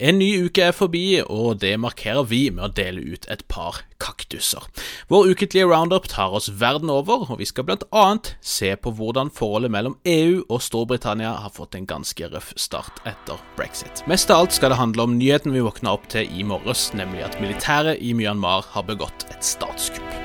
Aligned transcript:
En 0.00 0.16
ny 0.18 0.30
uke 0.46 0.62
er 0.64 0.72
forbi, 0.72 1.20
og 1.20 1.58
det 1.60 1.74
markerer 1.76 2.24
vi 2.24 2.46
med 2.50 2.64
å 2.64 2.72
dele 2.72 3.02
ut 3.12 3.26
et 3.30 3.42
par 3.52 3.82
kaktuser. 4.00 4.64
Vår 5.12 5.28
ukentlige 5.34 5.68
roundup 5.68 6.08
tar 6.08 6.32
oss 6.32 6.48
verden 6.48 6.90
over, 6.90 7.26
og 7.28 7.42
vi 7.42 7.46
skal 7.46 7.68
annet 7.90 8.32
se 8.40 8.72
på 8.72 8.94
hvordan 8.96 9.30
forholdet 9.30 9.74
mellom 9.74 9.98
EU 10.08 10.40
og 10.48 10.64
Storbritannia 10.64 11.34
har 11.44 11.52
fått 11.52 11.76
en 11.76 11.86
ganske 11.86 12.30
røff 12.32 12.54
start 12.56 13.04
etter 13.04 13.42
brexit. 13.58 14.02
Mest 14.08 14.32
av 14.32 14.46
alt 14.46 14.56
skal 14.56 14.72
det 14.72 14.80
handle 14.80 15.04
om 15.04 15.18
nyheten 15.18 15.52
vi 15.52 15.62
våkna 15.62 15.92
opp 15.92 16.08
til 16.08 16.24
i 16.24 16.46
morges, 16.46 16.88
nemlig 16.96 17.26
at 17.28 17.38
militæret 17.44 18.00
i 18.00 18.16
Myanmar 18.16 18.64
har 18.72 18.88
begått 18.88 19.28
et 19.28 19.44
statskupp. 19.44 20.18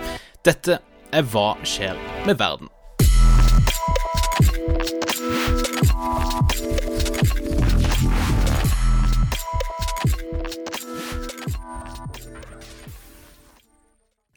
Dette 0.48 0.80
er 1.12 1.28
Hva 1.28 1.54
skjer 1.68 2.00
med 2.26 2.40
verden? 2.40 2.72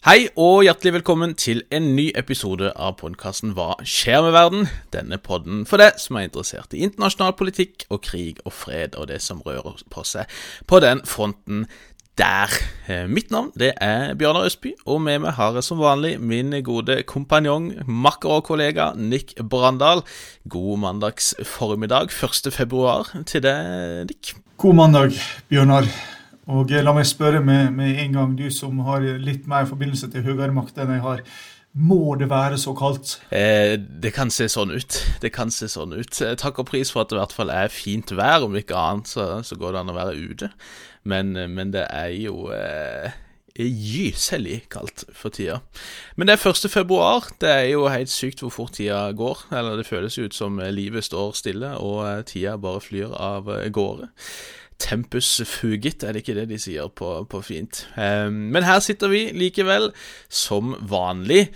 Hei 0.00 0.30
og 0.32 0.62
hjertelig 0.64 0.94
velkommen 0.94 1.34
til 1.36 1.58
en 1.68 1.90
ny 1.92 2.06
episode 2.16 2.70
av 2.72 2.94
podkasten 3.02 3.50
Hva 3.52 3.74
skjer 3.84 4.22
med 4.24 4.32
verden? 4.32 4.62
Denne 4.94 5.18
podden 5.20 5.66
for 5.68 5.76
deg 5.76 5.98
som 6.00 6.16
er 6.16 6.24
interessert 6.24 6.72
i 6.72 6.78
internasjonal 6.86 7.34
politikk 7.36 7.82
og 7.92 7.98
krig 8.06 8.38
og 8.48 8.54
fred 8.56 8.94
og 8.96 9.10
det 9.10 9.18
som 9.20 9.42
rører 9.44 9.82
på 9.92 10.04
seg 10.08 10.30
på 10.64 10.80
den 10.80 11.02
fronten 11.04 11.66
der. 12.16 12.54
Eh, 12.88 13.04
mitt 13.12 13.28
navn 13.28 13.50
det 13.60 13.74
er 13.76 14.14
Bjørnar 14.16 14.48
Østby, 14.48 14.72
og 14.88 15.02
med 15.04 15.20
meg 15.26 15.36
har 15.36 15.58
jeg 15.58 15.66
som 15.68 15.82
vanlig 15.84 16.14
min 16.16 16.56
gode 16.64 17.02
kompanjong, 17.04 17.68
makker 17.84 18.38
og 18.38 18.46
kollega 18.48 18.94
Nick 18.96 19.34
Brandal. 19.36 20.00
God 20.48 20.80
mandags 20.80 21.34
formiddag 21.44 22.08
1. 22.08 22.48
februar 22.56 23.12
til 23.28 23.44
deg, 23.44 24.08
Nick. 24.08 24.32
God 24.56 24.80
mandag, 24.80 25.20
Bjørnar. 25.52 25.92
Og 26.50 26.72
la 26.72 26.92
meg 26.96 27.06
spørre 27.06 27.40
med, 27.44 27.70
med, 27.76 27.94
en 28.02 28.18
gang, 28.18 28.34
du 28.38 28.48
som 28.50 28.82
har 28.88 29.04
litt 29.22 29.46
mer 29.50 29.68
forbindelse 29.70 30.10
til 30.10 30.26
høyere 30.26 30.54
makt 30.54 30.80
enn 30.82 30.94
jeg 30.96 31.04
har. 31.04 31.24
Må 31.78 32.16
det 32.18 32.26
være 32.30 32.58
så 32.58 32.72
kaldt? 32.74 33.20
Eh, 33.30 33.76
det 33.78 34.10
kan 34.16 34.32
se 34.34 34.48
sånn 34.50 34.72
ut. 34.74 34.96
Det 35.22 35.30
kan 35.30 35.52
se 35.54 35.68
sånn 35.70 35.94
ut. 35.94 36.16
Eh, 36.18 36.34
takk 36.34 36.58
og 36.58 36.66
pris 36.72 36.90
for 36.90 37.04
at 37.04 37.12
det 37.12 37.18
i 37.18 37.20
hvert 37.20 37.36
fall 37.36 37.52
er 37.54 37.70
fint 37.70 38.10
vær. 38.10 38.42
Om 38.48 38.58
ikke 38.58 38.74
annet 38.74 39.12
så, 39.12 39.26
så 39.46 39.58
går 39.58 39.76
det 39.76 39.82
an 39.84 39.92
å 39.92 39.98
være 40.00 40.18
ute. 40.18 40.50
Men, 41.06 41.36
eh, 41.38 41.46
men 41.46 41.70
det 41.70 41.86
er 41.86 42.10
jo 42.18 42.48
eh, 42.50 43.14
gyselig 43.54 44.64
kaldt 44.74 45.06
for 45.14 45.30
tida. 45.30 45.60
Men 46.18 46.26
det 46.26 46.40
er 46.40 46.50
1. 46.50 46.66
februar. 46.74 47.30
Det 47.38 47.54
er 47.54 47.68
jo 47.70 47.86
helt 47.86 48.10
sykt 48.10 48.42
hvor 48.42 48.50
fort 48.50 48.74
tida 48.80 49.06
går. 49.14 49.46
Eller 49.54 49.78
det 49.78 49.86
føles 49.86 50.18
ut 50.18 50.34
som 50.34 50.58
livet 50.74 51.06
står 51.06 51.38
stille, 51.38 51.76
og 51.78 52.02
eh, 52.08 52.24
tida 52.26 52.58
bare 52.58 52.82
flyr 52.82 53.14
av 53.14 53.46
gårde. 53.70 54.10
Tempus 54.80 55.28
fugit, 55.46 56.02
er 56.02 56.14
det 56.14 56.24
ikke 56.24 56.38
det 56.40 56.48
de 56.50 56.58
sier 56.60 56.88
på, 56.96 57.12
på 57.30 57.42
fint? 57.44 57.84
Um, 57.96 58.50
men 58.54 58.66
her 58.66 58.80
sitter 58.84 59.12
vi 59.12 59.26
likevel, 59.36 59.90
som 60.28 60.74
vanlig. 60.90 61.48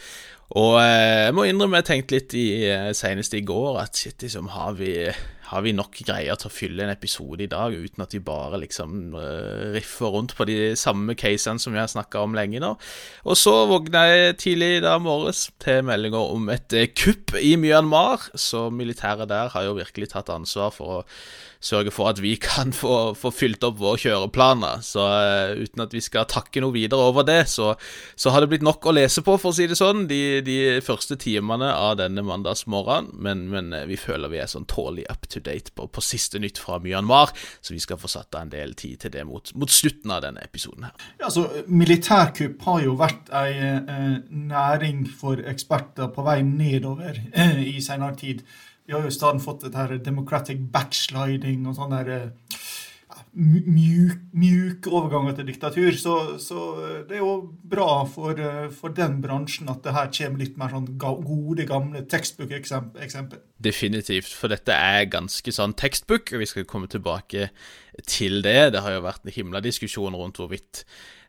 Og 0.55 0.77
uh, 0.77 1.25
jeg 1.25 1.35
må 1.37 1.47
innrømme 1.49 1.81
jeg 1.81 1.89
tenkte 1.91 2.19
litt 2.19 2.37
i, 2.39 2.47
uh, 2.69 2.91
senest 2.97 3.35
i 3.35 3.45
går 3.47 3.81
at 3.83 3.97
shit, 3.97 4.19
liksom, 4.23 4.53
har 4.55 4.77
vi, 4.79 4.93
har 5.51 5.65
vi 5.65 5.75
nok 5.77 5.99
greier 6.07 6.39
til 6.41 6.49
å 6.49 6.53
fylle 6.53 6.85
en 6.85 6.93
episode 6.93 7.45
i 7.45 7.51
dag 7.51 7.75
uten 7.75 8.05
at 8.05 8.15
vi 8.17 8.23
bare 8.25 8.61
liksom 8.63 9.15
uh, 9.17 9.71
riffer 9.75 10.15
rundt 10.15 10.35
på 10.39 10.47
de 10.49 10.59
samme 10.79 11.17
casene 11.19 11.63
som 11.63 11.75
vi 11.75 11.83
har 11.83 11.91
snakka 11.91 12.25
om 12.25 12.37
lenge 12.37 12.63
nå? 12.63 12.75
Og 13.29 13.39
så 13.39 13.55
våkna 13.71 14.07
jeg 14.11 14.39
tidlig 14.43 14.71
i 14.79 14.85
dag 14.85 15.03
morges 15.05 15.47
til 15.63 15.85
meldinger 15.87 16.35
om 16.35 16.51
et 16.55 16.77
kupp 16.99 17.37
i 17.41 17.55
Myanmar, 17.61 18.31
så 18.35 18.69
militæret 18.73 19.31
der 19.33 19.53
har 19.55 19.69
jo 19.69 19.79
virkelig 19.79 20.13
tatt 20.15 20.33
ansvar 20.33 20.73
for 20.75 21.01
å 21.01 21.03
sørge 21.65 21.93
for 21.95 22.11
at 22.11 22.21
vi 22.23 22.35
kan 22.45 22.73
få, 22.77 23.15
få 23.19 23.33
fylt 23.35 23.65
opp 23.67 23.79
våre 23.81 24.01
kjøreplaner. 24.01 24.83
Så 24.85 25.05
uh, 25.05 25.55
uten 25.61 25.85
at 25.85 25.95
vi 25.97 26.03
skal 26.05 26.29
takke 26.31 26.63
noe 26.65 26.75
videre 26.75 27.11
over 27.11 27.27
det, 27.27 27.45
så, 27.53 27.73
så, 28.17 28.33
har 28.35 28.45
det 28.45 28.53
blitt 28.53 28.67
nok 28.67 28.85
å 28.87 28.95
lese 28.97 29.25
på, 29.25 29.37
for 29.41 29.53
å 29.53 29.57
si 29.57 29.69
det 29.71 29.79
sånn, 29.79 30.07
de, 30.11 30.41
de 30.45 30.59
første 30.85 31.19
timene 31.21 31.71
av 31.73 31.99
denne 32.01 32.25
mandagsmorgenen. 32.27 33.13
Men, 33.25 33.47
men 33.53 33.73
vi 33.89 33.99
føler 34.01 34.33
vi 34.33 34.43
er 34.43 34.51
sånn 34.51 34.69
tålelig 34.71 35.07
up 35.13 35.29
to 35.35 35.43
date 35.45 35.75
på, 35.75 35.89
på, 35.89 36.05
siste 36.05 36.41
nytt 36.43 36.61
fra 36.63 36.79
Myanmar, 36.83 37.33
så 37.61 37.75
vi 37.75 37.83
skal 37.83 38.01
få 38.01 38.11
satt 38.11 38.35
av 38.35 38.47
en 38.47 38.53
del 38.53 38.75
tid 38.79 39.03
til 39.05 39.15
det 39.15 39.25
mot, 39.29 39.55
mot 39.59 39.71
slutten 39.71 40.13
av 40.15 40.25
denne 40.25 40.45
episoden 40.45 40.89
her. 40.89 41.09
Ja, 41.19 41.29
altså, 41.31 41.47
Militærkupp 41.69 42.63
har 42.69 42.85
jo 42.85 42.99
vært 43.01 43.33
ei 43.35 43.55
eh, 43.71 44.21
næring 44.29 45.05
for 45.21 45.41
eksperter 45.55 46.13
på 46.15 46.27
vei 46.27 46.41
nedover 46.47 47.19
eh, 47.33 47.61
i 47.75 47.81
senere 47.85 48.17
tid. 48.21 48.45
Vi 48.85 48.93
har 48.93 49.05
jo 49.05 49.09
i 49.09 49.17
stedet 49.17 49.43
fått 49.45 49.65
et 49.65 49.77
her 49.79 49.97
democratic 50.05 50.61
backsliding 50.73 51.65
og 51.71 51.79
sånn 51.79 51.95
der 51.95 52.11
ja, 52.13 52.23
mjuk, 53.35 54.19
mjuk 54.35 54.87
overganger 54.91 55.35
til 55.39 55.49
diktatur. 55.49 55.97
Så, 55.99 56.15
så, 56.43 56.67
eh, 56.83 57.01
det 57.09 57.19
er 57.19 57.23
jo 57.23 57.35
bra 57.71 58.05
for, 58.11 58.39
eh, 58.39 58.69
for, 58.71 58.95
den 58.95 59.21
bransjen 59.23 59.71
at 59.73 59.83
det 59.85 59.95
her 59.97 60.11
kommer 60.15 60.45
litt 60.45 60.59
mer 60.61 60.75
sånn 60.75 60.87
gode, 60.99 61.67
gamle 61.67 62.05
tekstbook-eksempel. 62.11 63.43
Definitivt, 63.65 64.31
for 64.31 64.53
dette 64.53 64.75
er 64.75 65.11
ganske 65.11 65.55
sånn 65.55 65.75
tekstbook, 65.75 66.33
og 66.33 66.45
vi 66.45 66.51
skal 66.51 66.69
komme 66.69 66.91
tilbake 66.91 67.51
til 68.07 68.43
det. 68.43 68.73
Det 68.75 68.85
har 68.85 68.97
jo 68.97 69.07
vært 69.07 69.27
en 69.27 69.35
himla 69.35 69.63
diskusjon 69.65 70.15
rundt 70.19 70.39
hvorvidt 70.39 70.85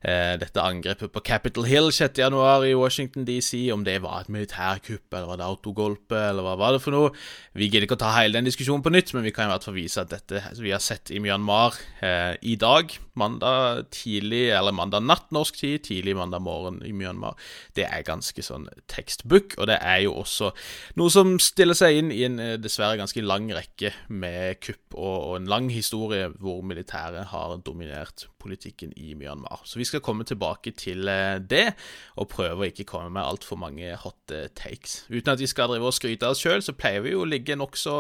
dette 0.05 0.61
angrepet 0.61 1.09
på 1.09 1.21
Capitol 1.25 1.66
Hill 1.66 1.88
6.1 1.95 2.35
i 2.69 2.73
Washington 2.77 3.25
DC, 3.25 3.57
om 3.73 3.85
det 3.88 3.97
var 4.03 4.21
et 4.21 4.31
militærkupp, 4.33 5.07
eller 5.09 5.31
var 5.31 5.39
det 5.39 5.47
autogolpe, 5.47 6.19
eller 6.29 6.45
hva 6.45 6.55
var 6.59 6.75
det 6.75 6.81
for 6.83 6.93
noe? 6.93 7.13
Vi 7.57 7.69
gidder 7.69 7.88
ikke 7.88 7.97
å 7.97 8.03
ta 8.03 8.11
hele 8.17 8.38
den 8.38 8.45
diskusjonen 8.49 8.83
på 8.85 8.94
nytt, 8.94 9.13
men 9.15 9.25
vi 9.25 9.33
kan 9.33 9.49
i 9.49 9.53
hvert 9.53 9.65
fall 9.65 9.77
vise 9.77 10.03
at 10.03 10.11
dette 10.13 10.44
vi 10.59 10.73
har 10.73 10.83
sett 10.83 11.09
i 11.13 11.21
Myanmar 11.23 11.77
eh, 12.05 12.35
i 12.45 12.53
dag, 12.61 12.94
mandag 13.17 13.89
tidlig, 13.95 14.49
eller 14.53 14.75
mandag 14.75 15.05
natt 15.07 15.33
norsk 15.35 15.57
tid, 15.61 15.83
tidlig 15.88 16.15
mandag 16.17 16.44
morgen 16.45 16.81
i 16.85 16.94
Myanmar, 16.95 17.39
det 17.77 17.88
er 17.89 18.05
ganske 18.05 18.45
sånn 18.45 18.67
tekstbook, 18.91 19.57
og 19.57 19.71
det 19.71 19.79
er 19.81 20.03
jo 20.05 20.15
også 20.21 20.51
noe 20.99 21.13
som 21.13 21.35
stiller 21.41 21.77
seg 21.77 22.01
inn 22.01 22.13
i 22.13 22.23
en 22.27 22.39
eh, 22.44 22.55
dessverre 22.61 22.99
ganske 23.01 23.25
lang 23.25 23.49
rekke 23.55 23.94
med 24.13 24.61
kupp 24.61 24.95
og, 24.95 25.17
og 25.17 25.35
en 25.39 25.51
lang 25.51 25.71
historie 25.73 26.29
hvor 26.38 26.61
militæret 26.65 27.31
har 27.33 27.57
dominert 27.65 28.27
politikken 28.45 28.94
i 28.95 29.13
Myanmar. 29.17 29.63
Så 29.66 29.79
vi 29.79 29.88
skal 29.88 30.03
komme 30.06 30.25
tilbake 30.28 30.72
til 30.78 31.09
eh, 31.09 31.38
det, 31.41 31.73
og 32.19 32.29
prøve 32.31 32.66
å 32.66 32.69
ikke 32.69 32.88
komme 32.89 33.09
med 33.16 33.25
altfor 33.25 33.59
mange 33.59 33.95
hot 34.01 34.33
eh, 34.33 34.47
takes. 34.56 35.00
Uten 35.09 35.33
at 35.33 35.41
vi 35.41 35.50
skal 35.50 35.72
drive 35.72 35.89
og 35.89 35.95
skryte 35.97 36.28
av 36.28 36.35
oss 36.35 36.44
sjøl, 36.44 36.63
så 36.66 36.75
pleier 36.78 37.03
vi 37.06 37.16
jo 37.16 37.23
å 37.23 37.29
ligge 37.29 37.57
nokså 37.57 37.95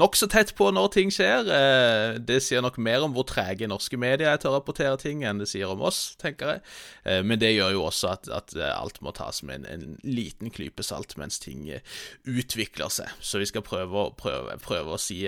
nok 0.00 0.18
så 0.18 0.30
tett 0.30 0.54
på 0.58 0.70
når 0.74 0.92
ting 0.96 1.12
skjer. 1.14 1.50
Eh, 1.56 2.20
det 2.30 2.40
sier 2.46 2.64
nok 2.64 2.78
mer 2.82 3.06
om 3.06 3.16
hvor 3.16 3.26
trege 3.28 3.68
norske 3.70 3.98
medier 4.00 4.30
er 4.30 4.40
til 4.40 4.52
å 4.52 4.58
rapportere 4.58 4.96
ting, 5.00 5.24
enn 5.26 5.42
det 5.42 5.50
sier 5.50 5.72
om 5.72 5.82
oss, 5.86 6.14
tenker 6.20 6.54
jeg. 6.54 6.64
Men 7.26 7.40
det 7.40 7.52
gjør 7.52 7.74
jo 7.74 7.84
også 7.88 8.10
at, 8.12 8.28
at 8.34 8.54
alt 8.70 9.00
må 9.04 9.12
tas 9.16 9.42
med 9.46 9.64
en, 9.64 9.84
en, 9.90 9.98
liten 10.04 10.52
klype 10.52 10.84
salt 10.84 11.16
mens 11.20 11.40
ting 11.42 11.66
utvikler 12.28 12.92
seg. 12.92 13.10
Så 13.24 13.40
vi 13.40 13.48
skal 13.48 13.64
prøve, 13.66 14.10
prøve, 14.20 14.56
prøve 14.62 14.96
å 14.96 15.00
si 15.00 15.22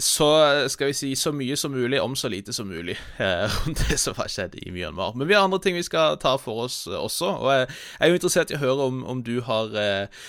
så 0.00 0.28
skal 0.72 0.90
vi 0.90 0.96
si 0.96 1.10
så 1.16 1.32
mye 1.36 1.56
som 1.60 1.72
mulig 1.72 2.00
om 2.02 2.16
så 2.16 2.28
lite 2.32 2.52
som 2.56 2.68
mulig 2.68 2.96
eh, 3.18 3.46
rundt 3.60 3.82
det 3.88 3.98
som 4.00 4.16
har 4.16 4.30
skjedd 4.32 4.56
i 4.60 4.72
Myanmar. 4.72 5.14
Men 5.14 5.28
vi 5.28 5.36
har 5.36 5.44
andre 5.44 5.60
ting 5.62 5.76
vi 5.76 5.86
skal 5.86 6.18
ta 6.20 6.36
for 6.40 6.64
oss 6.66 6.86
også, 6.86 7.34
og 7.36 7.52
jeg 7.52 7.68
er 8.00 8.10
jo 8.10 8.20
interessert 8.20 8.52
i 8.52 8.58
å 8.58 8.64
høre 8.64 8.88
om, 8.90 9.02
om 9.04 9.20
du 9.26 9.38
har 9.46 9.76
eh, 9.76 10.24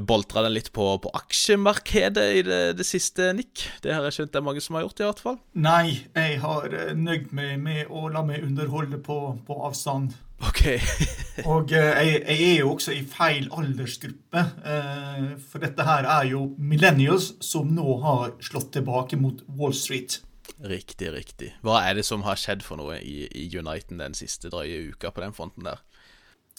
boltra 0.00 0.42
den 0.46 0.54
litt 0.56 0.72
på, 0.72 0.86
på 1.02 1.12
aksjemarkedet 1.18 2.26
i 2.38 2.42
det, 2.46 2.60
det, 2.78 2.86
siste, 2.88 3.32
Nick. 3.36 3.66
Det 3.84 3.92
har 3.92 4.04
jeg 4.08 4.18
skjønt 4.18 4.32
det 4.32 4.40
er 4.40 4.46
mange 4.46 4.64
som 4.64 4.78
har 4.78 4.86
gjort, 4.86 5.00
i 5.00 5.08
hvert 5.08 5.22
fall. 5.26 5.38
Nei, 5.52 5.86
jeg 6.16 6.40
har 6.42 6.76
eh, 6.78 6.92
nøyd 6.96 7.32
meg 7.36 7.56
med 7.62 7.92
å 7.92 8.08
la 8.12 8.24
meg 8.26 8.44
underholde 8.46 9.00
på, 9.04 9.18
på 9.46 9.58
avstand. 9.68 10.16
Ok. 10.42 10.64
og 11.52 11.70
uh, 11.70 11.78
jeg, 11.78 12.18
jeg, 12.24 12.48
er 12.48 12.58
jo 12.62 12.72
også 12.72 12.96
i 12.96 13.04
feil 13.06 13.46
aldersgruppe. 13.54 14.42
Uh, 14.64 15.30
for 15.50 15.62
dette 15.62 15.86
her 15.86 16.08
er 16.18 16.32
jo 16.32 16.48
millennials 16.58 17.34
som 17.44 17.70
nå 17.76 18.00
har 18.02 18.36
slått 18.42 18.72
tilbake 18.78 19.20
mot 19.20 19.44
Wall 19.58 19.76
Street. 19.76 20.22
Riktig, 20.62 21.08
riktig. 21.14 21.52
Hva 21.62 21.80
er 21.88 21.96
det 21.98 22.04
som 22.06 22.22
har 22.26 22.38
skjedd 22.38 22.62
for 22.66 22.78
noe 22.78 22.98
i, 23.02 23.24
i 23.26 23.48
Uniten 23.54 24.02
den 24.02 24.14
siste 24.18 24.50
drøye 24.52 24.92
uka 24.92 25.10
på 25.14 25.22
den 25.24 25.34
fronten 25.34 25.66
der? 25.66 25.82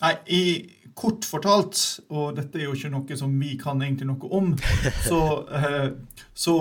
Nei, 0.01 0.16
i, 0.28 0.44
Kort 0.94 1.25
fortalt, 1.25 1.80
og 2.13 2.36
dette 2.38 2.60
er 2.60 2.68
jo 2.68 2.75
ikke 2.78 2.92
noe 2.94 3.16
som 3.18 3.31
vi 3.42 3.56
kan 3.57 3.80
egentlig 3.81 4.06
noe 4.12 4.28
om, 4.38 4.51
så, 5.10 5.22
uh, 5.50 6.19
så 6.38 6.57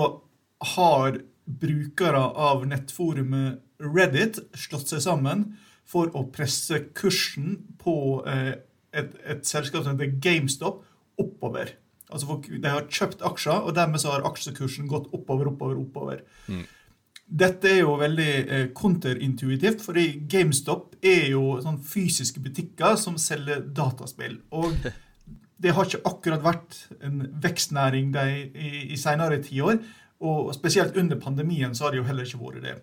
har 0.73 1.19
brukere 1.45 2.23
av 2.49 2.63
nettforumet 2.69 3.61
Reddit 3.83 4.39
slått 4.55 4.93
seg 4.93 5.03
sammen 5.03 5.51
for 5.89 6.11
å 6.15 6.23
presse 6.31 6.79
kursen 6.95 7.57
på 7.81 7.95
eh, 8.29 8.53
et, 8.95 9.15
et, 9.27 9.41
selskap 9.43 9.83
som 9.83 9.97
heter 9.97 10.13
GameStop, 10.23 10.85
oppover. 11.19 11.73
Altså 12.13 12.39
De 12.47 12.63
har 12.63 12.87
kjøpt 12.87 13.25
aksjer, 13.25 13.59
og 13.59 13.75
dermed 13.75 14.01
så 14.01 14.13
har 14.13 14.25
aksjekursen 14.29 14.87
gått 14.89 15.09
oppover, 15.11 15.51
oppover, 15.51 15.81
oppover. 15.81 16.23
Mm. 16.47 16.63
Dette 17.33 17.69
er 17.71 17.79
jo 17.79 17.95
veldig 17.97 18.31
eh, 18.43 18.65
konterintuitivt, 18.77 19.81
fordi 19.81 20.05
GameStop 20.29 20.99
er 21.01 21.31
jo 21.31 21.55
sånn 21.63 21.79
fysiske 21.81 22.43
butikker 22.43 22.93
som 23.01 23.17
selger 23.17 23.63
dataspill. 23.73 24.37
Og 24.53 24.75
det 25.63 25.73
har 25.73 25.87
ikke 25.87 26.03
akkurat 26.11 26.45
vært 26.45 26.77
en 27.01 27.23
vekstnæring 27.41 28.11
de, 28.13 28.27
i, 28.53 28.71
i 28.93 28.99
senere 29.01 29.41
tiår. 29.41 29.81
Og 30.23 30.53
spesielt 30.55 30.97
under 30.99 31.17
pandemien 31.19 31.73
så 31.73 31.87
har 31.87 31.95
det 31.95 32.03
jo 32.03 32.07
heller 32.11 32.29
ikke 32.29 32.43
vært 32.43 32.67
det. 32.67 32.75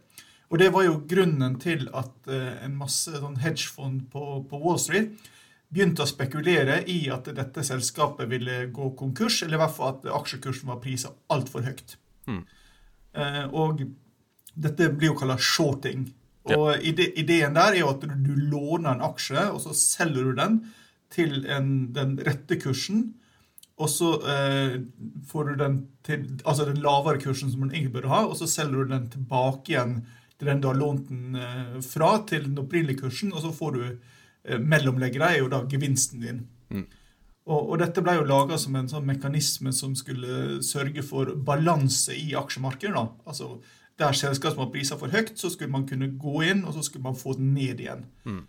Og 0.51 0.59
det 0.59 0.73
var 0.75 0.83
jo 0.83 0.99
grunnen 1.07 1.55
til 1.63 1.87
at 1.95 2.27
en 2.35 2.75
masse 2.75 3.13
sånn 3.15 3.39
hedgefond 3.39 4.09
på, 4.11 4.41
på 4.51 4.59
Wall 4.59 4.81
Street 4.83 5.15
begynte 5.71 6.03
å 6.03 6.11
spekulere 6.11 6.81
i 6.91 7.05
at 7.15 7.31
dette 7.37 7.63
selskapet 7.63 8.27
ville 8.33 8.65
gå 8.75 8.91
konkurs, 8.99 9.45
eller 9.45 9.61
i 9.61 9.63
hvert 9.63 9.77
fall 9.77 9.93
at 9.95 10.09
aksjekursen 10.19 10.73
var 10.73 10.83
prisa 10.83 11.15
altfor 11.31 11.63
høyt. 11.71 11.95
Mm. 12.27 12.43
og 13.57 13.81
dette 14.55 14.91
blir 14.95 15.13
jo 15.13 15.19
kalla 15.19 15.39
shorting. 15.39 16.09
Og 16.51 16.69
ja. 16.73 17.07
ideen 17.21 17.57
der 17.57 17.75
er 17.75 17.83
jo 17.83 17.91
at 17.93 18.05
du, 18.05 18.13
du, 18.25 18.35
låner 18.51 18.95
en 18.95 19.05
aksje, 19.11 19.51
og 19.53 19.61
så 19.63 19.75
selger 19.77 20.31
du 20.31 20.37
den 20.39 20.61
til 21.13 21.45
en, 21.51 21.91
den 21.95 22.17
rette 22.27 22.59
kursen. 22.61 23.11
Og 23.81 23.89
så 23.89 24.13
eh, 24.29 24.79
får 25.29 25.51
du 25.51 25.61
den 25.61 25.77
til 26.05 26.25
altså 26.45 26.67
den 26.69 26.83
lavere 26.85 27.21
kursen 27.21 27.53
som 27.53 27.63
den 27.65 27.75
egentlig 27.75 27.95
burde 27.97 28.13
ha, 28.13 28.25
og 28.29 28.37
så 28.37 28.49
selger 28.51 28.85
du 28.85 28.95
den 28.95 29.09
tilbake 29.13 29.73
igjen 29.73 30.01
til 30.41 30.51
den 30.51 30.61
du 30.61 30.69
har 30.69 30.79
lånt 30.81 31.09
den 31.09 31.37
eh, 31.37 31.77
fra, 31.85 32.15
til 32.29 32.49
den 32.49 32.61
opprinnelige 32.61 33.05
kursen, 33.05 33.33
og 33.33 33.45
så 33.45 33.53
får 33.57 33.77
du 33.77 33.83
eh, 33.89 34.61
mellomleggere, 34.61 35.33
er 35.33 35.45
jo 35.45 35.53
da 35.53 35.63
gevinsten 35.69 36.25
din. 36.25 36.43
Mm. 36.73 36.87
Og, 37.51 37.61
og, 37.61 37.77
dette 37.81 38.05
ble 38.05 38.19
jo 38.19 38.29
laga 38.29 38.59
som 38.61 38.77
en 38.77 38.89
sånn 38.89 39.09
mekanisme 39.09 39.73
som 39.75 39.97
skulle 39.99 40.61
sørge 40.65 41.03
for 41.05 41.33
balanse 41.45 42.15
i 42.17 42.35
aksjemarkedet. 42.39 42.95
da. 42.95 43.07
Altså 43.27 43.57
der 44.01 44.17
selskap 44.17 44.57
som 44.57 44.73
priser 44.73 44.99
for 45.01 45.13
høyt, 45.13 45.37
så 45.39 45.51
skulle 45.53 45.73
man 45.73 45.87
kunne 45.89 46.11
gå 46.21 46.41
inn, 46.49 46.65
og 46.65 46.75
så 46.77 46.85
skulle 46.87 47.07
man 47.07 47.19
få 47.19 47.37
den 47.39 47.53
ned 47.55 47.83
igjen. 47.85 48.07
Mm. 48.25 48.43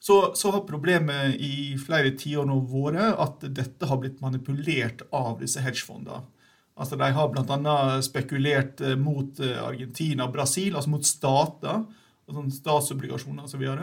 Så, 0.00 0.32
så, 0.34 0.50
har 0.54 0.64
problemet 0.64 1.36
i 1.44 1.76
flere 1.76 2.14
tiår 2.16 2.46
nå 2.48 2.56
vært 2.72 3.18
at 3.20 3.42
dette 3.52 3.88
har 3.88 3.98
blitt 4.00 4.22
manipulert 4.24 5.04
av 5.12 5.34
disse 5.42 5.60
hedgefondene. 5.60 6.22
Altså, 6.80 6.96
de 6.96 7.10
har 7.12 7.28
bl.a. 7.28 7.74
spekulert 8.00 8.80
eh, 8.80 8.96
mot 8.96 9.42
eh, 9.44 9.58
Argentina 9.60 10.24
og 10.24 10.32
Brasil, 10.32 10.72
altså 10.72 10.94
mot 10.94 11.04
stater, 11.04 11.82
sånn 12.30 12.48
statsobligasjoner 12.54 13.44
osv. 13.44 13.66
Og, 13.66 13.76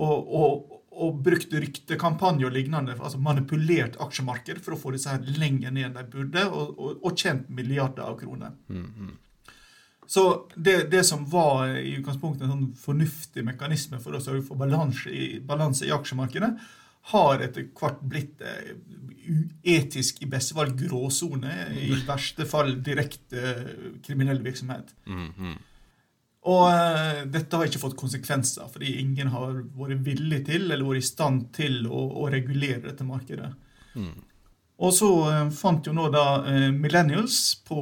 og, 0.00 0.30
og, 0.38 0.78
og 1.04 1.18
brukt 1.26 1.52
ryktekampanjer 1.52 2.48
og 2.48 2.56
lignende, 2.56 2.96
altså 2.96 3.20
manipulert 3.20 3.98
aksjemarked 4.00 4.62
for 4.64 4.76
å 4.76 4.80
få 4.80 4.94
disse 4.94 5.12
her 5.12 5.28
lenger 5.36 5.74
ned 5.74 5.90
enn 5.90 5.98
de 5.98 6.06
burde, 6.14 6.46
og, 6.48 6.72
og, 6.78 7.04
og 7.04 7.20
tjent 7.20 7.50
milliarder 7.52 8.06
av 8.06 8.16
kroner. 8.22 8.56
Mm, 8.72 8.88
mm. 8.88 9.12
Så 10.06 10.46
det, 10.54 10.90
det, 10.92 11.04
som 11.08 11.24
var 11.30 11.76
i 11.80 11.96
utgangspunktet 11.98 12.44
en 12.44 12.54
sånn 12.54 12.72
fornuftig 12.76 13.44
mekanisme 13.46 14.00
for 14.02 14.16
å 14.16 14.22
sørge 14.22 14.44
for 14.46 14.60
balanse 14.60 15.12
i, 15.12 15.38
balanse 15.40 15.86
i 15.88 15.92
aksjemarkedet, 15.94 16.50
har 17.12 17.42
etter 17.44 17.66
hvert 17.76 18.00
blitt 18.08 18.40
eh, 18.44 18.74
uetisk, 19.64 20.22
i 20.24 20.28
beste 20.30 20.56
fall 20.56 20.72
gråsone, 20.76 21.52
i 21.80 21.92
verste 22.08 22.46
fall 22.48 22.78
direkte 22.84 23.54
kriminell 24.04 24.40
virksomhet. 24.44 24.94
Mm 25.06 25.30
-hmm. 25.38 25.56
Og 26.44 26.66
uh, 26.68 27.24
dette 27.32 27.56
har 27.56 27.64
ikke 27.64 27.80
fått 27.80 27.96
konsekvenser, 27.96 28.68
fordi 28.72 28.98
ingen 29.00 29.30
har 29.32 29.62
vært 29.78 30.02
villig 30.04 30.42
til 30.44 30.70
eller 30.70 30.84
vært 30.84 31.00
i 31.00 31.08
stand 31.08 31.46
til 31.56 31.86
å, 31.88 32.02
å 32.20 32.28
regulere 32.32 32.84
dette 32.84 33.06
markedet. 33.08 33.48
Mm. 33.94 34.12
Og 34.84 34.92
så 34.92 35.08
uh, 35.24 35.50
fant 35.54 35.86
jo 35.86 35.94
nå 35.96 36.10
da 36.12 36.26
uh, 36.44 36.68
millennials 36.74 37.38
på 37.64 37.78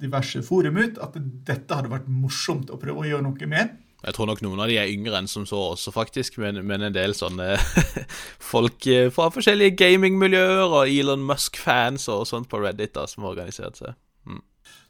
diverse 0.00 0.42
forum 0.46 0.80
ut 0.80 0.98
at 1.02 1.16
dette 1.46 1.76
hadde 1.76 1.92
vært 1.92 2.10
morsomt 2.10 2.72
å 2.72 2.80
prøve 2.80 3.04
å 3.04 3.08
gjøre 3.10 3.26
noe 3.28 3.50
med. 3.50 3.78
Jeg 4.00 4.16
tror 4.16 4.30
nok 4.30 4.40
noen 4.40 4.62
av 4.64 4.70
de 4.70 4.78
er 4.80 4.88
yngre 4.88 5.18
enn 5.18 5.28
som 5.28 5.44
så 5.48 5.58
også, 5.74 5.92
faktisk. 5.92 6.38
Men, 6.40 6.62
men 6.66 6.86
en 6.86 6.94
del 6.94 7.12
sånne 7.16 7.52
folk 8.52 8.86
eh, 8.88 9.10
fra 9.12 9.28
forskjellige 9.34 9.76
gamingmiljøer 9.82 10.62
og 10.68 10.88
Elon 10.88 11.26
Musk-fans 11.28 12.08
og 12.12 12.24
sånt 12.30 12.48
på 12.50 12.62
Reddit 12.62 12.94
da, 12.96 13.04
som 13.10 13.26
har 13.26 13.34
organisert 13.34 13.80
seg. 13.82 13.98
Mm. 14.24 14.40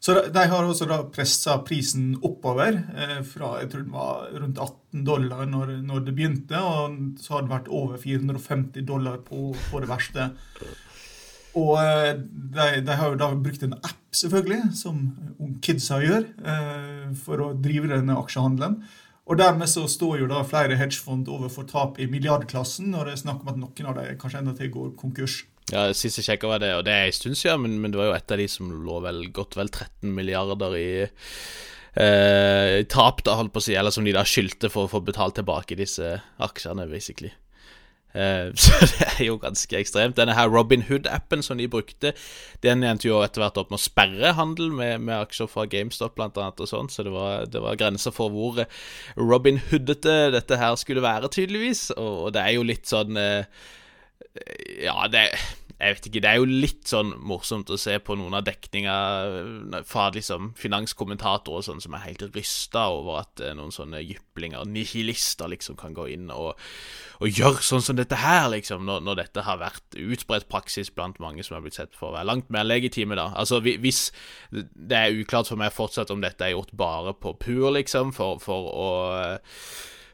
Så 0.01 0.15
de 0.33 0.45
har 0.53 0.65
også 0.65 0.87
da 0.89 1.01
pressa 1.13 1.57
prisen 1.65 2.13
oppover, 2.23 2.79
eh, 2.95 3.17
fra 3.27 3.57
jeg 3.61 3.73
tror 3.73 3.83
den 3.83 3.97
var 3.97 4.31
rundt 4.37 4.63
18 4.63 5.03
dollar 5.07 5.43
når, 5.49 5.75
når, 5.83 6.05
det 6.07 6.15
begynte, 6.15 6.63
og 6.63 7.19
så 7.21 7.35
har 7.35 7.45
det 7.45 7.53
vært 7.57 7.69
over 7.81 7.99
450 8.01 8.87
dollar 8.87 9.19
på, 9.27 9.51
på 9.67 9.83
det 9.83 9.91
verste. 9.91 10.31
Og 11.59 11.75
eh, 11.81 12.15
de, 12.21 12.67
de, 12.85 12.95
har 12.95 13.11
jo 13.11 13.19
da 13.19 13.31
brukt 13.35 13.63
en 13.65 13.75
app, 13.79 13.99
selvfølgelig, 14.15 14.71
som 14.77 15.03
kidsa 15.63 15.99
gjør, 16.03 16.27
eh, 16.47 17.07
for 17.23 17.43
å 17.43 17.53
drive 17.59 17.91
denne 17.91 18.17
aksjehandelen. 18.19 18.81
Og 19.31 19.37
dermed 19.39 19.69
så 19.69 19.85
står 19.87 20.23
jo 20.23 20.29
da 20.31 20.41
flere 20.47 20.75
hedgefond 20.79 21.29
overfor 21.31 21.67
tap 21.69 21.99
i 22.01 22.07
milliardklassen, 22.11 22.89
når 22.91 23.07
det 23.07 23.13
er 23.15 23.23
snakk 23.25 23.43
om 23.43 23.51
at 23.51 23.59
noen 23.61 23.91
av 23.91 23.99
dem 23.99 24.19
kanskje 24.19 24.41
enda 24.41 24.55
til 24.57 24.71
går 24.73 24.93
konkurs. 24.99 25.41
Ja, 25.71 25.85
Sist 25.95 26.19
jeg 26.19 26.25
sjekka 26.27 26.49
var 26.49 26.63
det, 26.63 26.71
og 26.75 26.83
det 26.87 26.95
er 26.95 27.07
en 27.07 27.15
stund 27.15 27.37
siden, 27.39 27.61
men, 27.63 27.77
men, 27.83 27.93
det 27.93 28.01
var 28.01 28.09
jo 28.09 28.15
et 28.17 28.33
av 28.33 28.41
de 28.41 28.47
som 28.51 28.71
lå 28.71 28.97
vel 29.05 29.21
godt 29.35 29.55
vel 29.59 29.69
13 29.69 30.09
milliarder 30.17 30.75
i 30.79 30.89
eh, 30.97 32.81
tap, 32.91 33.21
da, 33.27 33.37
holdt 33.39 33.53
på 33.55 33.61
å 33.61 33.67
si, 33.69 33.77
eller 33.77 33.93
som 33.93 34.07
de 34.07 34.15
da 34.15 34.25
skyldte 34.27 34.71
for 34.73 34.87
å 34.87 34.91
få 34.91 35.03
betalt 35.05 35.37
tilbake 35.39 35.79
disse 35.79 36.17
aksjene, 36.43 36.89
basically. 36.91 37.31
Uh, 38.11 38.51
så 38.59 38.75
det 38.91 39.07
er 39.07 39.25
jo 39.27 39.37
ganske 39.41 39.77
ekstremt. 39.79 40.17
Denne 40.19 40.35
her 40.37 40.51
Robin 40.51 40.85
Hood-appen 40.87 41.43
som 41.45 41.61
de 41.61 41.69
brukte, 41.71 42.13
den 42.65 42.83
endte 42.87 43.07
jo 43.07 43.21
etter 43.23 43.43
hvert 43.43 43.59
opp 43.61 43.71
med 43.71 43.79
å 43.79 43.83
sperre 43.83 44.33
handel 44.37 44.71
med, 44.75 45.03
med 45.07 45.17
aksjer 45.21 45.49
fra 45.51 45.67
GameStop 45.71 46.17
blant 46.19 46.39
annet 46.41 46.61
og 46.63 46.69
sånt, 46.69 46.93
så 46.93 47.05
det 47.07 47.13
var, 47.15 47.47
det 47.51 47.63
var 47.63 47.79
grenser 47.79 48.15
for 48.15 48.33
hvor 48.33 48.63
Robin 49.19 49.61
Hoodete 49.69 50.31
dette 50.35 50.59
her 50.59 50.75
skulle 50.79 51.05
være, 51.05 51.31
tydeligvis. 51.31 51.89
Og, 51.97 52.27
og 52.27 52.35
det 52.35 52.45
er 52.45 52.57
jo 52.57 52.67
litt 52.67 52.89
sånn 52.89 53.17
uh, 53.17 53.43
Ja, 54.81 55.07
det 55.11 55.29
jeg 55.81 55.95
vet 55.95 56.07
ikke, 56.07 56.21
Det 56.21 56.29
er 56.29 56.37
jo 56.37 56.45
litt 56.45 56.89
sånn 56.91 57.11
morsomt 57.25 57.69
å 57.73 57.77
se 57.79 57.95
på 58.05 58.13
noen 58.19 58.35
av 58.37 58.43
dekninga 58.45 58.95
fra 59.87 60.09
liksom 60.13 60.51
finanskommentatorer 60.59 61.65
sånn 61.65 61.81
som 61.81 61.95
er 61.97 62.03
helt 62.05 62.25
rysta 62.35 62.83
over 62.93 63.23
at 63.23 63.41
eh, 63.41 63.55
noen 63.57 63.73
sånne 63.73 64.03
jyplinger, 64.03 64.67
nihilister, 64.69 65.49
liksom 65.49 65.79
kan 65.79 65.95
gå 65.97 66.05
inn 66.13 66.29
og, 66.33 66.59
og 67.17 67.39
gjøre 67.39 67.65
sånn 67.65 67.81
som 67.85 67.97
dette 67.97 68.19
her, 68.21 68.51
liksom, 68.53 68.85
når, 68.85 69.01
når, 69.07 69.21
dette 69.23 69.45
har 69.47 69.61
vært 69.61 69.97
utbredt 69.97 70.49
praksis 70.51 70.93
blant 70.93 71.17
mange 71.23 71.45
som 71.47 71.57
har 71.57 71.65
blitt 71.65 71.79
sett 71.79 71.97
for 71.97 72.11
å 72.11 72.17
være 72.19 72.29
langt 72.29 72.53
mer 72.53 72.67
legitime, 72.67 73.17
da. 73.17 73.31
Altså, 73.33 73.61
hvis 73.65 74.11
Det 74.51 74.97
er 74.97 75.17
uklart 75.17 75.49
for 75.49 75.57
meg 75.57 75.73
fortsatt 75.73 76.11
om 76.13 76.21
dette 76.21 76.45
er 76.45 76.53
gjort 76.53 76.75
bare 76.77 77.15
på 77.17 77.33
pur, 77.41 77.71
liksom, 77.73 78.13
for, 78.13 78.37
for 78.43 78.69
å 78.69 78.91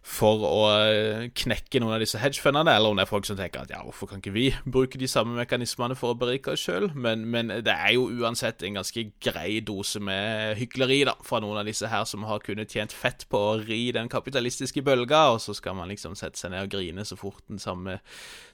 for 0.08 0.44
å 0.48 0.60
eh, 0.72 1.26
knekke 1.36 1.82
noen 1.84 1.98
av 1.98 2.02
disse 2.02 2.20
hedgefundene, 2.22 2.72
eller 2.78 2.94
om 2.94 3.00
det 3.00 3.04
er 3.04 3.10
folk 3.10 3.28
som 3.28 3.38
tenker 3.38 3.66
at 3.66 3.72
ja, 3.74 3.82
hvorfor 3.84 4.08
kan 4.10 4.22
ikke 4.22 4.34
vi 4.36 4.46
bruke 4.64 5.00
de 5.00 5.10
samme 5.12 5.36
mekanismene 5.36 5.98
for 6.00 6.14
å 6.14 6.18
berike 6.20 6.54
oss 6.54 6.64
sjøl? 6.64 6.88
Men, 6.96 7.26
men, 7.34 7.52
det 7.66 7.74
er 7.74 7.94
jo 7.98 8.08
uansett 8.22 8.64
en 8.64 8.80
ganske 8.80 9.04
grei 9.24 9.60
dose 9.68 10.00
med 10.04 10.56
hykleri 10.62 11.02
da, 11.10 11.18
fra 11.28 11.42
noen 11.44 11.60
av 11.60 11.68
disse 11.68 11.92
her 11.92 12.08
som 12.08 12.24
har 12.30 12.44
kunnet 12.46 12.72
tjent 12.72 12.96
fett 12.96 13.28
på 13.32 13.42
å 13.50 13.58
ri 13.60 13.82
den 13.96 14.08
kapitalistiske 14.12 14.84
bølga, 14.88 15.26
og 15.36 15.42
så 15.44 15.56
skal 15.58 15.76
man 15.78 15.92
liksom 15.92 16.16
sette 16.18 16.40
seg 16.40 16.56
ned 16.56 16.70
og 16.70 16.78
grine 16.78 17.06
så 17.08 17.20
fort 17.20 17.44
den 17.52 17.62
samme 17.62 18.00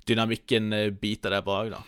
dynamikken 0.10 0.74
eh, 0.74 0.90
biter 0.90 1.38
deg 1.38 1.46
bak, 1.46 1.70
da. 1.76 1.84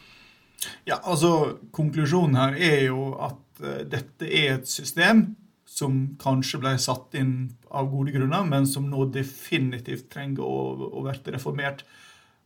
Ja, 0.87 0.99
altså 1.01 1.57
Konklusjonen 1.75 2.37
her 2.39 2.55
er 2.57 2.85
jo 2.87 3.09
at 3.21 3.65
uh, 3.65 3.81
dette 3.89 4.29
er 4.29 4.55
et 4.59 4.69
system 4.69 5.33
som 5.75 5.95
kanskje 6.21 6.61
ble 6.63 6.75
satt 6.79 7.17
inn 7.19 7.33
av 7.67 7.89
gode 7.91 8.13
grunner, 8.15 8.45
men 8.47 8.67
som 8.69 8.87
nå 8.87 9.09
definitivt 9.11 10.07
trenger 10.13 10.45
å, 10.45 10.87
å 10.87 11.03
bli 11.03 11.33
reformert. 11.35 11.83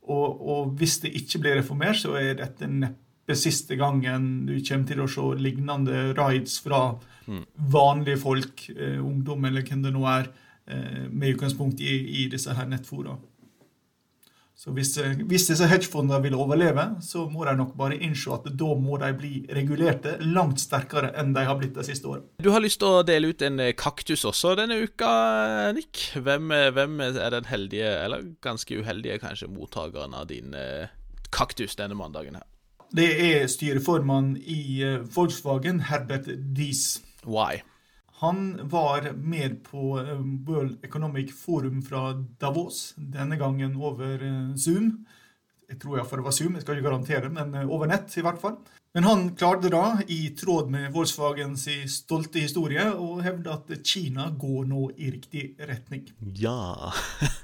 Og, 0.09 0.39
og, 0.39 0.74
hvis 0.79 0.98
det 1.03 1.13
ikke 1.19 1.43
blir 1.43 1.59
reformert, 1.59 2.01
så 2.01 2.15
er 2.17 2.39
dette 2.39 2.69
neppe 2.69 3.38
siste 3.38 3.77
gangen 3.77 4.48
du 4.48 4.55
kommer 4.65 4.89
til 4.89 5.03
å 5.03 5.09
se 5.13 5.25
lignende 5.38 6.07
rides 6.17 6.57
fra 6.65 6.95
mm. 7.27 7.43
vanlige 7.69 8.21
folk, 8.24 8.65
eh, 8.74 8.98
ungdom 8.98 9.45
eller 9.45 9.67
hvem 9.67 9.86
det 9.86 9.93
nå 9.93 10.07
er, 10.09 10.31
eh, 10.65 11.05
med 11.12 11.36
utgangspunkt 11.36 11.83
i, 11.86 12.00
i 12.24 12.27
disse 12.33 12.55
her 12.57 12.71
nettfora. 12.71 13.19
Så 14.59 14.73
hvis, 14.75 14.89
eh, 14.99 15.13
hvis 15.23 15.45
disse 15.47 15.67
hedgefondene 15.71 16.17
vil 16.25 16.33
overleve, 16.35 16.83
så 16.99 17.21
må 17.31 17.45
de 17.47 17.53
nok 17.55 17.77
bare 17.79 17.95
innse 18.03 18.33
at 18.35 18.49
da 18.59 18.73
må 18.75 18.97
de 18.99 19.13
bli 19.15 19.31
regulerte 19.55 20.17
langt 20.19 20.59
sterkere 20.59 21.13
enn 21.21 21.31
de 21.31 21.45
har 21.47 21.55
blitt 21.61 21.77
de 21.77 21.85
siste 21.87 22.09
årene. 22.09 22.27
Du 22.43 22.49
har 22.51 22.59
lyst 22.59 22.81
til 22.81 22.97
å 22.97 23.05
dele 23.07 23.31
ut 23.31 23.45
en 23.47 23.61
eh, 23.63 23.71
kaktus 23.79 24.25
også 24.27 24.57
denne 24.59 24.81
uka, 24.83 25.13
Nick. 25.77 26.09
Hvem, 26.19 26.51
eh, 26.51 26.73
hvem 26.75 26.99
er 27.07 27.31
den 27.37 27.47
heldige, 27.47 27.93
eller 28.03 28.27
ganske 28.43 28.81
uheldige 28.81 29.21
kanskje, 29.23 29.47
mottakeren 29.47 30.17
av 30.17 30.27
din 30.27 30.51
kaktus 31.31 31.79
denne 31.79 31.95
mandagen 31.95 32.35
her? 32.35 32.47
Det 32.91 33.07
er 33.29 33.47
styreformann 33.47 34.33
i 34.43 34.83
Volkswagen, 35.15 35.85
Herbert 35.87 36.27
Dies. 36.27 36.99
Why? 37.23 37.61
Han 38.19 38.67
var 38.67 39.13
med 39.13 39.63
på 39.63 39.99
eh, 39.99 40.19
World 40.47 40.85
Economic 40.85 41.31
Forum 41.39 41.81
fra 41.81 42.13
Davos, 42.13 42.93
denne 42.97 43.38
gangen 43.39 43.77
over 43.79 44.19
eh, 44.19 44.55
Zoom. 44.59 45.05
Jeg 45.69 45.79
tror 45.79 45.99
iallfall 45.99 46.19
det 46.19 46.25
var 46.25 46.35
Zoom, 46.35 46.57
jeg 46.57 46.65
skal 46.65 46.79
ikke 46.79 46.89
garantere, 46.89 47.29
men 47.31 47.55
eh, 47.55 47.71
over 47.71 47.88
nett 47.88 48.17
i 48.19 48.25
hvert 48.25 48.41
fall. 48.41 48.57
Men 48.97 49.07
han 49.07 49.25
klarte 49.39 49.71
da, 49.71 50.01
i 50.11 50.33
tråd 50.35 50.67
med 50.73 50.89
Volkswagens 50.91 51.63
stolte 51.93 52.43
historie, 52.43 52.89
å 52.91 53.21
hevde 53.23 53.53
at 53.55 53.71
Kina 53.88 54.27
går 54.35 54.67
nå 54.67 54.89
i 54.97 55.13
riktig 55.15 55.53
retning. 55.69 56.09
Ja. 56.43 56.91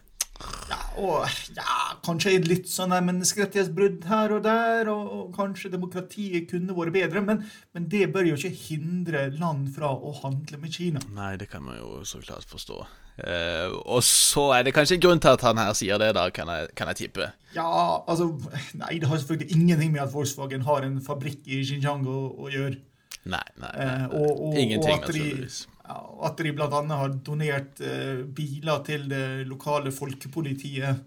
og 0.97 1.25
ja, 1.55 1.95
kanskje 2.05 2.35
litt 2.45 2.69
sånn 2.71 2.93
menneskerettighetsbrudd 2.93 4.05
her 4.09 4.33
og 4.35 4.43
der, 4.45 4.89
og, 4.91 5.07
og, 5.15 5.25
kanskje 5.35 5.71
demokratiet 5.73 6.47
kunne 6.51 6.75
vært 6.77 6.95
bedre, 6.95 7.23
men, 7.25 7.41
men, 7.75 7.87
det 7.91 8.07
bør 8.13 8.29
jo 8.31 8.37
ikke 8.39 8.53
hindre 8.55 9.25
land 9.35 9.69
fra 9.75 9.91
å 9.93 10.13
handle 10.21 10.59
med 10.61 10.75
Kina. 10.75 11.03
Nei, 11.15 11.35
det 11.41 11.49
kan 11.51 11.65
man 11.65 11.79
jo 11.79 11.99
så 12.07 12.21
klart 12.23 12.47
forstå. 12.49 12.79
Uh, 13.15 13.71
og 13.87 14.01
så 14.03 14.49
er 14.57 14.65
det 14.67 14.73
kanskje 14.75 14.97
en 14.97 15.05
grunn 15.05 15.21
til 15.23 15.37
at 15.37 15.45
han 15.47 15.61
her 15.61 15.71
sier 15.77 16.01
det, 16.01 16.09
da, 16.17 16.25
kan 16.35 16.51
jeg, 16.51 16.71
kan 16.75 16.91
jeg 16.91 17.05
tippe? 17.05 17.29
Ja, 17.55 17.69
altså 18.03 18.33
Nei, 18.75 18.97
det 18.99 19.07
har 19.07 19.21
selvfølgelig 19.21 19.55
ingenting 19.55 19.93
med 19.93 20.03
at 20.03 20.11
Volkswagen 20.11 20.65
har 20.67 20.83
en 20.83 20.97
fabrikk 21.03 21.47
i 21.47 21.61
Xinjiang 21.63 22.03
å, 22.11 22.17
å 22.43 22.51
gjøre. 22.51 22.81
Nei, 23.23 23.45
nei, 23.55 23.71
nei, 23.71 23.87
nei. 23.87 23.95
Uh, 24.11 24.19
og, 24.19 24.43
og, 24.49 24.59
ingenting, 24.59 24.99
naturligvis. 24.99 25.63
At 25.85 26.39
de 26.41 26.53
bl.a. 26.55 26.69
har 26.69 27.17
donert 27.25 27.81
eh, 27.81 28.23
biler 28.25 28.81
til 28.87 29.09
det 29.11 29.45
lokale 29.49 29.91
folkepolitiet 29.93 31.03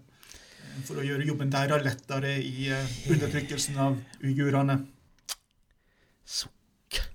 for 0.87 1.01
å 1.01 1.03
gjøre 1.03 1.27
jobben 1.27 1.51
deres 1.51 1.83
lettere 1.83 2.37
i 2.39 2.69
undertrykkelsen 3.11 3.81
av 3.83 3.97
uigurene. 4.23 4.79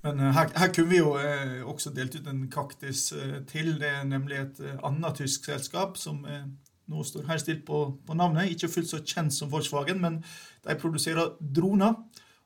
Men 0.04 0.20
uh, 0.20 0.32
her, 0.36 0.50
her, 0.56 0.72
kunne 0.72 0.90
vi 0.90 1.00
jo 1.00 1.14
eh, 1.18 1.62
også 1.64 1.90
delt 1.96 2.14
ut 2.18 2.28
en 2.30 2.44
kaktus 2.52 3.08
eh, 3.16 3.40
til. 3.48 3.74
Det 3.80 3.88
er 3.88 4.04
nemlig 4.08 4.40
et 4.42 4.60
annet 4.84 5.20
tysk 5.22 5.48
selskap 5.48 5.98
som 6.00 6.22
nå 6.24 7.04
står 7.08 7.24
her 7.30 7.40
stilt 7.40 7.64
på, 7.66 7.86
på, 8.06 8.16
navnet. 8.18 8.52
Ikke 8.52 8.68
fullt 8.68 8.90
så 8.90 9.00
kjent 9.00 9.32
som 9.34 9.50
Volkswagen, 9.52 10.02
men 10.02 10.20
de 10.66 10.76
produserer 10.80 11.32
droner. 11.40 11.96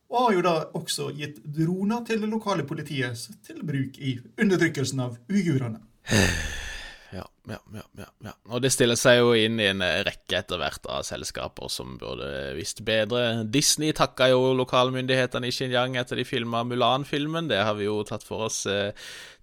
Og 0.08 0.22
har 0.22 0.36
jo 0.38 0.44
da 0.44 0.54
også 0.78 1.10
gitt 1.16 1.42
droner 1.44 2.04
til 2.08 2.22
det 2.22 2.30
lokale 2.32 2.64
politiet 2.68 3.26
til 3.44 3.60
bruk 3.66 3.98
i 4.00 4.16
undertrykkelsen 4.40 5.04
av 5.04 5.18
uigurene. 5.28 5.82
Ja, 7.08 7.24
ja, 7.48 7.56
ja, 7.72 8.06
ja, 8.20 8.32
Og 8.52 8.60
det 8.60 8.68
stiller 8.74 8.98
seg 9.00 9.22
jo 9.22 9.30
inn 9.32 9.56
i 9.62 9.70
en 9.70 9.80
rekke 9.80 10.42
etter 10.42 10.60
hvert 10.60 10.84
av 10.92 11.06
selskaper 11.08 11.70
som 11.72 11.94
burde 12.00 12.28
visst 12.58 12.82
bedre. 12.84 13.46
Disney 13.48 13.94
takka 13.96 14.28
jo 14.28 14.50
lokalmyndighetene 14.58 15.48
i 15.48 15.54
Xinjiang 15.54 15.96
etter 15.96 16.20
de 16.20 16.26
filma 16.28 16.60
Mulan-filmen. 16.68 17.48
Det 17.48 17.62
har 17.64 17.78
vi 17.78 17.86
jo 17.86 18.02
tatt 18.04 18.26
for 18.28 18.44
oss 18.50 18.60
eh, 18.68 18.92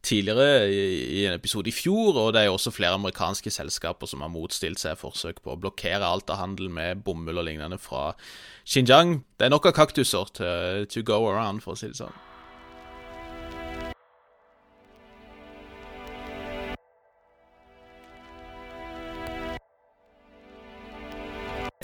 tidligere 0.05 0.67
i, 0.69 1.25
en 1.25 1.39
episode 1.39 1.72
i 1.72 1.74
fjor. 1.74 2.13
Og 2.22 2.36
det 2.36 2.43
er 2.43 2.51
jo 2.51 2.60
også 2.60 2.75
flere 2.75 3.00
amerikanske 3.00 3.53
selskaper 3.57 4.13
som 4.13 4.22
har 4.22 4.34
motstilt 4.34 4.84
seg 4.84 5.01
forsøk 5.01 5.41
på 5.41 5.55
å 5.55 5.60
blokkere 5.65 6.05
alt 6.05 6.29
av 6.29 6.43
handel 6.43 6.69
med 6.69 7.01
bomull 7.07 7.41
og 7.41 7.50
lignende 7.50 7.81
fra 7.81 8.12
Xinjiang. 8.62 9.24
Det 9.39 9.50
er 9.50 9.55
nok 9.57 9.72
av 9.72 9.77
kaktuser 9.81 10.29
to, 10.38 10.53
to 10.86 11.01
go 11.01 11.24
around, 11.25 11.65
for 11.65 11.74
å 11.74 11.81
si 11.81 11.89
det 11.89 11.98
sånn. 12.03 12.13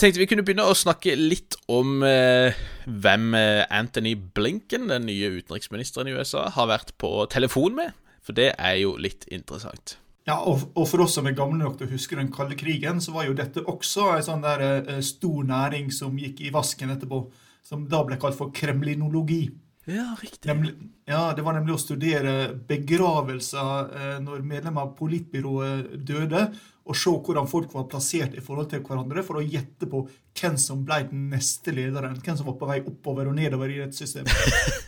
Tenkte 0.01 0.21
vi 0.21 0.27
kunne 0.29 0.43
begynne 0.45 0.65
å 0.65 0.77
snakke 0.77 1.13
litt 1.17 1.57
om 1.71 2.01
eh, 2.05 2.57
hvem 2.85 3.35
eh, 3.37 3.63
Anthony 3.69 4.15
Blinken, 4.17 4.89
den 4.89 5.05
nye 5.07 5.29
utenriksministeren 5.37 6.09
i 6.09 6.15
USA, 6.17 6.47
har 6.55 6.69
vært 6.71 6.95
på 7.01 7.11
telefon 7.31 7.77
med. 7.77 7.93
For 8.25 8.37
det 8.37 8.51
er 8.57 8.79
jo 8.81 8.95
litt 9.01 9.27
interessant. 9.33 9.97
Ja, 10.29 10.37
og, 10.45 10.67
og 10.77 10.85
for 10.89 11.01
oss 11.05 11.15
som 11.17 11.25
er 11.29 11.37
gamle 11.37 11.63
nok 11.63 11.79
til 11.79 11.89
å 11.89 11.93
huske 11.95 12.17
den 12.17 12.29
kalde 12.33 12.57
krigen, 12.57 13.01
så 13.01 13.13
var 13.15 13.25
jo 13.25 13.37
dette 13.37 13.63
også 13.65 14.11
en 14.15 14.25
sånn 14.25 14.45
der 14.45 14.65
eh, 14.67 15.01
stor 15.05 15.45
næring 15.47 15.89
som 15.93 16.17
gikk 16.17 16.43
i 16.45 16.53
vasken 16.53 16.93
etterpå. 16.93 17.23
Som 17.65 17.85
da 17.89 18.01
ble 18.05 18.17
kalt 18.21 18.37
for 18.37 18.53
kremlinologi. 18.53 19.45
Ja, 19.91 20.15
riktig. 20.21 20.47
Nemlig, 20.47 20.73
ja, 21.09 21.33
Det 21.35 21.43
var 21.43 21.57
nemlig 21.57 21.75
å 21.75 21.81
studere 21.81 22.35
begravelser 22.67 23.95
eh, 23.97 24.19
når 24.23 24.45
medlemmer 24.47 24.87
av 24.87 24.93
politbyrået 24.97 25.97
døde, 26.07 26.45
og 26.81 26.97
se 26.97 27.11
hvordan 27.13 27.49
folk 27.49 27.73
var 27.75 27.89
plassert 27.91 28.33
i 28.35 28.41
forhold 28.43 28.71
til 28.71 28.81
hverandre, 28.85 29.23
for 29.25 29.39
å 29.39 29.43
gjette 29.45 29.87
på 29.89 30.01
hvem 30.39 30.55
som 30.59 30.81
ble 30.85 31.03
den 31.11 31.27
neste 31.31 31.73
lederen. 31.75 32.17
Hvem 32.23 32.39
som 32.39 32.47
var 32.49 32.57
på 32.59 32.69
vei 32.69 32.79
oppover 32.81 33.29
og 33.29 33.37
nedover 33.37 33.69
i 33.69 33.77
rettssystemet. 33.83 34.31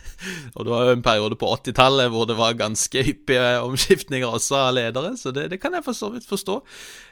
og 0.56 0.66
det 0.66 0.72
var 0.72 0.88
jo 0.88 0.96
en 0.96 1.04
periode 1.04 1.38
på 1.38 1.52
80-tallet 1.60 2.10
hvor 2.12 2.26
det 2.28 2.36
var 2.38 2.58
ganske 2.58 3.04
hyppige 3.06 3.46
omskiftninger 3.62 4.26
også 4.26 4.58
av 4.64 4.74
ledere, 4.78 5.14
så 5.20 5.32
det, 5.34 5.46
det 5.52 5.60
kan 5.62 5.76
jeg 5.76 5.86
for 5.86 5.96
så 5.96 6.10
vidt 6.14 6.26
forstå. 6.28 6.58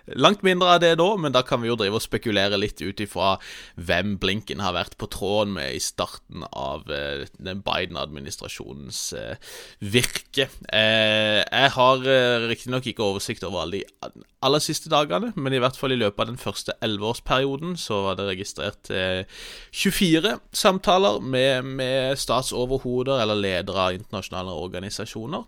Langt 0.07 0.43
mindre 0.43 0.75
av 0.75 0.81
det 0.83 0.97
da, 0.99 1.07
men 1.21 1.35
da 1.35 1.45
kan 1.47 1.63
vi 1.63 1.69
jo 1.69 1.77
drive 1.79 1.99
og 1.99 2.03
spekulere 2.03 2.59
litt 2.59 2.81
ut 2.83 2.99
ifra 3.05 3.37
hvem 3.79 4.17
Blinken 4.23 4.63
har 4.65 4.75
vært 4.75 4.97
på 4.99 5.07
tråden 5.13 5.55
med 5.55 5.77
i 5.77 5.83
starten 5.83 6.43
av 6.51 6.91
eh, 6.91 7.29
den 7.39 7.63
Biden-administrasjonens 7.63 9.03
eh, 9.19 9.53
virke. 9.79 10.49
Eh, 10.75 11.39
jeg 11.45 11.71
har 11.77 12.09
eh, 12.11 12.49
riktignok 12.51 12.89
ikke 12.91 13.07
oversikt 13.07 13.47
over 13.47 13.63
alle 13.63 13.83
de 13.83 14.27
aller 14.43 14.65
siste 14.65 14.91
dagene, 14.91 15.31
men 15.39 15.55
i 15.55 15.61
hvert 15.63 15.79
fall 15.79 15.95
i 15.95 16.01
løpet 16.01 16.25
av 16.25 16.33
den 16.33 16.41
første 16.41 16.75
elleveårsperioden 16.83 17.77
så 17.79 18.01
var 18.09 18.19
det 18.19 18.27
registrert 18.27 18.91
24 18.91 20.33
samtaler 20.51 21.21
med, 21.23 21.69
med 21.79 22.19
statsoverhoder 22.19 23.23
eller 23.23 23.39
ledere 23.39 23.87
av 23.87 24.01
internasjonale 24.01 24.57
organisasjoner. 24.65 25.47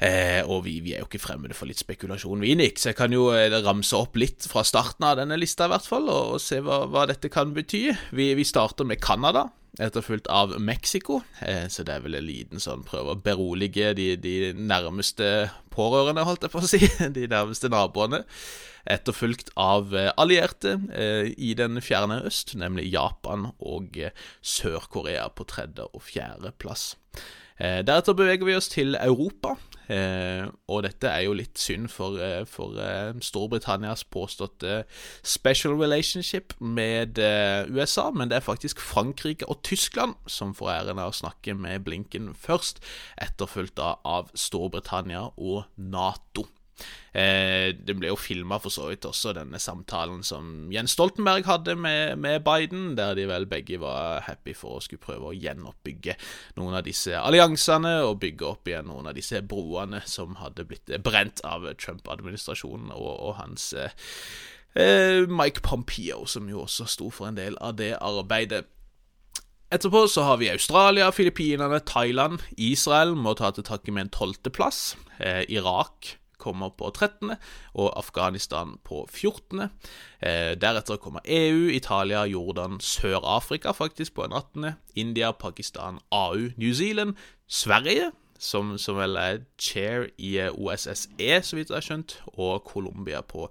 Eh, 0.00 0.40
og 0.48 0.64
vi, 0.64 0.78
vi, 0.80 0.94
er 0.94 1.02
jo 1.02 1.08
ikke 1.10 1.20
fremmede 1.20 1.56
for 1.56 1.68
litt 1.68 1.82
spekulasjon, 1.82 2.40
vi, 2.40 2.54
Nick, 2.56 2.80
så 2.80 2.90
jeg 2.90 2.98
kan 3.02 3.12
jo 3.12 3.26
eh, 3.36 3.52
ramse 3.60 3.98
opp 3.98 4.16
litt 4.16 4.46
fra 4.48 4.64
starten 4.64 5.04
av 5.04 5.18
denne 5.20 5.36
lista, 5.36 5.68
i 5.68 5.74
hvert 5.74 5.88
fall, 5.88 6.08
og, 6.08 6.36
og 6.36 6.40
se 6.40 6.62
hva, 6.64 6.86
hva, 6.88 7.04
dette 7.10 7.28
kan 7.32 7.52
bety. 7.56 7.90
Vi, 8.16 8.30
vi 8.38 8.46
starter 8.48 8.88
med 8.88 9.02
Canada, 9.04 9.50
etterfulgt 9.80 10.30
av 10.32 10.56
Mexico, 10.60 11.20
eh, 11.44 11.66
så 11.68 11.84
det 11.84 11.98
er 11.98 12.06
vel 12.06 12.16
en 12.16 12.26
liten 12.26 12.64
sånn 12.64 12.86
prøve 12.88 13.12
å 13.12 13.20
berolige 13.20 13.92
de, 13.98 14.14
de, 14.20 14.34
nærmeste 14.56 15.50
pårørende, 15.74 16.24
holdt 16.24 16.48
jeg 16.48 16.54
på 16.54 16.64
å 16.64 16.70
si, 16.72 16.80
de 17.18 17.28
nærmeste 17.30 17.68
naboene. 17.72 18.24
Etterfulgt 18.88 19.52
av 19.60 19.92
eh, 19.92 20.08
allierte 20.16 20.78
eh, 20.96 21.28
i 21.36 21.52
den 21.58 21.82
fjerne 21.84 22.22
øst, 22.24 22.56
nemlig 22.56 22.88
Japan 22.88 23.50
og 23.58 24.00
eh, 24.00 24.16
Sør-Korea 24.40 25.28
på 25.36 25.44
tredje 25.52 25.84
og 25.92 26.08
fjerde 26.08 26.54
plass. 26.56 26.94
Eh, 27.60 27.82
deretter 27.84 28.16
beveger 28.16 28.46
vi 28.48 28.54
oss 28.56 28.70
til 28.72 28.96
Europa, 28.96 29.52
eh, 29.92 30.46
og 30.72 30.84
dette 30.86 31.10
er 31.12 31.26
jo 31.26 31.34
litt 31.36 31.58
synd 31.60 31.90
for, 31.92 32.16
eh, 32.16 32.46
for 32.48 32.78
eh, 32.80 33.12
Storbritannias 33.20 34.04
påståtte 34.04 34.84
special 35.22 35.76
relationship 35.76 36.54
med 36.60 37.18
eh, 37.18 37.68
USA, 37.68 38.10
men 38.10 38.30
det 38.30 38.38
er 38.38 38.46
faktisk 38.46 38.80
Frankrike 38.80 39.48
og 39.48 39.60
Tyskland 39.62 40.16
som 40.26 40.54
får 40.56 40.72
æren 40.78 41.02
av 41.02 41.12
å 41.12 41.18
snakke 41.20 41.52
med 41.54 41.84
Blinken 41.84 42.32
først, 42.32 42.80
etterfulgt 43.20 43.78
av 43.84 44.32
Storbritannia 44.32 45.28
og 45.36 45.68
Nato. 45.76 46.48
Eh, 47.10 47.72
det 47.74 47.96
ble 47.98 48.12
jo 48.12 48.18
filma 48.18 48.60
for 48.62 48.70
så 48.70 48.86
vidt 48.86 49.06
også, 49.08 49.32
denne 49.34 49.58
samtalen 49.58 50.22
som 50.26 50.68
Jens 50.70 50.94
Stoltenberg 50.94 51.48
hadde 51.48 51.74
med, 51.74 52.20
med, 52.22 52.44
Biden, 52.46 52.92
der 52.98 53.16
de 53.18 53.26
vel 53.30 53.48
begge 53.50 53.80
var 53.82 54.22
happy 54.28 54.54
for 54.54 54.78
å 54.78 54.84
skulle 54.84 55.02
prøve 55.02 55.32
å 55.32 55.34
gjenoppbygge 55.34 56.14
noen 56.60 56.78
av 56.78 56.86
disse 56.86 57.18
alliansene 57.18 57.96
og 58.06 58.20
bygge 58.22 58.46
opp 58.46 58.70
igjen 58.70 58.86
noen 58.90 59.10
av 59.10 59.18
disse 59.18 59.42
broene 59.42 60.04
som 60.06 60.38
hadde 60.38 60.68
blitt 60.70 60.94
brent 61.02 61.42
av 61.46 61.66
Trump-administrasjonen 61.82 62.94
og, 62.94 63.10
og, 63.10 63.32
hans 63.40 63.72
eh, 63.74 63.96
eh, 64.78 65.26
Mike 65.26 65.66
Pompeo, 65.66 66.22
som 66.30 66.46
jo 66.50 66.62
også 66.68 66.86
sto 66.86 67.10
for 67.10 67.30
en 67.30 67.40
del 67.40 67.58
av 67.58 67.74
det 67.82 67.96
arbeidet. 67.98 68.68
Etterpå 69.70 70.06
så 70.10 70.24
har 70.26 70.38
vi 70.38 70.50
Australia, 70.50 71.10
Filippinene, 71.14 71.82
Thailand, 71.86 72.42
Israel 72.58 73.14
må 73.18 73.36
ta 73.38 73.52
til 73.54 73.66
takke 73.66 73.94
med 73.94 74.08
en 74.08 74.14
tolvteplass. 74.14 74.96
Eh, 75.18 75.44
Irak 75.50 76.16
kommer 76.40 76.72
på 76.74 76.90
13., 76.90 77.34
og 77.74 77.92
Afghanistan 78.00 78.78
på 78.86 79.04
14. 79.06 79.68
Eh, 80.20 80.56
deretter 80.60 81.00
kommer 81.00 81.20
EU, 81.24 81.68
Italia, 81.68 82.24
Jordan, 82.26 82.80
Sør-Afrika 82.80 83.76
faktisk 83.76 84.16
på 84.16 84.24
en 84.24 84.32
18., 84.32 84.72
India, 84.96 85.30
Pakistan, 85.32 86.00
AU, 86.10 86.50
New 86.56 86.74
Zealand, 86.74 87.14
Sverige 87.46 88.10
som, 88.40 88.72
som, 88.78 88.96
vel 88.96 89.18
er 89.20 89.42
chair 89.60 90.08
i 90.18 90.36
eh, 90.40 90.52
OSSE, 90.52 91.42
så 91.44 91.56
vidt 91.56 91.70
jeg 91.70 91.76
har 91.76 91.84
skjønt, 91.84 92.16
og 92.32 92.64
Colombia 92.66 93.20
på 93.20 93.46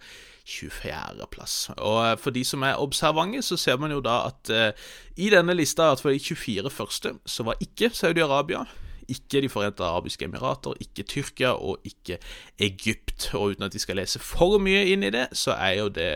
24.-plass. 0.49 1.57
Og 1.77 1.99
eh, 2.07 2.17
For 2.17 2.33
de 2.33 2.43
som 2.45 2.65
er 2.65 2.81
observante, 2.81 3.43
så 3.45 3.57
ser 3.57 3.77
man 3.77 3.93
jo 3.93 4.01
da 4.03 4.23
at 4.31 4.53
eh, 4.53 4.91
i 5.17 5.29
denne 5.29 5.53
lista, 5.53 5.91
at 5.93 6.01
for 6.01 6.13
de 6.13 6.19
24 6.19 6.73
første, 6.73 7.13
så 7.25 7.45
var 7.45 7.61
ikke 7.61 7.93
Saudi-Arabia, 7.93 8.65
ikke 9.09 9.41
De 9.43 9.49
forente 9.51 9.83
arabiske 9.83 10.25
emirater, 10.25 10.77
ikke 10.83 11.05
Tyrkia 11.09 11.53
og 11.53 11.85
ikke 11.87 12.19
Egypt. 12.59 13.29
Og 13.33 13.55
uten 13.55 13.67
at 13.67 13.73
de 13.73 13.81
skal 13.81 13.99
lese 13.99 14.21
for 14.23 14.59
mye 14.61 14.85
inn 14.93 15.05
i 15.05 15.13
det, 15.13 15.27
så 15.37 15.55
er 15.57 15.79
jo 15.79 15.89
det 15.93 16.11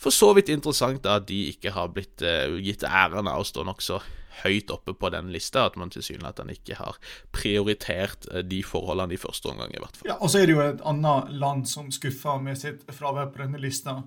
for 0.00 0.14
så 0.14 0.32
vidt 0.36 0.50
interessant 0.52 1.06
at 1.06 1.28
de 1.28 1.44
ikke 1.52 1.74
har 1.76 1.92
blitt 1.94 2.24
uh, 2.24 2.58
gitt 2.62 2.84
æren 2.86 3.30
av 3.30 3.42
å 3.42 3.46
stå 3.46 3.64
nokså 3.66 4.00
høyt 4.42 4.72
oppe 4.72 4.94
på 4.96 5.10
den 5.12 5.28
lista, 5.32 5.66
at 5.68 5.76
man 5.78 5.92
tilsynelatende 5.92 6.56
ikke 6.56 6.78
har 6.80 6.98
prioritert 7.34 8.26
uh, 8.32 8.40
de 8.42 8.62
forholdene 8.66 9.14
i 9.14 9.20
første 9.20 9.52
omgang, 9.52 9.74
i 9.74 9.82
hvert 9.82 10.00
fall. 10.00 10.10
Ja, 10.10 10.18
Og 10.20 10.32
så 10.32 10.42
er 10.42 10.48
det 10.48 10.56
jo 10.56 10.64
et 10.64 10.82
annet 10.88 11.32
land 11.42 11.68
som 11.70 11.92
skuffer 11.94 12.42
med 12.42 12.58
sitt 12.60 12.84
fravær 12.90 13.30
på 13.32 13.44
denne 13.44 13.62
lista. 13.62 14.00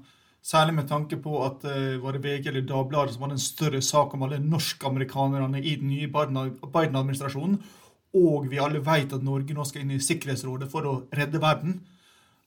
Særlig 0.45 0.75
med 0.77 0.89
tanke 0.89 1.17
på 1.17 1.39
at 1.45 1.63
uh, 1.65 1.95
var 2.03 2.17
det 2.17 2.25
VG 2.25 2.51
eller 2.51 2.67
Dagbladet 2.69 3.15
som 3.15 3.25
hadde 3.25 3.39
en 3.39 3.47
større 3.47 3.81
sak 3.81 4.13
om 4.13 4.27
alle 4.27 4.41
norskamerikanerne 4.43 5.63
i 5.63 5.77
den 5.79 5.89
nye 5.93 6.11
Biden-administrasjonen 6.11 7.57
og 8.15 8.47
vi 8.51 8.61
alle 8.63 8.79
vet 8.83 9.13
at 9.13 9.23
Norge 9.23 9.55
nå 9.55 9.65
skal 9.67 9.83
inn 9.83 9.95
i 9.97 10.03
Sikkerhetsrådet 10.03 10.69
for 10.71 10.87
å 10.87 10.95
redde 11.15 11.41
verden. 11.41 11.81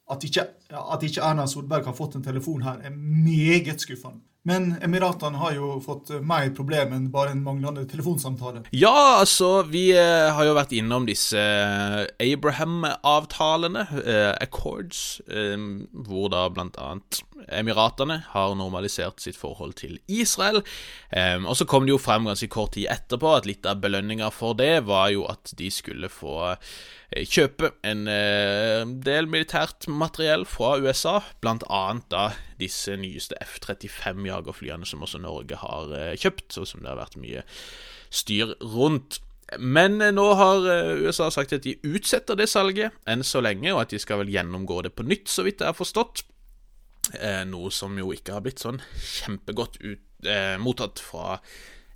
at 0.09 0.23
ikke, 0.23 0.41
at 0.73 1.03
ikke 1.05 1.21
Erna 1.21 1.45
Solberg 1.45 1.85
har 1.85 1.93
fått 1.93 2.15
en 2.15 2.23
telefon 2.25 2.63
her, 2.65 2.79
er 2.81 2.89
meget 2.89 3.81
skuffende. 3.81 4.23
Men 4.47 4.69
Emiratene 4.81 5.37
har 5.37 5.51
jo 5.57 5.73
fått 5.83 6.13
mer 6.23 6.47
problem 6.55 6.93
enn 6.95 7.09
bare 7.11 7.33
en 7.35 7.41
manglende 7.43 7.83
telefonsamtale. 7.89 8.61
Ja, 8.71 9.19
altså, 9.19 9.65
vi 9.67 9.89
eh, 9.91 10.29
har 10.31 10.47
jo 10.47 10.55
vært 10.55 10.71
innom 10.77 11.03
disse 11.09 11.39
eh, 11.39 12.05
Abraham-avtalene, 12.23 13.83
eh, 13.99 14.31
Accords, 14.39 15.19
eh, 15.27 15.59
hvor 16.07 16.31
da 16.31 16.45
blant 16.55 16.79
annet 16.79 17.19
Emiratene 17.59 18.21
har 18.31 18.55
normalisert 18.55 19.19
sitt 19.23 19.37
forhold 19.39 19.75
til 19.81 19.99
Israel. 20.07 20.61
Eh, 21.11 21.35
og 21.43 21.59
så 21.59 21.67
kom 21.67 21.83
det 21.85 21.97
jo 21.97 22.01
frem 22.01 22.29
ganske 22.29 22.47
kort 22.51 22.77
tid 22.77 22.87
etterpå 22.95 23.35
at 23.35 23.49
litt 23.49 23.67
av 23.67 23.83
belønninga 23.83 24.31
for 24.31 24.55
det 24.59 24.85
var 24.87 25.11
jo 25.15 25.27
at 25.27 25.51
de 25.59 25.67
skulle 25.73 26.07
få 26.11 26.55
Eh, 27.09 27.25
kjøpe 27.25 27.71
en 27.87 28.03
eh, 28.11 28.83
del 29.05 29.29
militært 29.31 29.87
materiell 29.89 30.45
fra 30.45 30.75
USA, 30.77 31.19
annet 31.41 32.05
da 32.13 32.25
disse 32.59 32.93
nyeste 32.99 33.37
F-35-jagerflyene 33.41 34.85
som 34.85 35.01
også 35.05 35.21
Norge 35.23 35.57
har 35.57 35.95
eh, 35.97 36.13
kjøpt, 36.19 36.59
og 36.61 36.69
som 36.69 36.83
det 36.83 36.91
har 36.91 37.01
vært 37.01 37.17
mye 37.21 37.45
styr 38.13 38.53
rundt. 38.61 39.23
Men 39.57 39.97
nå 39.97 40.25
har 40.37 40.61
USA 41.01 41.31
sagt 41.33 41.55
at 41.55 41.63
de 41.65 41.73
utsetter 41.81 42.37
det 42.37 42.45
salget 42.51 42.93
enn 43.09 43.23
så 43.25 43.41
lenge, 43.41 43.71
og 43.73 43.81
at 43.81 43.95
de 43.95 44.01
skal 44.01 44.21
vel 44.21 44.29
gjennomgå 44.29 44.83
det 44.85 44.93
på 44.93 45.07
nytt, 45.07 45.25
så 45.31 45.41
vidt 45.47 45.63
jeg 45.63 45.71
har 45.71 45.77
forstått. 45.77 46.21
noe 47.49 47.71
som 47.73 47.97
jo 47.97 48.11
ikke 48.13 48.35
har 48.35 48.43
blitt 48.45 48.61
sånn 48.61 48.77
kjempegodt 49.01 49.79
ut, 49.81 50.05
eh, 50.29 50.57
mottatt 50.61 51.01
fra 51.01 51.39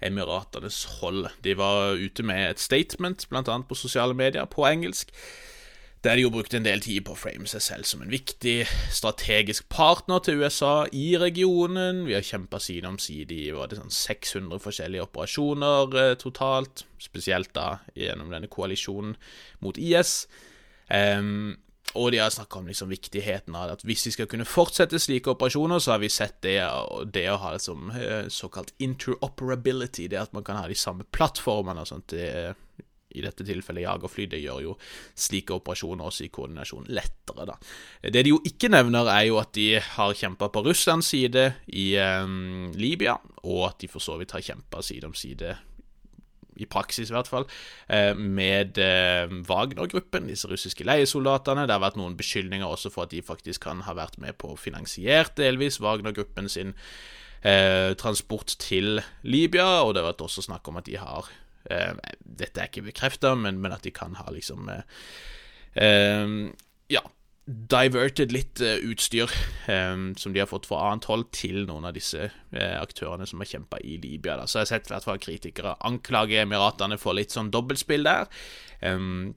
Emiratenes 0.06 0.84
hold. 1.00 1.28
De 1.44 1.56
var 1.58 1.98
ute 2.00 2.26
med 2.26 2.52
et 2.52 2.62
statement, 2.62 3.26
bl.a. 3.30 3.58
på 3.68 3.78
sosiale 3.78 4.16
medier, 4.18 4.46
på 4.46 4.66
engelsk, 4.68 5.14
der 6.04 6.18
de 6.18 6.26
jo 6.26 6.34
brukte 6.34 6.60
en 6.60 6.66
del 6.66 6.82
tid 6.84 7.06
på 7.08 7.14
å 7.14 7.20
frame 7.20 7.48
seg 7.48 7.64
selv 7.64 7.88
som 7.88 8.02
en 8.04 8.12
viktig 8.12 8.66
strategisk 8.92 9.70
partner 9.72 10.20
til 10.20 10.44
USA 10.44 10.84
i 10.92 11.14
regionen. 11.20 12.04
Vi 12.10 12.18
har 12.18 12.26
kjempa 12.28 12.60
side 12.60 12.90
om 12.90 13.00
side 13.00 13.38
i 13.38 13.46
sånn 13.54 13.94
600 13.94 14.60
forskjellige 14.66 15.08
operasjoner 15.08 16.00
eh, 16.02 16.16
totalt, 16.20 16.84
spesielt 17.00 17.54
da 17.56 17.78
gjennom 17.96 18.36
denne 18.36 18.52
koalisjonen 18.52 19.16
mot 19.64 19.80
IS. 19.80 20.26
Um, 20.92 21.56
og 21.94 22.12
de 22.14 22.22
har 22.22 22.34
snakka 22.34 22.60
om 22.60 22.70
liksom 22.70 22.92
viktigheten 22.94 23.56
av 23.58 23.76
at 23.76 23.84
hvis 23.86 24.08
vi 24.08 24.14
skal 24.16 24.30
kunne 24.32 24.48
fortsette 24.50 25.02
slike 25.02 25.34
operasjoner, 25.34 25.82
så 25.84 25.96
har 25.96 26.02
vi 26.02 26.10
sett 26.14 26.40
det, 26.46 26.58
det 27.14 27.28
å 27.32 27.40
ha 27.42 27.54
det 27.54 27.62
som 27.64 27.92
såkalt 28.34 28.74
interoperability, 28.84 30.08
det 30.10 30.22
at 30.22 30.34
man 30.34 30.46
kan 30.46 30.58
ha 30.62 30.68
de 30.70 30.78
samme 30.78 31.06
plattformene 31.14 31.84
og 31.84 31.90
sånt, 31.90 32.16
det, 32.16 32.56
i 33.14 33.22
dette 33.22 33.46
tilfellet 33.46 33.86
jagerfly, 33.86 34.28
det 34.32 34.42
gjør 34.42 34.62
jo 34.68 34.76
slike 35.26 35.56
operasjoner 35.56 36.10
også 36.10 36.26
i 36.26 36.32
koordinasjon 36.34 36.90
lettere, 36.94 37.46
da. 37.50 37.58
Det 38.02 38.24
de 38.26 38.34
jo 38.34 38.40
ikke 38.48 38.72
nevner, 38.74 39.10
er 39.14 39.28
jo 39.30 39.38
at 39.42 39.54
de 39.58 39.68
har 39.78 40.16
kjempa 40.18 40.50
på 40.54 40.64
Russlands 40.66 41.12
side 41.14 41.46
i 41.78 41.92
um, 42.00 42.72
Libya, 42.78 43.20
og 43.44 43.68
at 43.70 43.84
de 43.84 43.92
for 43.92 44.04
så 44.04 44.18
vidt 44.22 44.34
har 44.36 44.46
kjempa 44.46 44.82
side 44.86 45.10
om 45.10 45.16
side 45.18 45.54
i 46.62 46.68
praksis 46.70 47.12
i 47.12 47.16
hvert 47.16 47.30
fall, 47.30 47.48
eh, 47.88 48.14
med 48.18 48.78
eh, 48.82 49.32
Wagner-gruppen, 49.48 50.28
disse 50.32 50.50
russiske 50.50 50.86
leiesoldatene. 50.88 51.68
Det 51.68 51.76
har 51.76 51.84
vært 51.84 52.00
noen 52.00 52.18
beskyldninger 52.20 52.68
også 52.68 52.92
for 52.94 53.08
at 53.08 53.16
de 53.16 53.24
faktisk 53.26 53.66
kan 53.68 53.84
ha 53.88 53.96
vært 53.98 54.20
med 54.22 54.38
på 54.42 54.54
å 54.54 54.60
finansiert 54.60 55.36
delvis 55.40 55.80
Wagner-gruppen 55.84 56.50
sin 56.52 56.76
eh, 57.42 57.94
transport 58.00 58.56
til 58.62 59.02
Libya, 59.24 59.84
og 59.84 59.94
det 59.94 60.04
har 60.04 60.12
vært 60.12 60.28
også 60.28 60.46
snakk 60.50 60.70
om 60.70 60.82
at 60.82 60.90
de 60.90 61.00
har 61.02 61.32
Dette 61.64 62.60
er 62.60 62.68
ikke 62.68 62.82
bekrefta, 62.84 63.30
men, 63.40 63.62
at 63.72 63.86
de 63.86 63.92
kan 63.96 64.18
ha 64.20 64.26
liksom 64.36 64.68
Ja 66.92 67.04
diverted 67.46 68.32
litt 68.32 68.62
uh, 68.64 68.78
utstyr 68.88 69.32
um, 69.68 70.14
som 70.16 70.32
de 70.32 70.40
har 70.40 70.48
fått 70.48 70.68
fra 70.70 70.80
annet 70.88 71.08
hold, 71.12 71.26
til 71.36 71.66
noen 71.68 71.90
av 71.90 71.96
disse 71.98 72.30
uh, 72.30 72.76
aktørene 72.80 73.28
som 73.28 73.44
har 73.44 73.50
kjempa 73.52 73.82
i 73.84 73.98
Libya. 74.00 74.38
Da. 74.40 74.48
Så 74.48 74.62
jeg 74.62 74.68
har 74.68 74.72
sett 74.72 74.92
i 74.92 74.94
hvert 74.96 75.08
fall 75.08 75.24
kritikere 75.24 75.76
anklage 75.84 76.40
Emiratene 76.40 77.00
for 77.02 77.18
litt 77.18 77.36
sånn 77.36 77.52
dobbeltspill 77.52 78.08
der. 78.08 78.32
Um, 78.80 79.34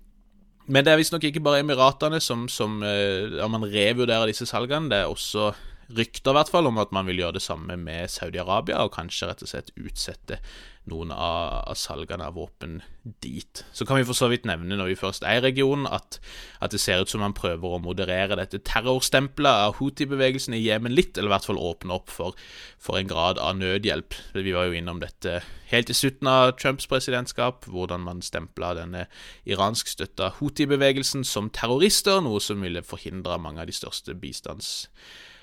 men 0.67 0.87
det 0.87 0.93
er 0.93 1.01
visstnok 1.01 1.27
ikke 1.27 1.43
bare 1.47 1.63
Emiratene 1.65 2.21
som, 2.23 2.47
som 2.51 2.79
uh, 2.83 3.43
man 3.51 3.67
revurderer 3.67 4.31
disse 4.31 4.47
salgene. 4.47 4.91
Det 4.93 5.03
er 5.03 5.11
også 5.11 5.51
rykter 5.95 6.33
i 6.33 6.39
hvert 6.39 6.51
fall 6.51 6.67
om 6.67 6.81
at 6.83 6.95
man 6.95 7.07
vil 7.07 7.23
gjøre 7.23 7.39
det 7.39 7.45
samme 7.45 7.77
med 7.79 8.11
Saudi-Arabia, 8.11 8.83
og 8.83 8.95
kanskje 8.97 9.31
rett 9.31 9.45
og 9.45 9.51
slett 9.51 9.75
utsette 9.79 10.41
noen 10.87 11.11
av, 11.11 11.75
salgene 11.79 12.29
av 12.29 12.37
våpen 12.39 12.79
dit. 13.23 13.63
Så 13.75 13.87
kan 13.87 13.99
vi 13.99 14.07
for 14.07 14.19
så 14.19 14.29
vidt 14.31 14.47
nevne, 14.47 14.79
når 14.79 14.93
vi 14.93 14.99
først 14.99 15.27
er 15.27 15.41
i 15.41 15.45
regionen, 15.49 15.87
at, 15.91 16.21
at 16.63 16.75
det 16.75 16.81
ser 16.83 17.03
ut 17.03 17.11
som 17.11 17.23
man 17.23 17.35
prøver 17.37 17.75
å 17.75 17.83
moderere 17.83 18.39
dette 18.39 18.63
terrorstempelet 18.67 19.67
av 19.67 19.77
Houthi-bevegelsen 19.81 20.55
i 20.55 20.63
Jemen 20.63 20.95
litt, 20.95 21.19
eller 21.19 21.33
i 21.33 21.35
hvert 21.35 21.49
fall 21.51 21.61
åpne 21.63 21.99
opp 21.99 22.13
for, 22.15 22.39
for, 22.79 22.99
en 22.99 23.11
grad 23.11 23.43
av 23.43 23.59
nødhjelp. 23.59 24.15
Vi 24.39 24.55
var 24.55 24.71
jo 24.71 24.79
innom 24.79 25.03
dette 25.03 25.41
helt 25.73 25.91
i 25.91 25.99
slutten 25.99 26.31
av 26.31 26.55
Trumps 26.61 26.87
presidentskap, 26.91 27.67
hvordan 27.71 28.07
man 28.07 28.23
stempla 28.23 28.77
denne 28.79 29.07
iranskstøtta 29.47 30.37
Houthi-bevegelsen 30.39 31.27
som 31.27 31.51
terrorister, 31.51 32.23
noe 32.23 32.43
som 32.43 32.63
ville 32.63 32.87
forhindra 32.87 33.41
mange 33.43 33.65
av 33.65 33.71
de 33.71 33.75
største 33.75 34.15
bistands 34.19 34.87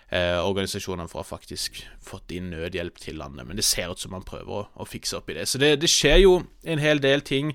eh, 0.09 0.39
organisasjonene 0.39 1.09
for 1.11 1.23
å 1.23 1.27
faktisk 1.27 1.81
fått 2.03 2.33
inn 2.35 2.51
nødhjelp 2.53 2.99
til 3.01 3.19
landet. 3.21 3.47
Men 3.47 3.59
det 3.59 3.65
ser 3.67 3.91
ut 3.91 4.01
som 4.01 4.13
man 4.15 4.25
prøver 4.27 4.63
å, 4.63 4.65
å 4.73 4.87
fikse 4.89 5.17
opp 5.19 5.31
i 5.31 5.37
det. 5.37 5.47
Så 5.49 5.61
det, 5.61 5.75
det, 5.83 5.91
skjer 5.91 6.23
jo 6.23 6.35
en 6.63 6.83
hel 6.83 7.01
del 7.03 7.23
ting 7.25 7.53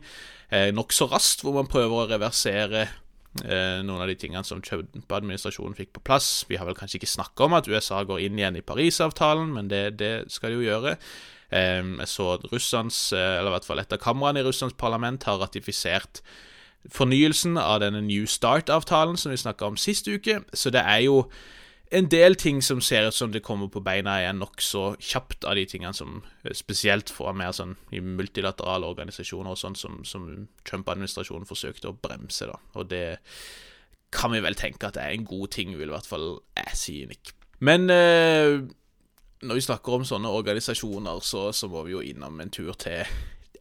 eh, 0.51 0.71
nokså 0.75 1.11
raskt, 1.13 1.45
hvor 1.45 1.57
man 1.59 1.71
prøver 1.71 1.95
å 1.95 2.09
reversere 2.11 2.85
eh, 3.45 3.81
noen 3.85 4.03
av 4.03 4.11
de 4.11 4.19
tingene 4.19 4.45
som 4.47 4.63
Trump-administrasjonen 4.65 5.79
fikk 5.79 5.95
på 5.99 6.05
plass. 6.11 6.45
Vi 6.49 6.61
har 6.61 6.69
vel 6.69 6.79
kanskje 6.79 7.03
ikke 7.03 7.17
snakka 7.17 7.49
om 7.49 7.59
at 7.59 7.71
USA 7.71 8.03
går 8.09 8.27
inn 8.27 8.39
igjen 8.41 8.61
i 8.61 8.65
Parisavtalen, 8.67 9.53
men 9.57 9.73
det, 9.73 9.85
det 10.03 10.13
skal 10.33 10.55
de 10.55 10.61
jo 10.61 10.69
gjøre. 10.69 10.99
Eh, 11.49 11.81
jeg 11.81 12.11
så 12.11 12.35
at 12.37 12.47
Russlands, 12.53 13.09
eh, 13.13 13.39
eller 13.39 13.53
i 13.53 13.57
hvert 13.57 13.69
fall 13.69 13.83
et 13.83 13.97
av 13.97 14.03
kameraene 14.03 14.45
i 14.45 14.49
Russlands 14.49 14.77
parlament 14.79 15.29
har 15.29 15.41
ratifisert 15.41 16.23
fornyelsen 16.95 17.59
av 17.61 17.81
denne 17.83 18.01
New 18.05 18.27
Start-avtalen 18.29 19.17
som 19.19 19.33
vi 19.33 19.41
snakka 19.41 19.67
om 19.67 19.77
sist 19.77 20.09
uke. 20.09 20.41
Så 20.55 20.71
det 20.71 20.83
er 20.85 21.05
jo 21.07 21.25
en 21.91 22.09
del 22.13 22.37
ting 22.37 22.61
som 22.65 22.81
ser 22.85 23.09
ut 23.09 23.17
som 23.17 23.33
det 23.33 23.45
kommer 23.45 23.71
på 23.73 23.83
beina 23.85 24.19
igjen 24.21 24.41
nokså 24.43 24.83
kjapt, 25.01 25.47
av 25.49 25.57
de 25.57 25.65
tingene 25.69 25.95
som 25.97 26.21
eh, 26.45 26.55
spesielt 26.57 27.13
fra 27.13 27.33
mer 27.37 27.55
sånn 27.57 27.77
i 27.95 28.03
multilaterale 28.05 28.89
organisasjoner 28.91 29.55
og 29.55 29.61
sånn 29.61 29.79
som, 29.79 30.03
som 30.09 30.29
Trump-administrasjonen 30.69 31.49
forsøkte 31.49 31.93
å 31.93 31.97
bremse, 31.97 32.51
da. 32.51 32.59
Og 32.77 32.91
det 32.93 33.07
kan 34.15 34.33
vi 34.33 34.43
vel 34.45 34.57
tenke 34.57 34.89
at 34.89 34.97
det 34.97 35.05
er 35.05 35.17
en 35.17 35.29
god 35.29 35.53
ting, 35.57 35.75
vil 35.77 35.91
i 35.91 35.97
hvert 35.97 36.09
fall 36.09 36.31
jeg 36.57 36.77
si, 36.81 36.99
Nick. 37.09 37.33
Men 37.65 37.89
eh, 37.93 38.61
når 39.43 39.59
vi 39.59 39.67
snakker 39.67 39.99
om 39.99 40.07
sånne 40.09 40.31
organisasjoner, 40.35 41.21
så, 41.25 41.49
så 41.53 41.69
må 41.71 41.85
vi 41.87 41.97
jo 41.97 42.05
innom 42.05 42.41
en 42.41 42.53
tur 42.55 42.73
til 42.79 43.05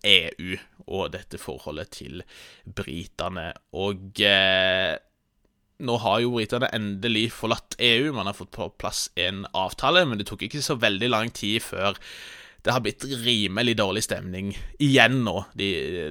EU 0.08 0.56
og 0.88 1.12
dette 1.14 1.40
forholdet 1.42 1.92
til 1.98 2.24
britene. 2.64 3.50
Og 3.78 4.22
eh, 4.24 4.96
nå 5.80 6.00
har 6.02 6.22
jo 6.24 6.34
britene 6.34 6.70
endelig 6.74 7.30
forlatt 7.36 7.78
EU, 7.84 8.10
man 8.16 8.30
har 8.30 8.38
fått 8.38 8.54
på 8.56 8.70
plass 8.82 9.08
en 9.20 9.46
avtale, 9.54 10.06
men 10.08 10.18
det 10.18 10.28
tok 10.30 10.48
ikke 10.48 10.64
så 10.66 10.78
veldig 10.80 11.10
lang 11.14 11.34
tid 11.36 11.62
før 11.66 11.98
det 12.68 12.74
har 12.74 12.82
blitt 12.84 13.06
rimelig 13.24 13.78
dårlig 13.80 14.02
stemning 14.04 14.50
igjen 14.84 15.22
nå 15.24 15.38
de, 15.56 15.68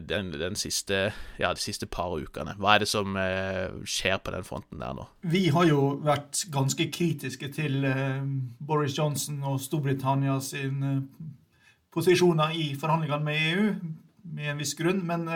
den, 0.08 0.30
den 0.40 0.54
siste, 0.56 1.10
ja, 1.36 1.50
de 1.52 1.60
siste 1.60 1.88
par 1.90 2.14
ukene. 2.16 2.54
Hva 2.56 2.76
er 2.76 2.84
det 2.84 2.88
som 2.88 3.18
eh, 3.20 3.74
skjer 3.84 4.22
på 4.24 4.32
den 4.32 4.46
fronten 4.46 4.80
der 4.80 4.94
nå? 4.96 5.04
Vi 5.28 5.48
har 5.52 5.66
jo 5.68 5.96
vært 6.06 6.46
ganske 6.54 6.88
kritiske 6.94 7.50
til 7.58 7.84
eh, 7.84 8.22
Boris 8.56 8.96
Johnson 8.96 9.42
og 9.44 9.60
Storbritannia 9.60 10.38
sine 10.40 10.94
eh, 10.94 11.34
posisjoner 11.92 12.56
i 12.56 12.70
forhandlingene 12.78 13.26
med 13.26 13.44
EU, 13.50 13.68
med 14.36 14.54
en 14.54 14.64
viss 14.64 14.74
grunn. 14.78 15.04
men 15.04 15.28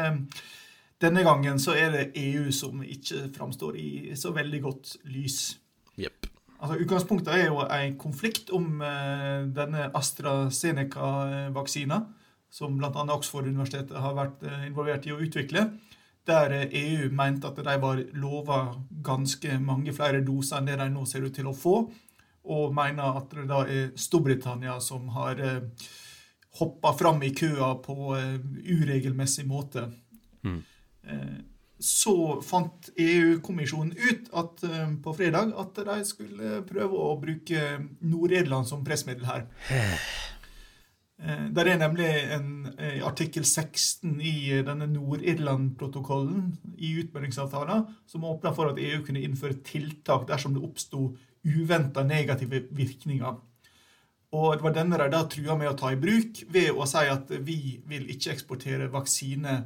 denne 1.01 1.23
gangen 1.25 1.57
så 1.61 1.73
er 1.79 1.91
det 1.95 2.11
EU 2.21 2.51
som 2.53 2.83
ikke 2.85 3.31
framstår 3.35 3.77
i 3.81 4.17
så 4.19 4.33
veldig 4.37 4.63
godt 4.63 4.97
lys. 5.09 5.59
Yep. 6.01 6.27
Altså, 6.61 6.77
utgangspunktet 6.83 7.35
er 7.35 7.47
jo 7.47 7.59
en 7.65 7.99
konflikt 8.01 8.51
om 8.53 8.83
uh, 8.85 9.49
denne 9.57 9.91
AstraZeneca-vaksina, 9.97 12.01
som 12.53 12.77
bl.a. 12.77 13.05
Oxford-universitetet 13.15 13.97
har 13.97 14.15
vært 14.19 14.43
uh, 14.45 14.67
involvert 14.67 15.07
i 15.09 15.13
å 15.15 15.21
utvikle. 15.25 15.71
Der 16.29 16.53
uh, 16.53 16.65
EU 16.69 17.09
mente 17.17 17.49
at 17.49 17.57
de 17.65 17.77
var 17.81 17.97
lova 18.13 18.77
ganske 19.07 19.59
mange 19.63 19.93
flere 19.97 20.21
doser 20.27 20.57
enn 20.61 20.69
det 20.69 20.77
de 20.83 20.89
nå 20.93 21.05
ser 21.09 21.25
ut 21.25 21.37
til 21.37 21.47
å 21.49 21.57
få, 21.57 21.77
og 22.51 22.75
mener 22.77 23.17
at 23.23 23.29
det 23.37 23.47
da 23.49 23.61
er 23.65 23.91
Storbritannia 23.97 24.81
som 24.85 25.09
har 25.17 25.41
hoppa 26.59 26.93
fram 26.99 27.23
i 27.23 27.35
køa 27.37 27.75
på 27.85 28.17
uregelmessig 28.17 29.47
måte. 29.49 29.91
Mm. 30.43 30.63
Eh, 31.05 31.39
så 31.81 32.41
fant 32.45 32.91
EU-kommisjonen 33.01 33.95
ut 33.97 34.27
at, 34.37 34.65
eh, 34.65 34.91
på 35.03 35.15
fredag 35.17 35.55
at 35.57 35.79
de 35.87 36.05
skulle 36.05 36.61
prøve 36.69 36.93
å 36.93 37.15
bruke 37.21 37.63
Nord-Irland 38.01 38.69
som 38.69 38.85
pressmiddel 38.85 39.25
her. 39.25 39.47
Eh, 41.21 41.49
Der 41.53 41.67
er 41.69 41.77
nemlig 41.77 42.09
en 42.33 42.75
artikkel 43.05 43.45
16 43.45 44.21
i 44.25 44.63
denne 44.65 44.87
Nord-Irland-protokollen 44.89 46.55
i 46.79 46.95
utmeldingsavtalen 47.03 47.87
som 48.07 48.25
åpner 48.25 48.55
for 48.55 48.71
at 48.71 48.79
EU 48.79 49.03
kunne 49.05 49.21
innføre 49.21 49.61
tiltak 49.63 50.27
dersom 50.29 50.55
det 50.55 50.63
oppsto 50.65 51.17
uventa 51.45 52.03
negative 52.05 52.63
virkninger. 52.73 53.37
Og 54.33 54.55
det 54.55 54.63
var 54.63 54.73
denne 54.73 54.97
de 54.97 55.11
da 55.11 55.25
trua 55.27 55.57
med 55.59 55.69
å 55.73 55.77
ta 55.77 55.91
i 55.93 55.99
bruk 56.01 56.45
ved 56.49 56.71
å 56.73 56.87
si 56.89 57.05
at 57.11 57.31
vi 57.43 57.81
vil 57.85 58.09
ikke 58.15 58.33
eksportere 58.33 58.91
vaksine 58.93 59.57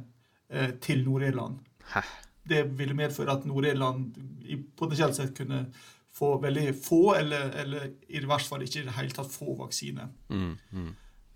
til 0.81 1.01
Nord-Irland. 1.05 1.57
Det 2.45 2.61
ville 2.77 2.93
medføre 2.93 3.33
at 3.33 3.45
Nord-Irland 3.49 4.13
potensielt 4.77 5.17
sett 5.17 5.33
kunne 5.37 5.63
få 6.15 6.35
veldig 6.43 6.75
få, 6.79 7.15
eller, 7.17 7.49
eller 7.63 7.87
i 8.07 8.21
hvert 8.23 8.45
fall 8.47 8.61
ikke 8.63 8.83
i 8.83 8.85
det 8.87 8.93
hele 8.95 9.15
tatt 9.15 9.31
få 9.33 9.55
vaksine. 9.59 10.05
Mm, 10.29 10.53
mm. 10.71 10.91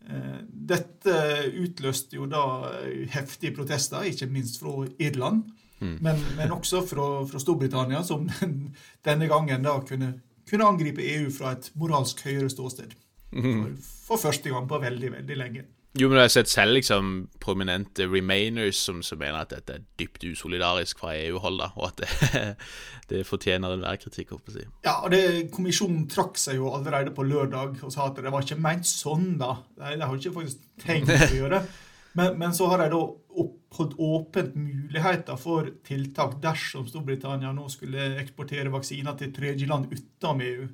Eh, 0.09 0.37
Dette 0.71 1.15
utløste 1.59 2.15
jo 2.15 2.27
da 2.31 2.43
eh, 2.83 3.03
heftige 3.11 3.55
protester, 3.57 4.05
ikke 4.07 4.29
minst 4.31 4.61
fra 4.61 4.85
Irland, 4.99 5.49
Mm. 5.79 5.93
men, 6.03 6.17
men 6.35 6.51
også 6.51 6.81
fra, 6.83 7.03
fra 7.23 7.39
Storbritannia, 7.39 8.01
som 8.03 8.25
denne 9.07 9.27
gangen 9.31 9.63
da 9.63 9.77
kunne, 9.87 10.09
kunne 10.49 10.65
angripe 10.67 10.99
EU 11.07 11.29
fra 11.31 11.53
et 11.55 11.69
moralsk 11.79 12.19
høyere 12.25 12.49
ståsted. 12.51 12.97
For, 13.31 13.69
for 14.09 14.19
første 14.25 14.51
gang 14.51 14.67
på 14.67 14.79
veldig, 14.83 15.11
veldig 15.13 15.37
lenge. 15.39 15.63
Jo, 15.97 16.05
men 16.05 16.19
jeg 16.19 16.27
har 16.27 16.33
sett 16.35 16.51
selv 16.51 16.75
liksom 16.77 17.07
prominente 17.41 18.05
remainers 18.05 18.77
som, 18.77 18.99
som 19.01 19.17
mener 19.17 19.41
at 19.41 19.55
dette 19.55 19.73
er 19.73 19.85
dypt 19.97 20.21
usolidarisk 20.27 21.01
fra 21.01 21.15
EU-hold, 21.17 21.57
da, 21.63 21.71
og 21.79 21.87
at 21.87 22.03
det, 22.03 22.41
det 23.09 23.23
fortjener 23.25 23.73
enhver 23.73 23.97
kritikk, 24.03 24.35
håper 24.35 24.53
jeg 24.53 24.67
si. 24.67 24.73
Ja, 24.85 24.99
og 25.01 25.15
det, 25.15 25.23
Kommisjonen 25.55 26.05
trakk 26.11 26.37
seg 26.37 26.59
jo 26.59 26.69
allerede 26.77 27.13
på 27.15 27.25
lørdag 27.25 27.81
og 27.81 27.93
sa 27.95 28.05
at 28.11 28.21
det 28.21 28.29
var 28.29 28.45
ikke 28.45 28.61
ment 28.61 28.85
sånn, 28.85 29.31
da. 29.41 29.55
Nei, 29.81 29.95
det 29.97 30.05
har 30.05 30.21
ikke 30.21 30.35
faktisk 30.37 30.67
tenkt 30.85 31.15
å 31.15 31.37
gjøre. 31.41 31.63
Men, 32.17 32.39
men 32.41 32.53
så 32.57 32.65
har 32.71 32.81
de 32.81 32.87
da 32.89 32.99
oppholdt 33.39 33.91
åpent 34.01 34.55
muligheter 34.57 35.37
for 35.37 35.67
tiltak 35.85 36.39
dersom 36.41 36.87
Storbritannia 36.89 37.51
nå 37.53 37.67
skulle 37.69 38.15
eksportere 38.17 38.71
vaksiner 38.73 39.13
til 39.19 39.29
tredjeland 39.35 39.91
utenom 39.93 40.41
EU. 40.41 40.65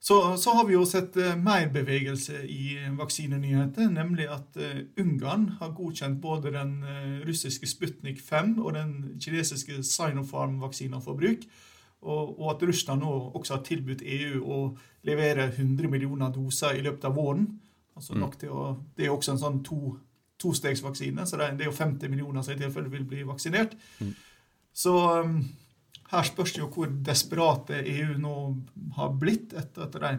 Så, 0.00 0.36
så 0.36 0.50
har 0.50 0.66
vi 0.68 0.76
jo 0.76 0.84
sett 0.86 1.16
eh, 1.18 1.34
mer 1.40 1.70
bevegelse 1.72 2.44
i 2.46 2.76
vaksinenyheter, 2.98 3.88
nemlig 3.90 4.28
at 4.30 4.58
eh, 4.60 4.84
Ungarn 5.02 5.48
har 5.58 5.72
godkjent 5.74 6.20
både 6.22 6.52
den 6.54 6.76
eh, 6.84 7.14
russiske 7.26 7.66
Sputnik 7.66 8.20
5 8.22 8.58
og 8.60 8.74
den 8.76 8.92
kinesiske 9.22 9.80
Sinopharm-vaksinen 9.82 11.02
for 11.02 11.18
bruk. 11.18 11.48
Og, 12.06 12.36
og 12.38 12.52
at 12.52 12.62
Russland 12.68 13.02
nå 13.02 13.12
også 13.34 13.56
har 13.56 13.64
tilbudt 13.66 14.04
EU 14.04 14.44
å 14.44 14.60
levere 15.08 15.48
100 15.48 15.90
millioner 15.90 16.30
doser 16.34 16.76
i 16.76 16.84
løpet 16.84 17.08
av 17.08 17.16
våren. 17.16 17.48
Altså 17.96 18.14
nok 18.14 18.36
til 18.38 18.52
å, 18.52 18.76
Det 18.94 19.08
er 19.08 19.14
også 19.14 19.32
en 19.32 19.42
sånn 19.42 19.62
to, 19.64 19.96
tostegsvaksine, 20.38 21.24
så 21.26 21.40
det 21.40 21.46
er, 21.46 21.54
det 21.56 21.66
er 21.66 21.70
jo 21.72 21.78
50 21.78 22.12
millioner 22.12 22.44
som 22.44 22.54
i 22.54 22.60
tilfelle 22.60 22.92
vil 22.92 23.06
bli 23.08 23.24
vaksinert. 23.26 23.72
Så 24.76 24.92
um, 25.24 25.38
her 26.12 26.26
spørs 26.26 26.54
det 26.54 26.62
jo 26.62 26.70
hvor 26.72 26.90
desperate 27.06 27.80
EU 27.82 28.18
nå 28.22 28.36
har 28.98 29.16
blitt 29.18 29.56
etter 29.58 29.86
at 29.86 29.96
de 29.96 30.12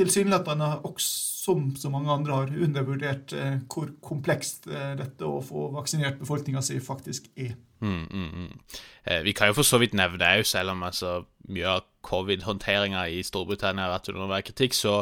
tilsynelatende, 0.00 0.68
som 0.98 1.64
så 1.76 1.90
mange 1.90 2.12
andre, 2.12 2.36
har 2.36 2.52
undervurdert 2.64 3.32
eh, 3.32 3.56
hvor 3.66 3.90
komplekst 4.04 4.68
eh, 4.70 4.92
dette 4.98 5.26
å 5.26 5.40
få 5.44 5.70
vaksinert 5.74 6.20
befolkninga 6.20 6.62
si 6.64 6.78
faktisk 6.84 7.26
er. 7.34 7.56
Mm, 7.80 8.06
mm, 8.06 8.30
mm. 8.36 8.78
Eh, 9.04 9.22
vi 9.24 9.34
kan 9.36 9.50
jo 9.50 9.56
for 9.58 9.66
så 9.66 9.80
vidt 9.80 9.96
nevne 9.98 10.34
òg, 10.38 10.46
selv 10.46 10.74
om 10.74 10.84
altså, 10.86 11.24
mye 11.50 11.74
av 11.78 11.86
covid-håndteringa 12.06 13.06
i 13.12 13.24
Storbritannia 13.26 13.88
har 13.88 13.96
vært 13.96 14.12
under 14.12 14.26
enhver 14.28 14.46
kritikk, 14.46 14.76
så 14.76 15.00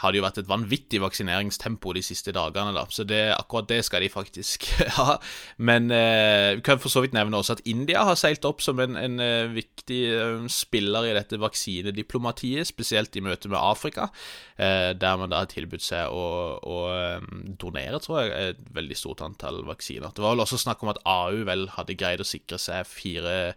har 0.00 0.12
det 0.12 0.20
jo 0.20 0.24
vært 0.24 0.40
et 0.40 0.48
vanvittig 0.48 1.00
vaksineringstempo 1.02 1.92
de 1.94 2.02
siste 2.04 2.32
dagene. 2.34 2.72
da, 2.74 2.86
Så 2.90 3.04
det, 3.04 3.34
akkurat 3.36 3.68
det 3.68 3.82
skal 3.84 4.02
de 4.02 4.08
faktisk 4.08 4.66
ha. 4.98 5.18
Men 5.58 5.90
eh, 5.90 6.56
vi 6.56 6.64
kan 6.64 6.80
for 6.80 6.92
så 6.92 7.02
vidt 7.04 7.12
nevne 7.16 7.36
også 7.36 7.58
at 7.58 7.64
India 7.68 8.04
har 8.08 8.16
seilt 8.18 8.44
opp 8.48 8.62
som 8.64 8.80
en, 8.80 8.96
en 8.96 9.20
eh, 9.20 9.52
viktig 9.52 10.00
eh, 10.08 10.46
spiller 10.48 11.10
i 11.10 11.14
dette 11.16 11.38
vaksinediplomatiet, 11.40 12.66
spesielt 12.66 13.16
i 13.16 13.24
møte 13.24 13.50
med 13.52 13.60
Afrika, 13.60 14.08
eh, 14.56 14.92
der 14.96 15.20
man 15.20 15.32
da 15.32 15.42
har 15.44 15.50
tilbudt 15.52 15.84
seg 15.84 16.08
å, 16.08 16.24
å 16.62 16.78
eh, 16.96 17.28
donere, 17.60 18.00
tror 18.02 18.22
jeg, 18.22 18.52
et 18.56 18.64
veldig 18.74 18.98
stort 18.98 19.22
antall 19.26 19.62
vaksiner. 19.68 20.14
Det 20.14 20.24
var 20.24 20.34
vel 20.34 20.46
også 20.46 20.60
snakk 20.64 20.82
om 20.82 20.92
at 20.94 21.02
AU 21.04 21.44
vel 21.48 21.68
hadde 21.76 21.98
greid 22.00 22.22
å 22.22 22.28
sikre 22.28 22.58
seg 22.62 22.88
fire, 22.88 23.54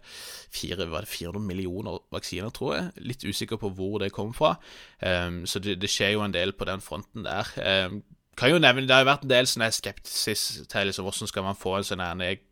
fire 0.52 0.88
var 0.92 1.06
det 1.06 1.12
400 1.14 1.42
millioner 1.46 2.00
vaksiner, 2.14 2.52
tror 2.54 2.76
jeg. 2.76 2.92
Litt 3.08 3.24
usikker 3.26 3.60
på 3.60 3.72
hvor 3.76 3.98
det 4.02 4.12
kom 4.14 4.34
fra. 4.36 4.56
Um, 5.00 5.42
så 5.48 5.60
det, 5.62 5.78
det 5.82 5.90
skjer 5.92 6.14
jo 6.14 6.22
en 6.24 6.25
del 6.34 6.52
på 6.56 6.66
den 6.68 6.82
fronten 6.84 7.26
der. 7.26 7.50
Eh, 7.60 7.98
kan 8.36 8.50
jo 8.50 8.58
nevne, 8.58 8.84
Det 8.84 8.92
har 8.92 9.00
jo 9.00 9.08
vært 9.08 9.22
en 9.24 9.30
del 9.30 9.46
sånn 9.48 9.64
skepsis 9.72 10.42
til 10.68 10.86
liksom, 10.90 11.06
hvordan 11.08 11.28
skal 11.30 11.44
man 11.46 11.56
få 11.56 11.78
en 11.78 11.86
sånn 11.88 12.02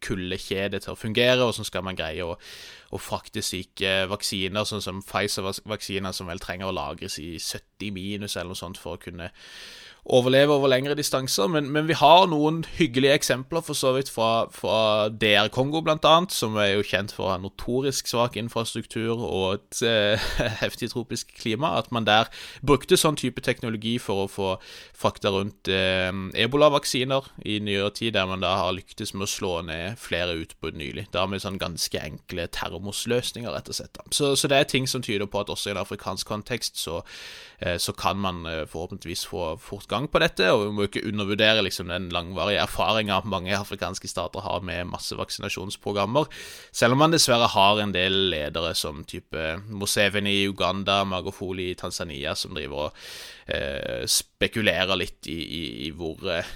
kuldekjede 0.01 0.81
til 0.81 0.95
å 0.95 0.97
fungere, 0.97 1.43
og 1.43 1.53
hvordan 1.53 1.69
skal 1.69 1.85
man 1.85 1.99
greie 1.99 2.25
å, 2.25 2.39
å 2.91 2.99
frakte 2.99 3.43
syke 3.45 4.07
vaksiner, 4.09 4.65
sånn 4.65 4.81
som 4.81 5.03
Pfizer-vaksiner, 5.05 6.13
som 6.17 6.27
vel 6.27 6.41
trenger 6.41 6.71
å 6.71 6.77
lagres 6.77 7.19
i 7.21 7.37
70 7.37 7.93
minus 7.93 8.37
eller 8.37 8.55
noe 8.55 8.63
sånt 8.63 8.81
for 8.81 8.97
å 8.97 9.03
kunne 9.03 9.29
overleve 10.05 10.53
over 10.53 10.69
lengre 10.69 10.95
distanser. 10.95 11.47
Men, 11.49 11.71
men 11.73 11.89
vi 11.89 11.97
har 11.97 12.27
noen 12.29 12.63
hyggelige 12.77 13.15
eksempler 13.17 13.65
for 13.65 13.77
så 13.79 13.95
vidt 13.97 14.11
fra, 14.13 14.47
fra 14.53 15.09
DR 15.09 15.49
Kongo, 15.55 15.81
blant 15.85 16.05
annet, 16.09 16.35
som 16.35 16.59
er 16.61 16.75
jo 16.75 16.85
kjent 16.87 17.15
for 17.15 17.27
å 17.27 17.33
ha 17.33 17.39
notorisk 17.41 18.09
svak 18.11 18.37
infrastruktur 18.41 19.17
og 19.17 19.47
et 19.57 19.83
eh, 19.89 20.29
heftig 20.63 20.91
tropisk 20.93 21.33
klima. 21.41 21.75
At 21.81 21.91
man 21.95 22.09
der 22.09 22.29
brukte 22.63 22.99
sånn 23.01 23.19
type 23.21 23.45
teknologi 23.45 23.97
for 24.03 24.25
å 24.25 24.31
få 24.31 24.51
frakta 24.97 25.33
rundt 25.35 25.73
eh, 25.73 26.13
ebolavaksiner 26.45 27.33
i 27.49 27.59
nyere 27.65 27.93
tid, 27.97 28.15
der 28.19 28.29
man 28.29 28.45
da 28.45 28.55
har 28.61 28.77
lyktes 28.77 29.15
med 29.17 29.27
å 29.29 29.33
slå 29.33 29.55
ned 29.67 29.99
flere 30.01 30.37
utbrudd 30.43 30.77
nylig. 30.79 31.09
Da 31.17 31.25
med 31.31 31.43
sånn 31.45 31.61
ganske 31.61 32.01
enkle 32.01 32.47
termosløsninger, 32.53 33.53
rett 33.55 33.73
og 33.73 33.81
slett. 33.81 34.03
Så, 34.13 34.35
så 34.37 34.51
det 34.51 34.61
er 34.61 34.69
ting 34.69 34.89
som 34.91 35.03
tyder 35.05 35.29
på 35.31 35.41
at 35.41 35.53
også 35.53 35.71
i 35.71 35.75
en 35.75 35.81
afrikansk 35.81 36.29
kontekst 36.29 36.77
så, 36.81 37.01
eh, 37.65 37.79
så 37.81 37.97
kan 37.97 38.21
man 38.21 38.45
eh, 38.51 38.65
forhåpentligvis 38.69 39.25
få 39.31 39.55
fortgang 39.63 39.94
på 40.11 40.21
dette, 40.23 40.51
og 40.53 40.65
vi 40.65 40.73
må 40.75 40.87
ikke 40.89 41.05
undervurdere 41.09 41.63
liksom 41.65 41.93
den 41.93 42.11
langvarige 42.15 42.63
erfaringa 42.65 43.21
mange 43.25 43.55
afrikanske 43.57 44.11
stater 44.11 44.45
har 44.45 44.65
med 44.67 44.91
massevaksinasjonsprogrammer, 44.93 46.27
selv 46.73 46.97
om 46.97 47.05
man 47.05 47.15
dessverre 47.15 47.49
har 47.55 47.83
en 47.83 47.95
del 47.95 48.19
ledere 48.35 48.75
som 48.79 49.05
type 49.09 49.45
Museveni 49.69 50.41
i 50.43 50.49
Uganda, 50.51 51.03
Magofoli 51.05 51.71
i 51.71 51.79
Tanzania, 51.79 52.35
som 52.35 52.55
driver 52.55 52.89
og 52.89 53.01
eh, 53.47 54.05
spekulerer 54.09 54.97
litt 54.99 55.29
i, 55.31 55.39
i, 55.39 55.63
i 55.87 55.91
hvor, 55.95 56.21
eh, 56.31 56.49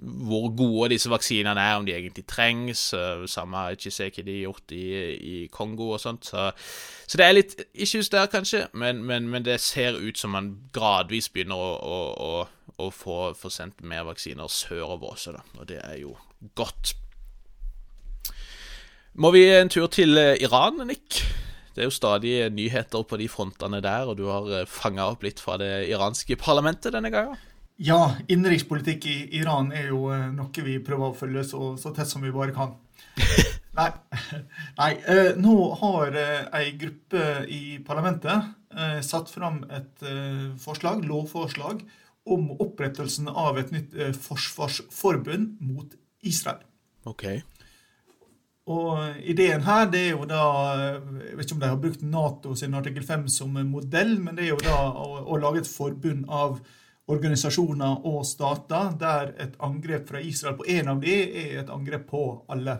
hvor 0.00 0.48
gode 0.56 0.90
disse 0.94 1.10
vaksinene 1.10 1.60
er, 1.60 1.78
om 1.78 1.86
de 1.86 1.94
egentlig 1.94 2.26
trengs. 2.28 2.90
Samme 3.30 3.64
har 3.64 3.78
Chisekedi 3.80 4.40
gjort 4.42 4.74
i, 4.76 4.86
i 5.16 5.36
Kongo 5.52 5.92
og 5.94 6.00
sånt. 6.02 6.30
Så, 6.30 6.50
så 7.06 7.20
det 7.20 7.26
er 7.26 7.36
litt 7.36 7.56
issues 7.74 8.10
der, 8.12 8.30
kanskje, 8.32 8.66
men, 8.74 9.04
men, 9.06 9.28
men 9.30 9.46
det 9.46 9.60
ser 9.62 9.98
ut 9.98 10.18
som 10.18 10.34
man 10.36 10.52
gradvis 10.74 11.30
begynner 11.32 11.58
å, 11.58 11.70
å, 11.76 12.00
å, 12.14 12.32
å 12.80 12.88
få, 12.94 13.18
få 13.38 13.52
sendt 13.52 13.84
mer 13.86 14.06
vaksiner 14.08 14.50
sørover 14.50 15.14
også, 15.14 15.36
da. 15.36 15.44
Og 15.60 15.68
det 15.68 15.80
er 15.84 16.00
jo 16.02 16.16
godt. 16.58 16.94
Må 19.20 19.32
vi 19.34 19.44
en 19.52 19.70
tur 19.72 19.90
til 19.92 20.18
eh, 20.18 20.38
Iran, 20.42 20.80
Nick? 20.88 21.22
Det 21.74 21.84
er 21.84 21.86
jo 21.86 21.94
stadig 21.94 22.34
nyheter 22.52 23.04
på 23.06 23.18
de 23.20 23.28
frontene 23.30 23.78
der, 23.84 24.10
og 24.10 24.18
du 24.18 24.26
har 24.30 24.66
fanga 24.70 25.06
opp 25.12 25.22
litt 25.26 25.42
fra 25.42 25.56
det 25.60 25.86
iranske 25.90 26.38
parlamentet 26.40 26.94
denne 26.96 27.12
gangen. 27.14 27.38
Ja, 27.80 28.16
innenrikspolitikk 28.28 29.06
i 29.08 29.16
Iran 29.38 29.70
er 29.72 29.88
jo 29.88 30.10
eh, 30.12 30.28
noe 30.36 30.66
vi 30.66 30.76
prøver 30.84 31.12
å 31.12 31.16
følge 31.16 31.46
så, 31.48 31.74
så 31.80 31.94
tett 31.96 32.10
som 32.10 32.20
vi 32.20 32.32
bare 32.34 32.52
kan. 32.56 32.76
Nei, 33.78 33.86
nei 34.80 34.90
eh, 35.08 35.36
nå 35.38 35.54
har 35.78 36.16
eh, 36.18 36.48
ei 36.58 36.72
gruppe 36.76 37.22
i 37.48 37.78
parlamentet 37.86 38.50
eh, 38.74 38.98
satt 39.06 39.30
fram 39.30 39.62
et 39.70 40.02
eh, 40.02 40.48
forslag, 40.60 41.04
lovforslag 41.06 41.84
om 42.34 42.50
opprettelsen 42.60 43.28
av 43.28 43.58
et 43.60 43.72
nytt 43.74 43.94
eh, 43.94 44.12
forsvarsforbund 44.16 45.60
mot 45.60 45.96
Israel. 46.26 46.62
Ok. 47.08 47.26
Og 48.70 49.22
ideen 49.26 49.64
her 49.66 49.88
det 49.90 50.00
er 50.04 50.10
jo 50.12 50.26
da 50.28 50.42
Jeg 50.76 51.36
vet 51.38 51.46
ikke 51.46 51.56
om 51.56 51.62
de 51.62 51.70
har 51.70 51.80
brukt 51.80 52.02
Nato 52.06 52.52
sin 52.54 52.76
artikkel 52.78 53.06
5 53.06 53.24
som 53.32 53.56
en 53.56 53.70
modell, 53.72 54.18
men 54.20 54.36
det 54.36 54.44
er 54.46 54.52
jo 54.52 54.60
da 54.62 54.76
å, 54.92 55.24
å 55.24 55.40
lage 55.40 55.64
et 55.64 55.70
forbund 55.70 56.28
av 56.28 56.60
organisasjoner 57.10 58.04
og 58.06 58.20
stater 58.28 58.92
der 59.00 59.32
et 59.42 59.56
angrep 59.66 60.06
fra 60.12 60.20
Israel 60.22 60.54
på 60.60 60.68
en 60.70 60.92
av 60.92 61.00
de 61.02 61.16
er 61.16 61.56
et 61.64 61.72
angrep 61.72 62.06
på 62.12 62.22
alle. 62.52 62.76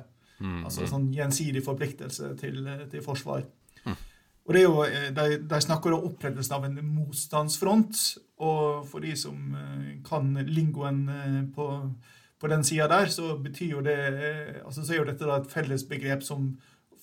Altså 0.64 0.86
sånn 0.88 1.10
gjensidig 1.12 1.60
forpliktelse 1.64 2.30
til, 2.40 2.62
til 2.92 3.02
forsvar. 3.04 3.42
Og 4.46 4.54
det 4.56 4.62
er 4.62 4.64
jo, 4.64 4.84
De, 5.16 5.26
de 5.50 5.60
snakker 5.60 5.94
om 5.94 6.06
opprettelsen 6.08 6.56
av 6.56 6.64
en 6.66 6.78
motstandsfront. 6.94 8.00
Og 8.40 8.86
for 8.88 9.04
de 9.04 9.12
som 9.18 9.54
eh, 9.56 9.92
kan 10.06 10.34
lingoen 10.48 11.04
eh, 11.08 11.44
på 11.54 11.68
på 12.40 12.48
den 12.48 12.62
sida 12.64 12.86
der, 12.88 13.10
så 13.12 13.34
betyr 13.36 13.72
jo 13.74 13.80
det 13.84 13.94
altså 14.64 14.80
så 14.80 14.94
er 14.94 14.96
jo 14.96 15.08
dette 15.10 15.26
da 15.28 15.34
et 15.36 15.50
felles 15.52 15.82
begrep 15.84 16.22
som 16.24 16.54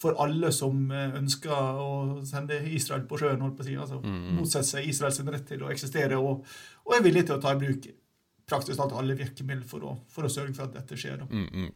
for 0.02 0.18
alle 0.18 0.50
som 0.50 0.90
ønsker 0.90 1.54
å 1.54 2.24
sende 2.26 2.58
Israel 2.74 3.04
på 3.06 3.20
sjøen, 3.22 3.44
holdt 3.46 3.60
på 3.60 3.62
å 3.62 3.68
si, 3.68 3.76
altså 3.78 4.00
motsette 4.02 4.66
seg 4.66 4.90
Israels 4.90 5.22
rett 5.28 5.46
til 5.46 5.62
å 5.62 5.70
eksistere 5.70 6.18
og, 6.18 6.42
og, 6.86 6.96
er 6.98 7.06
villig 7.06 7.28
til 7.28 7.38
å 7.38 7.42
ta 7.44 7.54
i 7.54 7.62
bruk 7.62 7.86
praktisk 8.48 8.80
talt 8.80 8.96
alle 8.98 9.18
virkemidler 9.20 9.68
for 9.68 9.86
å, 9.86 9.94
for 10.10 10.26
å 10.28 10.32
sørge 10.32 10.56
for 10.56 10.68
at 10.68 10.78
dette 10.78 10.98
skjer. 11.00 11.26
Mm, 11.28 11.48
mm. 11.52 11.72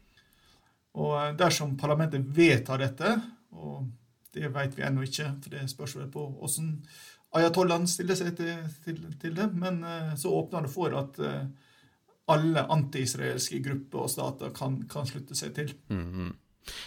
Og 1.02 1.16
eh, 1.18 1.32
dersom 1.40 1.76
parlamentet 1.80 2.24
vedtar 2.36 2.80
dette, 2.82 3.14
og 3.56 3.88
det 4.32 4.48
vet 4.54 4.76
vi 4.76 4.84
ennå 4.86 5.04
ikke, 5.04 5.28
for 5.44 5.52
det 5.52 5.66
spørs 5.70 5.96
vel 5.98 6.08
på 6.12 6.24
hvordan 6.38 6.76
ayatollahen 7.38 7.88
stiller 7.88 8.18
seg 8.18 8.34
til, 8.36 8.54
til, 8.84 9.02
til, 9.20 9.34
det, 9.36 9.48
men 9.58 9.82
eh, 9.88 10.14
så 10.20 10.32
åpner 10.36 10.66
det 10.66 10.72
for 10.72 10.94
at 10.98 11.20
eh, 11.22 11.44
alle 12.32 12.64
anti-israelske 12.72 13.60
grupper 13.64 14.04
og 14.04 14.12
stater 14.12 14.52
kan, 14.56 14.80
kan, 14.90 15.08
slutte 15.08 15.36
seg 15.38 15.54
til. 15.56 15.72
Mm, 15.88 16.08
-hmm. 16.12 16.32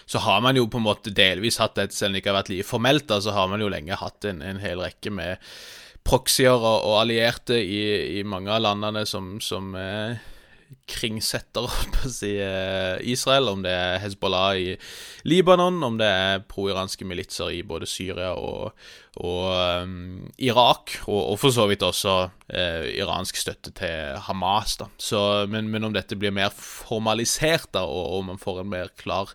Så 0.06 0.20
har 0.20 0.42
man 0.42 0.56
jo 0.56 0.68
på 0.68 0.78
en 0.78 0.84
måte 0.84 1.12
delvis 1.12 1.58
hatt 1.58 1.78
et, 1.78 1.94
selv 1.94 2.10
om 2.10 2.14
det 2.14 2.18
ikke 2.18 2.30
har 2.30 2.44
vært 2.44 2.50
like 2.50 2.64
formelt, 2.64 3.08
da, 3.08 3.20
så 3.22 3.32
har 3.32 3.48
man 3.48 3.62
jo 3.62 3.70
lenge 3.70 3.96
hatt 3.96 4.26
en, 4.26 4.42
en 4.42 4.58
hel 4.58 4.80
rekke 4.80 5.12
med 5.12 5.38
proxyer 6.04 6.54
og, 6.54 6.86
og 6.86 7.02
allierte 7.02 7.58
i, 7.60 8.20
i, 8.20 8.24
mange 8.24 8.52
av 8.52 8.62
landene 8.62 9.06
som, 9.06 9.42
som 9.42 9.76
eh, 9.76 10.18
kringsetter 10.90 11.66
opp 11.70 11.98
si, 12.12 12.36
eh, 12.42 12.98
Israel, 13.12 13.50
om 13.52 13.64
det 13.66 13.74
er 13.74 14.00
Hezbollah 14.04 14.60
i 14.60 14.76
Libanon, 15.28 15.82
om 15.84 15.98
det 16.00 16.08
er 16.08 16.44
pro-iranske 16.50 17.08
militser 17.08 17.54
i 17.56 17.64
både 17.66 17.90
Syria 17.90 18.34
og, 18.38 18.76
og 19.18 19.46
um, 19.84 20.26
Irak, 20.38 20.98
og, 21.08 21.22
og, 21.22 21.38
for 21.42 21.56
så 21.56 21.66
vidt 21.72 21.86
også 21.86 22.16
uh, 22.30 22.86
iransk 22.92 23.40
støtte 23.42 23.74
til 23.78 24.20
Hamas. 24.28 24.78
da. 24.82 24.90
Så, 24.98 25.46
men, 25.50 25.70
men, 25.74 25.88
om 25.88 25.96
dette 25.96 26.18
blir 26.20 26.36
mer 26.36 26.54
formalisert, 26.54 27.72
da, 27.74 27.86
og, 27.88 28.20
og 28.20 28.28
man 28.30 28.42
får 28.42 28.62
en 28.62 28.74
mer 28.76 28.94
klar 29.00 29.34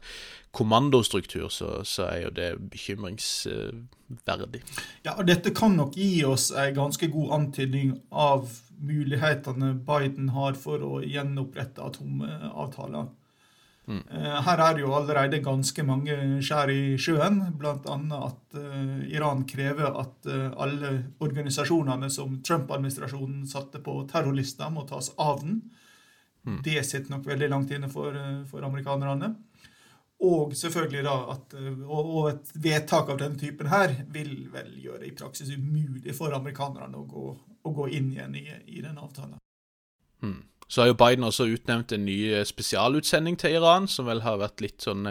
kommandostruktur, 0.51 1.49
så, 1.49 1.85
så 1.87 2.03
er 2.11 2.23
jo 2.25 2.31
det 2.35 2.71
bekymringsverdig. 2.73 4.63
Ja, 5.05 5.15
og 5.15 5.29
Dette 5.29 5.55
kan 5.55 5.77
nok 5.79 5.95
gi 5.95 6.25
oss 6.27 6.51
en 6.51 6.75
ganske 6.75 7.07
god 7.11 7.33
antydning 7.39 7.95
av 8.11 8.51
mulighetene 8.81 9.75
Biden 9.87 10.31
har 10.35 10.57
for 10.59 10.83
å 10.85 11.01
gjenopprette 11.05 11.85
atomavtaler. 11.85 13.11
Mm. 13.91 14.03
Eh, 14.11 14.39
her 14.47 14.63
er 14.63 14.77
det 14.77 14.85
jo 14.85 14.93
allerede 14.95 15.41
ganske 15.43 15.83
mange 15.87 16.15
skjær 16.47 16.71
i 16.71 16.97
sjøen, 17.01 17.41
bl.a. 17.59 17.97
at 18.21 18.59
uh, 18.59 19.01
Iran 19.11 19.43
krever 19.51 19.89
at 19.99 20.29
uh, 20.31 20.53
alle 20.63 20.93
organisasjonene 21.25 22.11
som 22.13 22.39
Trump-administrasjonen 22.47 23.49
satte 23.51 23.83
på 23.83 23.97
terrorlista, 24.11 24.71
må 24.71 24.87
tas 24.87 25.11
av 25.19 25.43
den. 25.43 25.63
Mm. 26.47 26.61
Det 26.65 26.85
sitter 26.87 27.17
nok 27.17 27.27
veldig 27.33 27.51
langt 27.51 27.73
inne 27.75 27.91
for, 27.91 28.15
for 28.51 28.65
amerikanerne. 28.69 29.35
Og 30.21 30.53
selvfølgelig 30.57 31.05
da 31.07 31.15
at 31.33 31.55
og 31.89 32.27
et 32.29 32.51
vedtak 32.61 33.09
av 33.09 33.21
denne 33.23 33.41
typen 33.41 33.71
her 33.73 33.95
vil 34.13 34.51
vel 34.53 34.75
gjøre 34.83 35.07
i 35.09 35.15
praksis 35.17 35.49
umulig 35.55 36.13
for 36.17 36.37
amerikanerne 36.37 37.01
å 37.01 37.07
gå, 37.09 37.31
å 37.65 37.73
gå 37.79 37.89
inn 37.97 38.11
igjen 38.13 38.37
i, 38.37 38.45
i 38.69 38.83
den 38.85 39.01
avtalen. 39.01 39.39
Hmm. 40.21 40.43
Så 40.69 40.83
har 40.83 40.91
jo 40.91 40.99
Biden 41.01 41.25
også 41.27 41.49
utnevnt 41.51 41.97
en 41.97 42.05
ny 42.05 42.21
spesialutsending 42.47 43.41
til 43.41 43.57
Iran, 43.59 43.89
som 43.89 44.07
vel 44.07 44.21
har 44.23 44.39
vært 44.43 44.61
litt 44.63 44.85
sånn 44.85 45.09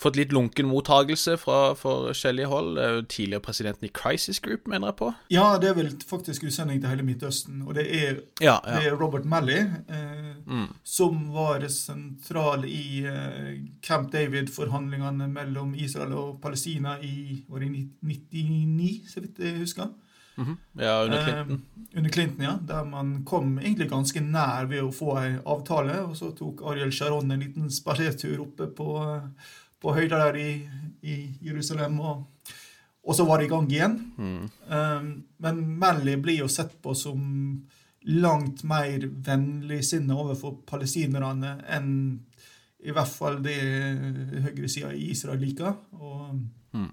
fått 0.00 0.16
litt 0.16 0.32
lunken 0.32 0.68
mottagelse 0.70 1.36
fra 1.40 1.74
forskjellige 1.78 2.48
hold. 2.48 2.78
Er 2.80 3.00
tidligere 3.04 3.44
presidenten 3.44 3.88
i 3.88 3.92
Crisis 3.94 4.40
Group, 4.40 4.66
mener 4.70 4.90
jeg 4.90 4.98
på? 5.00 5.10
Ja, 5.32 5.46
det 5.60 5.70
er 5.70 5.76
vel 5.76 5.90
faktisk 6.08 6.46
utsending 6.48 6.80
til 6.80 6.92
hele 6.92 7.04
Midtøsten. 7.06 7.62
Og 7.66 7.76
det 7.76 7.86
er, 7.88 8.20
ja, 8.40 8.56
ja. 8.64 8.80
Det 8.80 8.88
er 8.88 8.96
Robert 9.00 9.28
Malley, 9.28 9.60
eh, 9.92 10.30
mm. 10.46 10.68
som 10.84 11.26
var 11.34 11.66
sentral 11.72 12.64
i 12.68 13.04
eh, 13.08 13.56
Camp 13.84 14.12
David-forhandlingene 14.14 15.28
mellom 15.28 15.74
Israel 15.76 16.16
og 16.16 16.38
Palestina 16.42 16.96
i 17.04 17.42
år 17.50 17.66
det 17.66 17.72
99, 18.00 18.92
så 19.12 19.20
vidt 19.20 19.38
jeg 19.44 19.58
husker. 19.58 19.92
Mm 20.36 20.46
-hmm. 20.48 20.82
Ja, 20.82 21.04
under 21.04 21.22
Clinton. 21.22 21.52
Eh, 21.52 21.98
under 21.98 22.10
Clinton, 22.10 22.44
ja. 22.44 22.58
Der 22.68 22.84
man 22.84 23.24
kom 23.24 23.58
egentlig 23.58 23.90
ganske 23.90 24.20
nær 24.20 24.64
ved 24.64 24.82
å 24.82 24.92
få 24.92 25.16
en 25.16 25.40
avtale. 25.46 26.00
Og 26.00 26.16
så 26.16 26.30
tok 26.38 26.62
Ariel 26.64 26.92
Sharon 26.92 27.30
en 27.30 27.40
liten 27.40 27.70
spasertur 27.70 28.40
oppe 28.40 28.66
på 28.66 29.02
eh, 29.02 29.20
på 29.80 29.94
høyda 29.96 30.20
der 30.26 30.38
i, 30.40 30.50
i 31.02 31.16
Jerusalem. 31.44 31.98
Og, 32.00 32.24
og, 33.02 33.12
så 33.16 33.26
var 33.28 33.40
det 33.40 33.48
i 33.48 33.52
gang 33.52 33.68
igjen. 33.70 33.98
Mm. 34.16 34.48
Um, 34.68 35.12
men 35.42 35.62
Mally 35.80 36.16
blir 36.20 36.42
jo 36.44 36.50
sett 36.52 36.76
på 36.82 36.94
som 36.98 37.20
langt 38.08 38.62
mer 38.64 39.04
vennligsinnet 39.26 40.16
overfor 40.16 40.62
palestinerne 40.68 41.58
enn 41.68 41.90
i 42.80 42.94
hvert 42.96 43.12
fall 43.12 43.42
det 43.44 43.58
høyresida 44.46 44.94
i 44.96 45.10
Israel 45.12 45.42
liker. 45.42 45.74
Og, 46.00 46.38
mm. 46.72 46.86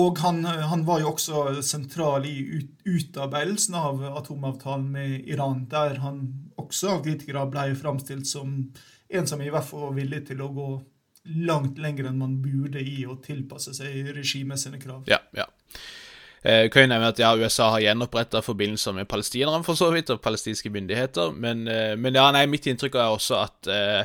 og 0.00 0.18
han, 0.24 0.42
han, 0.44 0.82
var 0.88 1.02
jo 1.02 1.12
også 1.12 1.62
sentral 1.62 2.26
i 2.26 2.34
ut, 2.56 2.72
utarbeidelsen 2.82 3.78
av 3.78 4.02
atomavtalen 4.10 4.88
med 4.96 5.30
Iran, 5.30 5.68
der 5.70 6.00
han 6.02 6.24
også 6.58 6.96
av 6.96 7.06
kritikere 7.06 7.46
ble 7.52 7.68
framstilt 7.78 8.26
som 8.26 8.58
en 9.06 9.30
som 9.30 9.42
i 9.42 9.50
hvert 9.54 9.66
fall 9.68 9.86
var 9.86 9.98
villig 10.00 10.24
til 10.26 10.42
å 10.42 10.50
gå 10.50 10.70
langt 11.46 11.78
lenger 11.82 12.10
enn 12.10 12.18
man 12.20 12.38
burde 12.42 12.82
i 12.82 13.04
å 13.08 13.18
tilpasse 13.22 13.74
seg 13.76 14.12
regimet 14.16 14.62
sine 14.62 14.80
krav. 14.82 15.04
Ja, 15.10 15.20
ja. 15.36 15.48
Eh, 16.46 16.68
kan 16.70 16.84
jo 16.84 16.90
nevne 16.92 17.10
at 17.10 17.18
ja, 17.18 17.32
USA 17.34 17.72
har 17.74 17.82
gjenoppretta 17.82 18.42
forbindelser 18.44 18.94
med 18.94 19.08
palestinerne, 19.10 19.64
for 19.66 19.78
så 19.78 19.88
vidt, 19.90 20.12
og 20.14 20.22
palestinske 20.22 20.70
myndigheter, 20.70 21.32
men, 21.34 21.66
eh, 21.66 21.96
men 21.98 22.14
ja, 22.14 22.28
nei, 22.34 22.44
mitt 22.46 22.68
inntrykk 22.70 23.00
er 23.00 23.14
også 23.16 23.40
at 23.40 23.70
eh, 23.72 24.04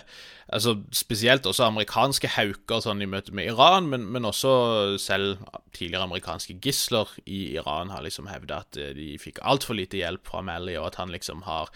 altså 0.52 0.76
Spesielt 0.96 1.46
også 1.48 1.66
amerikanske 1.68 2.32
hauker 2.36 2.82
sånn 2.84 3.02
i 3.04 3.10
møte 3.10 3.34
med 3.36 3.48
Iran, 3.54 3.88
men, 3.92 4.08
men 4.12 4.28
også 4.28 4.98
selv 5.02 5.46
tidligere 5.76 6.08
amerikanske 6.08 6.58
gisler 6.64 7.10
i 7.26 7.54
Iran 7.56 7.94
har 7.94 8.04
liksom 8.04 8.28
hevda 8.32 8.62
at 8.66 8.80
eh, 8.80 8.94
de 8.98 9.14
fikk 9.22 9.42
altfor 9.48 9.78
lite 9.78 10.02
hjelp 10.02 10.28
fra 10.28 10.44
Mally, 10.46 10.76
og 10.80 10.92
at 10.92 11.00
han 11.02 11.14
liksom 11.14 11.46
har 11.48 11.72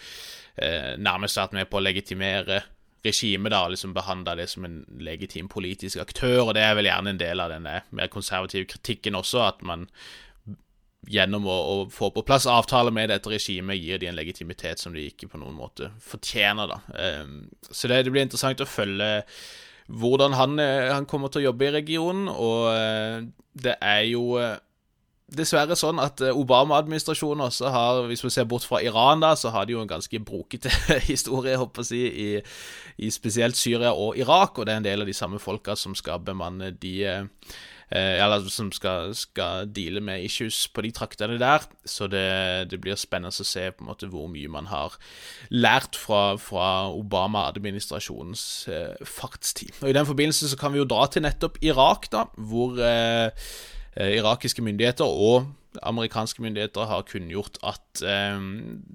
eh, 0.55 0.95
nærmest 0.97 1.39
vært 1.39 1.55
med 1.55 1.69
på 1.71 1.79
å 1.79 1.85
legitimere 1.85 2.63
regimet 3.05 3.53
da 3.53 3.63
liksom 3.71 3.93
behandla 3.95 4.35
det 4.39 4.49
som 4.51 4.65
en 4.67 4.81
legitim 4.99 5.49
politisk 5.51 6.01
aktør, 6.01 6.47
og 6.47 6.53
det 6.57 6.63
er 6.65 6.75
vel 6.77 6.89
gjerne 6.89 7.13
en 7.13 7.21
del 7.21 7.43
av 7.43 7.53
denne 7.53 7.79
mer 7.95 8.11
konservative 8.13 8.67
kritikken 8.73 9.17
også, 9.17 9.43
at 9.45 9.65
man 9.65 9.87
gjennom 11.11 11.45
å, 11.45 11.55
å 11.55 11.75
få 11.93 12.09
på 12.13 12.23
plass 12.25 12.47
avtaler 12.49 12.93
med 12.93 13.11
dette 13.13 13.29
regimet 13.29 13.77
gir 13.77 14.01
de 14.01 14.09
en 14.09 14.17
legitimitet 14.17 14.81
som 14.81 14.95
de 14.95 15.05
ikke 15.05 15.29
på 15.31 15.39
noen 15.41 15.55
måte 15.57 15.91
fortjener. 16.01 16.71
da. 16.71 16.79
Um, 17.21 17.37
så 17.69 17.91
det, 17.91 18.03
det, 18.05 18.13
blir 18.13 18.25
interessant 18.25 18.63
å 18.63 18.69
følge 18.69 19.09
hvordan 19.85 20.33
han, 20.33 20.57
eh, 20.57 20.89
han, 20.89 21.05
kommer 21.05 21.29
til 21.29 21.43
å 21.43 21.51
jobbe 21.51 21.67
i 21.67 21.73
regionen, 21.75 22.29
og 22.31 22.71
uh, 22.73 23.19
det 23.53 23.75
er 23.85 24.01
jo 24.09 24.39
uh, 24.41 24.55
dessverre 25.37 25.75
sånn 25.79 25.99
at 26.03 26.21
eh, 26.23 26.35
Obama-administrasjonen 26.35 27.45
også 27.47 27.71
har, 27.73 28.01
hvis 28.09 28.23
vi 28.25 28.31
ser 28.33 28.47
bort 28.49 28.65
fra 28.67 28.81
Iran, 28.83 29.23
da, 29.23 29.33
så 29.39 29.51
har 29.55 29.67
de 29.67 29.75
jo 29.75 29.83
en 29.83 29.91
ganske 29.91 30.21
brokete 30.25 30.71
historie, 31.11 31.57
håper 31.59 31.83
jeg 31.83 31.85
å 31.85 31.89
si, 31.91 32.39
i, 33.05 33.11
spesielt 33.13 33.59
Syria 33.59 33.93
og 33.93 34.19
Irak, 34.19 34.57
og 34.57 34.67
det 34.67 34.75
er 34.75 34.81
en 34.81 34.89
del 34.89 35.05
av 35.05 35.09
de 35.09 35.17
samme 35.17 35.41
folka 35.43 35.77
som 35.79 35.95
skal 35.97 36.23
bemanne 36.25 36.73
de 36.81 36.95
eh, 37.05 37.51
Eller 37.95 38.41
som 38.49 38.71
skal, 38.73 39.11
skal, 39.13 39.67
deale 39.69 40.01
med 40.01 40.23
issues 40.25 40.63
på 40.73 40.81
de 40.81 40.89
traktene 40.91 41.37
der. 41.37 41.67
Så 41.85 42.07
det, 42.09 42.71
det, 42.71 42.79
blir 42.81 42.97
spennende 42.97 43.29
å 43.29 43.45
se 43.45 43.67
på 43.71 43.85
en 43.85 43.91
måte 43.91 44.09
hvor 44.09 44.25
mye 44.27 44.49
man 44.49 44.65
har 44.71 44.97
lært 45.53 45.95
fra, 45.95 46.33
fra 46.41 46.89
Obama-administrasjonens 46.89 48.43
eh, 48.73 49.05
fartstid. 49.05 49.77
Og 49.83 49.93
I 49.93 49.95
den 49.99 50.09
forbindelse 50.09 50.49
så 50.49 50.57
kan 50.57 50.73
vi 50.73 50.81
jo 50.81 50.89
dra 50.89 51.05
til 51.05 51.27
nettopp 51.27 51.61
Irak, 51.61 52.09
da, 52.11 52.25
hvor 52.41 52.81
eh, 52.81 53.29
Eh, 53.29 53.74
irakiske 53.95 54.61
myndigheter 54.61 55.05
og 55.07 55.45
amerikanske 55.83 56.41
myndigheter 56.43 56.87
har 56.89 57.05
kunngjort 57.07 57.57
at 57.65 58.03
eh, 58.05 58.39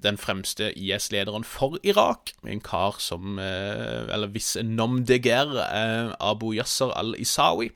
den 0.03 0.17
fremste 0.17 0.71
IS-lederen 0.77 1.43
for 1.47 1.77
Irak, 1.83 2.33
en 2.47 2.61
kar 2.61 2.97
som 2.99 3.39
eh, 3.39 4.07
Eller 4.13 4.31
hvis 4.33 4.57
Nomdeger 4.63 5.57
eh, 5.65 6.13
Abu 6.19 6.53
Yasser 6.53 6.93
al-Isawi, 6.97 7.71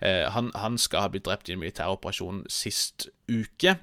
eh, 0.00 0.26
han, 0.32 0.50
han, 0.54 0.78
skal 0.78 1.06
ha 1.06 1.08
blitt 1.12 1.26
drept 1.26 1.48
i 1.48 1.56
en 1.56 1.62
militæroperasjon 1.62 2.44
sist 2.48 3.08
uke. 3.28 3.78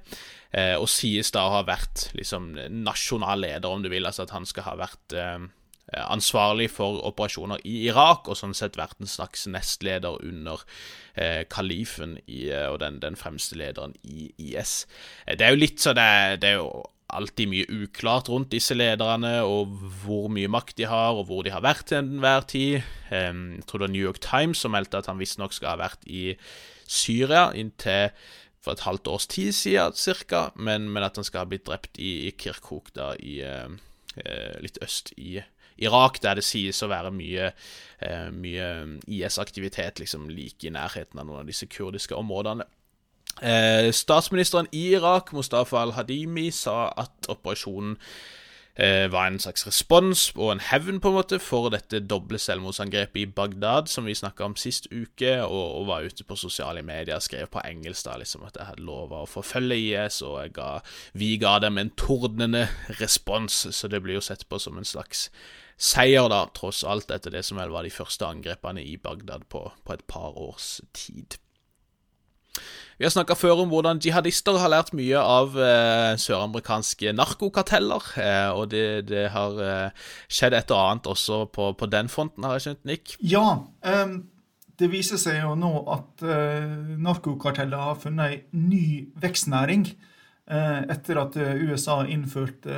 Eh, 0.53 0.75
og 0.77 0.87
sies 0.91 1.31
da 1.33 1.47
å 1.47 1.57
ha 1.57 1.65
vært 1.67 2.09
liksom 2.13 2.53
nasjonal 2.83 3.41
leder, 3.41 3.69
om 3.69 3.83
du 3.83 3.89
vil. 3.89 4.05
Altså 4.05 4.27
at 4.27 4.35
han 4.35 4.45
skal 4.45 4.69
ha 4.69 4.77
vært 4.85 5.17
Eh, 5.17 5.39
ansvarlig 6.01 6.69
for 6.73 7.01
operasjoner 7.07 7.61
i 7.67 7.83
Irak, 7.89 8.29
og 8.29 8.39
sånn 8.39 8.55
sett 8.57 8.79
vært 8.79 9.01
en 9.01 9.09
slags 9.09 9.45
nestleder 9.51 10.21
under 10.23 10.63
eh, 11.15 11.43
kalifen 11.49 12.17
i, 12.25 12.47
eh, 12.49 12.67
og 12.71 12.79
den, 12.83 12.99
den, 13.03 13.19
fremste 13.19 13.57
lederen 13.59 13.95
i 14.03 14.31
IS. 14.37 14.83
Eh, 15.25 15.37
det 15.37 15.47
er 15.47 15.55
jo 15.55 15.61
litt 15.61 15.83
så 15.83 15.95
det, 15.97 16.41
det 16.43 16.53
er 16.53 16.59
jo 16.61 16.83
alltid 17.13 17.49
mye 17.51 17.69
uklart 17.69 18.29
rundt 18.31 18.53
disse 18.55 18.73
lederne, 18.73 19.35
og 19.45 19.73
hvor 20.01 20.29
mye 20.33 20.49
makt 20.49 20.79
de 20.79 20.87
har, 20.89 21.13
og 21.13 21.27
hvor 21.29 21.43
de 21.45 21.53
har 21.53 21.61
vært 21.61 21.91
til 21.91 21.99
enhver 21.99 22.47
tid. 22.49 22.79
Jeg 23.11 23.65
tror 23.67 23.83
det 23.83 23.87
var 23.87 23.93
New 23.93 24.07
York 24.07 24.21
Times 24.23 24.63
som 24.63 24.73
meldte 24.73 24.97
at 24.97 25.11
han 25.11 25.19
visstnok 25.21 25.53
skal 25.53 25.75
ha 25.75 25.83
vært 25.83 26.07
i 26.09 26.31
Syria 26.89 27.51
inntil 27.53 28.09
for 28.63 28.73
et 28.73 28.85
halvt 28.87 29.09
års 29.11 29.27
tid 29.27 29.51
siden 29.55 29.93
ca., 30.25 30.47
men, 30.55 30.87
men, 30.89 31.03
at 31.03 31.19
han 31.19 31.27
skal 31.27 31.43
ha 31.43 31.49
blitt 31.51 31.67
drept 31.67 31.99
i, 31.99 32.29
i 32.29 32.31
Kirkuk, 32.39 32.93
da, 32.95 33.11
i, 33.19 33.41
eh, 33.43 34.55
litt 34.63 34.79
øst 34.83 35.11
i 35.17 35.41
Irak, 35.83 36.21
der 36.23 36.39
det 36.39 36.45
sies 36.47 36.81
å 36.83 36.91
være 36.91 37.11
mye, 37.15 37.51
eh, 38.01 38.29
mye 38.31 38.69
IS-aktivitet 39.07 39.99
liksom 40.03 40.29
like 40.31 40.67
i 40.67 40.73
nærheten 40.73 41.19
av 41.19 41.27
noen 41.27 41.43
av 41.43 41.51
disse 41.51 41.69
kurdiske 41.71 42.15
områdene. 42.17 42.67
Eh, 43.41 43.91
statsministeren 43.91 44.67
i 44.71 44.93
Irak, 44.93 45.33
Mustafa 45.33 45.81
al-Hadimi, 45.81 46.51
sa 46.51 46.93
at 46.97 47.29
operasjonen 47.29 47.97
eh, 48.75 49.07
var 49.11 49.27
en 49.27 49.39
slags 49.39 49.65
respons 49.67 50.27
og 50.35 50.51
en 50.51 50.61
hevn 50.69 50.99
på 51.01 51.09
en 51.09 51.17
måte 51.17 51.39
for 51.41 51.71
dette 51.73 52.01
doble 52.09 52.39
selvmordsangrepet 52.41 53.21
i 53.23 53.25
Bagdad 53.25 53.89
som 53.89 54.05
vi 54.05 54.15
snakka 54.17 54.45
om 54.45 54.55
sist 54.59 54.87
uke, 54.91 55.35
og, 55.45 55.65
og, 55.79 55.87
var 55.89 56.05
ute 56.05 56.25
på 56.27 56.37
sosiale 56.37 56.85
medier 56.85 57.17
og 57.17 57.25
skrev 57.25 57.49
på 57.53 57.63
engelsk 57.65 58.05
da 58.05 58.19
liksom 58.21 58.45
at 58.47 58.57
jeg 58.59 58.69
hadde 58.71 58.85
lova 58.85 59.23
å 59.23 59.29
forfølge 59.29 59.81
IS, 59.81 60.21
og 60.25 60.53
ga, 60.53 60.77
vi 61.17 61.35
ga 61.41 61.57
dem 61.63 61.81
en 61.81 61.93
tordnende 61.97 62.67
respons, 63.01 63.65
så 63.71 63.89
det 63.89 64.03
blir 64.03 64.21
jo 64.21 64.25
sett 64.25 64.47
på 64.49 64.61
som 64.61 64.77
en 64.77 64.87
slags 64.87 65.29
seier, 65.77 66.29
da, 66.31 66.45
tross 66.55 66.83
alt, 66.87 67.11
etter 67.11 67.33
det 67.33 67.43
som 67.47 67.59
vel 67.61 67.73
var 67.73 67.87
de 67.87 67.93
første 67.93 68.27
angrepene 68.27 68.83
i 68.83 68.97
Bagdad 69.01 69.47
på, 69.49 69.65
på 69.83 69.95
et 69.95 70.05
par 70.09 70.37
års 70.37 70.79
tid. 70.93 71.39
Vi 72.97 73.05
har 73.05 73.11
snakka 73.13 73.35
før 73.35 73.63
om 73.63 73.71
hvordan 73.71 73.99
jihadister 74.03 74.59
har 74.61 74.69
lært 74.69 74.93
mye 74.93 75.17
av 75.17 75.55
eh, 75.57 76.13
søramerikanske 76.21 77.13
narkokarteller. 77.17 78.11
Eh, 78.21 78.49
og 78.53 78.69
det, 78.71 79.09
det 79.09 79.25
har 79.33 79.57
eh, 79.65 80.05
skjedd 80.29 80.55
et 80.59 80.73
og 80.73 80.81
annet 80.81 81.09
også 81.09 81.39
på, 81.53 81.71
på, 81.79 81.89
den 81.89 82.11
fronten, 82.11 82.45
har 82.45 82.59
jeg 82.59 82.67
skjønt, 82.67 82.85
Nick? 82.85 83.15
Ja. 83.19 83.47
Um, 83.81 84.15
det 84.79 84.91
viser 84.93 85.19
seg 85.21 85.41
jo 85.41 85.53
nå 85.57 85.71
at 85.93 86.23
uh, 86.25 86.95
narkokarteller 87.01 87.81
har 87.89 87.99
funnet 88.01 88.31
ei 88.31 88.39
ny 88.57 88.85
vekstnæring. 89.21 89.85
Uh, 90.43 90.81
etter 90.91 91.21
at 91.21 91.37
uh, 91.39 91.53
USA 91.69 92.01
innførte 92.11 92.73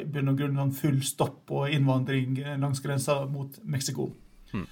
i 0.00 0.06
bunn 0.08 0.32
og 0.32 0.38
grunn 0.38 0.72
full 0.72 1.02
stopp 1.04 1.42
på 1.50 1.66
innvandring 1.76 2.38
langs 2.56 2.80
grensa 2.84 3.20
mot 3.28 3.60
Mexico. 3.64 4.10
Mm. 4.48 4.64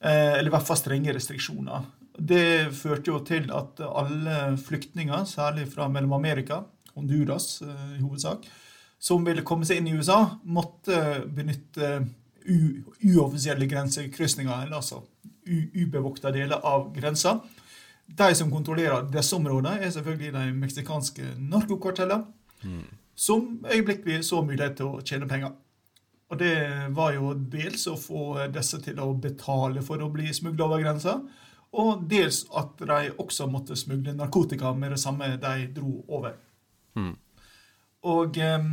eller 0.00 0.48
i 0.48 0.52
hvert 0.54 0.64
fall 0.64 0.78
strenge 0.80 1.12
restriksjoner. 1.12 1.84
Det 2.20 2.72
førte 2.76 3.12
jo 3.12 3.20
til 3.24 3.48
at 3.52 3.80
alle 3.84 4.56
flyktninger, 4.60 5.24
særlig 5.28 5.66
fra 5.72 5.88
Mellom-Amerika, 5.88 6.62
Honduras 6.94 7.62
eh, 7.62 7.96
i 7.98 8.02
hovedsak, 8.02 8.44
som 9.00 9.24
ville 9.24 9.44
komme 9.46 9.64
seg 9.64 9.80
inn 9.80 9.88
i 9.88 9.94
USA, 9.96 10.36
måtte 10.44 11.22
benytte 11.32 12.00
uoffisielle 12.50 13.68
grensekrysninger, 13.68 14.66
eller 14.66 14.80
altså 14.80 15.00
ubevokta 15.46 16.32
deler 16.34 16.60
av 16.66 16.90
grensa. 16.92 17.38
De 18.18 18.34
som 18.34 18.50
kontrollerer 18.50 19.06
disse 19.12 19.36
områdene, 19.36 19.78
er 19.78 19.92
selvfølgelig 19.94 20.32
de 20.34 20.46
meksikanske 20.58 21.34
narkokartellene, 21.38 22.24
mm. 22.62 22.86
som 23.14 23.64
øyeblikkelig 23.72 24.24
så 24.26 24.42
mulighet 24.42 24.78
til 24.80 24.90
å 24.90 25.02
tjene 25.06 25.28
penger. 25.30 25.54
Og 26.30 26.38
det 26.38 26.54
var 26.94 27.14
jo 27.16 27.32
dels 27.34 27.86
å 27.90 27.96
få 27.98 28.46
disse 28.54 28.78
til 28.82 29.00
å 29.02 29.12
betale 29.18 29.82
for 29.82 30.02
å 30.02 30.10
bli 30.12 30.30
smugla 30.34 30.68
over 30.68 30.84
grensa, 30.84 31.16
og 31.70 32.06
dels 32.10 32.44
at 32.58 32.78
de 32.82 33.10
også 33.22 33.46
måtte 33.50 33.78
smugle 33.78 34.14
narkotika 34.18 34.72
med 34.74 34.94
det 34.94 35.02
samme 35.02 35.36
de 35.42 35.66
dro 35.74 36.00
over. 36.08 36.34
Mm. 36.98 37.12
Og 38.10 38.38
um, 38.42 38.70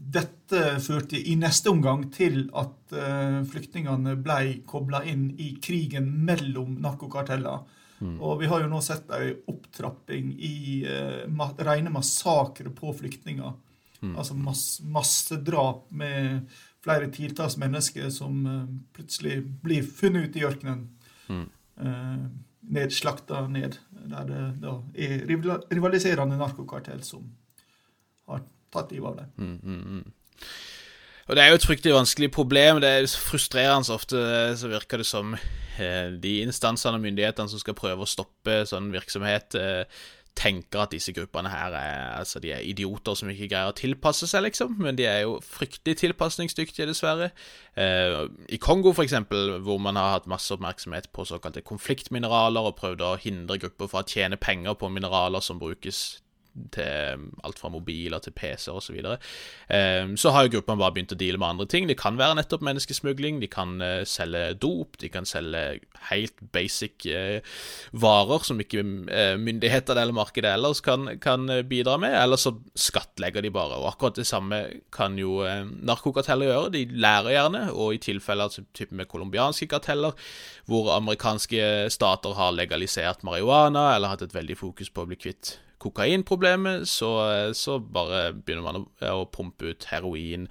dette 0.00 0.62
førte 0.82 1.18
i 1.20 1.36
neste 1.38 1.70
omgang 1.70 2.08
til 2.14 2.48
at 2.58 2.94
uh, 2.96 3.42
flyktningene 3.46 4.16
ble 4.22 4.62
kobla 4.66 5.04
inn 5.06 5.28
i 5.38 5.52
krigen 5.62 6.08
mellom 6.26 6.78
narkokarteller. 6.82 7.66
Mm. 8.00 8.16
Og 8.24 8.38
vi 8.40 8.48
har 8.48 8.62
jo 8.62 8.70
nå 8.72 8.80
sett 8.84 9.10
ei 9.16 9.34
opptrapping 9.52 10.32
i 10.40 10.56
eh, 10.88 11.24
rene 11.60 11.92
massakrer 11.92 12.72
på 12.76 12.94
flyktninger. 12.96 13.54
Mm. 14.00 14.14
Altså 14.16 14.34
mass 14.34 14.64
massedrap 14.88 15.90
med 15.92 16.48
flere 16.80 17.10
titalls 17.12 17.58
mennesker 17.60 18.08
som 18.14 18.44
eh, 18.48 18.68
plutselig 18.96 19.42
blir 19.62 19.84
funnet 19.84 20.30
ute 20.30 20.40
i 20.40 20.46
ørkenen. 20.48 20.86
Mm 21.28 21.48
eh, 21.80 22.26
nedslakta 22.60 23.46
ned. 23.48 23.78
Der 23.90 24.24
det 24.24 24.40
da 24.62 24.76
er 24.94 25.26
rivaliserende 25.70 26.38
narkokartell 26.38 27.02
som 27.04 27.26
har 28.26 28.44
tatt 28.72 28.92
livet 28.92 29.08
av 29.08 29.16
dem. 29.16 29.30
Mm, 29.36 29.58
mm, 29.62 29.82
mm. 29.86 30.12
Og 31.30 31.36
Det 31.36 31.42
er 31.44 31.52
jo 31.52 31.60
et 31.60 31.64
fryktelig 31.64 31.92
vanskelig 31.94 32.28
problem. 32.34 32.80
Det 32.82 32.88
er 32.90 33.04
frustrerende 33.06 33.94
ofte. 33.94 34.18
Så 34.58 34.66
virker 34.66 34.98
det 34.98 35.06
som 35.06 35.36
eh, 35.78 36.08
de 36.18 36.40
instansene 36.42 36.98
og 36.98 37.04
myndighetene 37.04 37.52
som 37.52 37.60
skal 37.62 37.76
prøve 37.78 38.02
å 38.02 38.08
stoppe 38.10 38.64
sånn 38.66 38.88
virksomhet, 38.90 39.54
eh, 39.54 40.00
tenker 40.34 40.82
at 40.82 40.90
disse 40.90 41.12
gruppene 41.14 41.52
her 41.52 41.74
er, 41.78 42.00
altså 42.18 42.40
de 42.42 42.50
er 42.54 42.64
idioter 42.66 43.14
som 43.18 43.30
ikke 43.30 43.46
greier 43.52 43.70
å 43.70 43.76
tilpasse 43.78 44.26
seg, 44.30 44.42
liksom. 44.48 44.74
Men 44.82 44.98
de 44.98 45.06
er 45.06 45.20
jo 45.22 45.36
fryktelig 45.44 46.00
tilpasningsdyktige, 46.00 46.88
dessverre. 46.90 47.30
Eh, 47.78 48.24
I 48.50 48.58
Kongo, 48.58 48.90
for 48.96 49.06
eksempel, 49.06 49.60
hvor 49.62 49.78
man 49.78 50.00
har 50.00 50.16
hatt 50.16 50.26
masse 50.30 50.50
oppmerksomhet 50.56 51.12
på 51.14 51.28
såkalte 51.30 51.62
konfliktmineraler 51.62 52.72
og 52.72 52.74
prøvd 52.80 53.06
å 53.06 53.12
hindre 53.22 53.60
grupper 53.62 53.92
fra 53.92 54.02
å 54.02 54.10
tjene 54.16 54.40
penger 54.40 54.74
på 54.74 54.90
mineraler 54.90 55.46
som 55.46 55.62
brukes 55.62 56.18
til 56.74 57.26
alt 57.44 57.60
fra 57.60 57.70
mobiler 57.72 58.22
til 58.22 58.34
PC-er 58.36 58.76
osv. 58.76 58.98
Så, 59.00 59.16
um, 60.04 60.16
så 60.20 60.32
har 60.34 60.46
jo 60.46 60.54
gruppene 60.56 60.80
bare 60.80 60.94
begynt 60.96 61.14
å 61.14 61.18
deale 61.20 61.40
med 61.40 61.54
andre 61.54 61.66
ting. 61.70 61.88
Det 61.88 61.98
kan 62.00 62.18
være 62.20 62.38
nettopp 62.38 62.64
menneskesmugling, 62.66 63.40
de 63.42 63.48
kan 63.50 63.76
uh, 63.82 64.02
selge 64.08 64.54
dop, 64.62 64.98
de 65.00 65.10
kan 65.12 65.28
selge 65.28 65.80
helt 66.10 66.44
basic 66.54 67.06
uh, 67.10 67.40
varer 67.92 68.46
som 68.46 68.60
ikke 68.62 68.84
uh, 68.84 69.36
myndigheter 69.40 69.98
eller 69.98 70.16
markedet 70.16 70.54
ellers 70.54 70.82
kan, 70.84 71.16
kan 71.22 71.48
bidra 71.68 71.96
med, 72.00 72.16
eller 72.16 72.40
så 72.40 72.54
skattlegger 72.78 73.44
de 73.44 73.54
bare. 73.54 73.80
Og 73.80 73.92
akkurat 73.92 74.18
det 74.20 74.28
samme 74.28 74.62
kan 74.94 75.18
jo 75.18 75.40
narkokarteller 75.86 76.50
gjøre. 76.50 76.74
De 76.74 76.84
lærer 77.00 77.34
gjerne, 77.36 77.64
og 77.72 77.96
i 77.96 78.02
tilfeller 78.02 78.52
type 78.76 78.94
med 78.96 79.08
colombianske 79.10 79.68
karteller, 79.70 80.16
hvor 80.70 80.92
amerikanske 80.94 81.90
stater 81.92 82.36
har 82.38 82.54
legalisert 82.54 83.24
marihuana 83.26 83.90
eller 83.94 84.12
hatt 84.12 84.22
et 84.26 84.34
veldig 84.36 84.56
fokus 84.58 84.90
på 84.92 85.04
å 85.04 85.10
bli 85.10 85.18
kvitt 85.20 85.56
kokainproblemet, 85.80 86.88
så, 86.88 87.10
så, 87.56 87.78
bare 87.80 88.34
begynner 88.36 88.66
man 88.66 88.82
å, 88.82 88.84
å, 89.14 89.26
pumpe 89.32 89.72
ut 89.72 89.88
heroin 89.90 90.46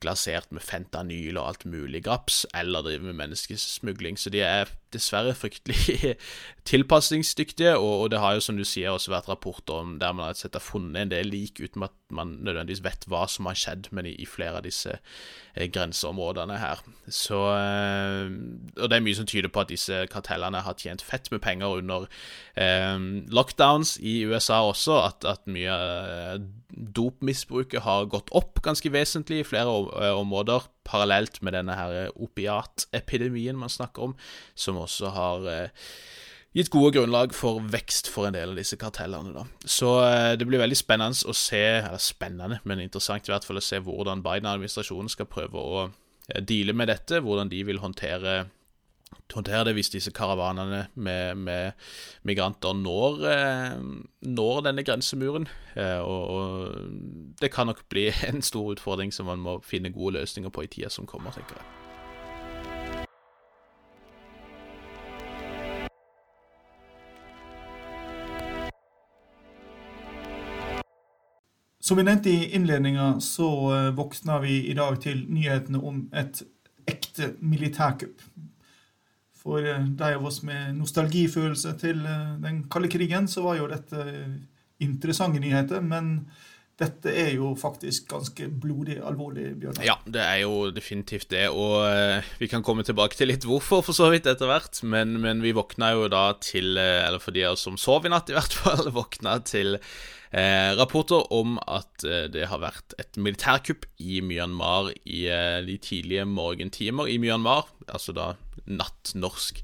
glasert 0.00 0.50
med 0.54 0.64
fentanyl 0.64 1.38
og 1.38 1.48
alt 1.48 1.66
mulig 1.68 2.04
graps, 2.06 2.44
eller 2.54 2.84
drive 2.86 3.04
med 3.04 3.18
menneskesmugling. 3.18 4.18
Så 4.18 4.32
de 4.32 4.42
er 4.44 4.70
dessverre 4.92 5.34
fryktelig 5.38 6.16
tilpasningsdyktige, 6.70 7.76
og, 7.78 8.00
og, 8.00 8.10
det 8.10 8.20
har 8.20 8.34
jo, 8.34 8.44
som 8.44 8.56
du 8.58 8.64
sier, 8.66 8.90
også 8.90 9.12
vært 9.12 9.28
rapporter 9.30 9.82
om 9.84 9.98
der 10.00 10.12
man 10.16 10.32
har 10.32 10.62
funnet 10.64 11.02
en 11.02 11.12
del 11.12 11.30
lik 11.30 11.60
uten 11.62 11.86
at 11.86 11.94
man 12.10 12.38
nødvendigvis 12.42 12.82
vet 12.84 13.06
hva 13.10 13.26
som 13.30 13.46
har 13.46 13.58
skjedd, 13.58 13.90
men 13.94 14.08
i, 14.10 14.16
i 14.18 14.26
flere 14.26 14.58
av 14.58 14.66
disse 14.66 14.96
eh, 14.96 15.68
grenseområdene 15.70 16.58
her. 16.58 16.82
Så 17.06 17.38
eh, 17.54 18.32
Og 18.76 18.90
det 18.90 18.98
er 18.98 19.04
mye 19.04 19.18
som 19.18 19.28
tyder 19.30 19.52
på 19.52 19.62
at 19.62 19.70
disse 19.70 20.04
kartellene 20.10 20.64
har 20.66 20.78
tjent 20.78 21.04
fett 21.06 21.30
med 21.30 21.42
penger 21.44 21.78
under 21.80 22.08
eh, 22.56 22.98
lockdowns 23.30 23.98
i 24.02 24.20
USA 24.26 24.62
også, 24.66 24.98
at, 25.06 25.28
at 25.28 25.46
mye 25.50 25.70
eh, 25.70 26.40
dopmisbruket 26.70 27.82
har 27.84 28.08
gått 28.10 28.30
opp 28.36 28.60
ganske 28.64 28.92
vesentlig 28.92 29.42
i 29.42 29.46
flere 29.46 29.70
eh, 29.70 29.89
områder, 30.14 30.68
parallelt 30.86 31.40
med 31.42 31.56
denne 31.58 31.76
her 31.76 32.14
opiatepidemien 32.14 33.58
man 33.58 33.72
snakker 33.72 34.10
om, 34.10 34.16
som 34.54 34.78
også 34.80 35.12
har 35.14 35.48
eh, 35.50 35.86
gitt 36.56 36.70
gode 36.74 36.92
grunnlag 36.96 37.34
for 37.36 37.62
vekst 37.72 38.10
for 38.10 38.26
en 38.28 38.34
del 38.34 38.52
av 38.52 38.58
disse 38.58 38.78
kartellene. 38.80 39.34
da. 39.36 39.46
Så 39.64 39.94
eh, 40.06 40.36
det 40.38 40.48
blir 40.48 40.62
veldig 40.62 40.78
spennende 40.78 41.30
å 41.30 41.36
se, 41.36 41.62
eller 41.80 42.02
spennende, 42.02 42.60
men 42.64 42.82
interessant 42.82 43.28
i 43.28 43.34
hvert 43.34 43.46
fall 43.46 43.60
å 43.60 43.64
se 43.64 43.82
hvordan 43.84 44.24
Biden-administrasjonen 44.26 45.12
skal 45.12 45.30
prøve 45.30 45.60
å 45.60 45.88
deale 46.46 46.74
med 46.76 46.90
dette, 46.90 47.22
hvordan 47.24 47.50
de 47.50 47.62
vil 47.66 47.82
håndtere 47.82 48.44
håndtere 49.34 49.64
det 49.64 49.74
hvis 49.74 49.90
disse 49.90 50.12
karavanene 50.14 50.86
med, 50.94 51.34
med 51.34 51.72
migranter 52.22 52.72
når, 52.74 53.20
eh, 53.30 53.76
når, 54.22 54.60
denne 54.66 54.84
grensemuren. 54.86 55.48
Eh, 55.76 55.98
og, 55.98 56.28
og, 56.28 56.74
det 57.40 57.52
kan 57.52 57.66
nok 57.66 57.84
bli 57.88 58.10
en 58.28 58.42
stor 58.42 58.72
utfordring 58.72 59.14
som 59.14 59.26
man 59.26 59.38
må 59.38 59.60
finne 59.64 59.92
gode 59.94 60.18
løsninger 60.18 60.50
på 60.50 60.66
i 60.66 60.72
tida 60.72 60.90
som 60.90 61.06
kommer, 61.06 61.30
tenker 61.30 61.58
jeg. 61.58 61.76
Som 71.80 71.96
vi 71.96 72.04
nevnte 72.06 72.30
i 72.30 72.52
innledninga, 72.54 73.16
så 73.20 73.48
eh, 73.74 73.90
våkna 73.96 74.38
vi 74.38 74.60
i 74.70 74.74
dag 74.78 75.00
til 75.02 75.24
nyhetene 75.26 75.80
om 75.82 76.04
et 76.14 76.42
ekte 76.86 77.32
militærkupp. 77.40 78.22
For 79.40 79.64
eh, 79.64 79.88
de 79.96 80.12
av 80.16 80.28
oss 80.28 80.42
med 80.46 80.76
nostalgifølelse 80.78 81.74
til 81.80 82.04
eh, 82.04 82.36
den 82.42 82.64
kalde 82.72 82.92
krigen, 82.92 83.28
så 83.30 83.44
var 83.46 83.60
jo 83.60 83.70
dette 83.70 84.06
interessante 84.84 85.40
nyheter. 85.42 85.82
Men 85.84 86.14
dette 86.80 87.12
er 87.12 87.34
jo 87.34 87.50
faktisk 87.60 88.06
ganske 88.08 88.46
blodig 88.62 88.96
alvorlig, 89.04 89.50
Bjørnar. 89.60 89.84
Ja, 89.84 89.98
det 90.08 90.22
er 90.24 90.38
jo 90.46 90.70
definitivt 90.72 91.28
det. 91.32 91.48
Og 91.52 91.84
vi 92.40 92.48
kan 92.48 92.64
komme 92.64 92.86
tilbake 92.88 93.18
til 93.18 93.28
litt 93.28 93.44
hvorfor, 93.44 93.84
for 93.84 93.96
så 93.96 94.08
vidt, 94.12 94.28
etter 94.30 94.48
hvert. 94.48 94.80
Men, 94.80 95.18
men 95.20 95.44
vi 95.44 95.52
våkna 95.56 95.92
jo 95.92 96.08
da 96.08 96.30
til 96.40 96.80
Eller 96.80 97.20
for 97.20 97.36
de 97.36 97.44
av 97.44 97.58
oss 97.58 97.66
som 97.68 97.76
sov 97.76 98.08
i 98.08 98.12
natt, 98.14 98.32
i 98.32 98.38
hvert 98.38 98.56
fall, 98.62 98.88
våkna 99.00 99.42
til 99.44 99.76
Eh, 100.30 100.76
rapporter 100.78 101.24
om 101.34 101.56
at 101.66 102.04
eh, 102.06 102.28
det 102.30 102.44
har 102.46 102.60
vært 102.62 102.94
et 103.02 103.16
militærkupp 103.18 103.88
i 103.98 104.20
Myanmar 104.22 104.92
i 105.02 105.24
eh, 105.26 105.58
de 105.66 105.74
tidlige 105.82 106.22
morgentimer 106.22 107.10
i 107.10 107.16
Myanmar, 107.18 107.66
altså 107.90 108.14
da 108.14 108.28
natt 108.70 109.14
norsk 109.18 109.62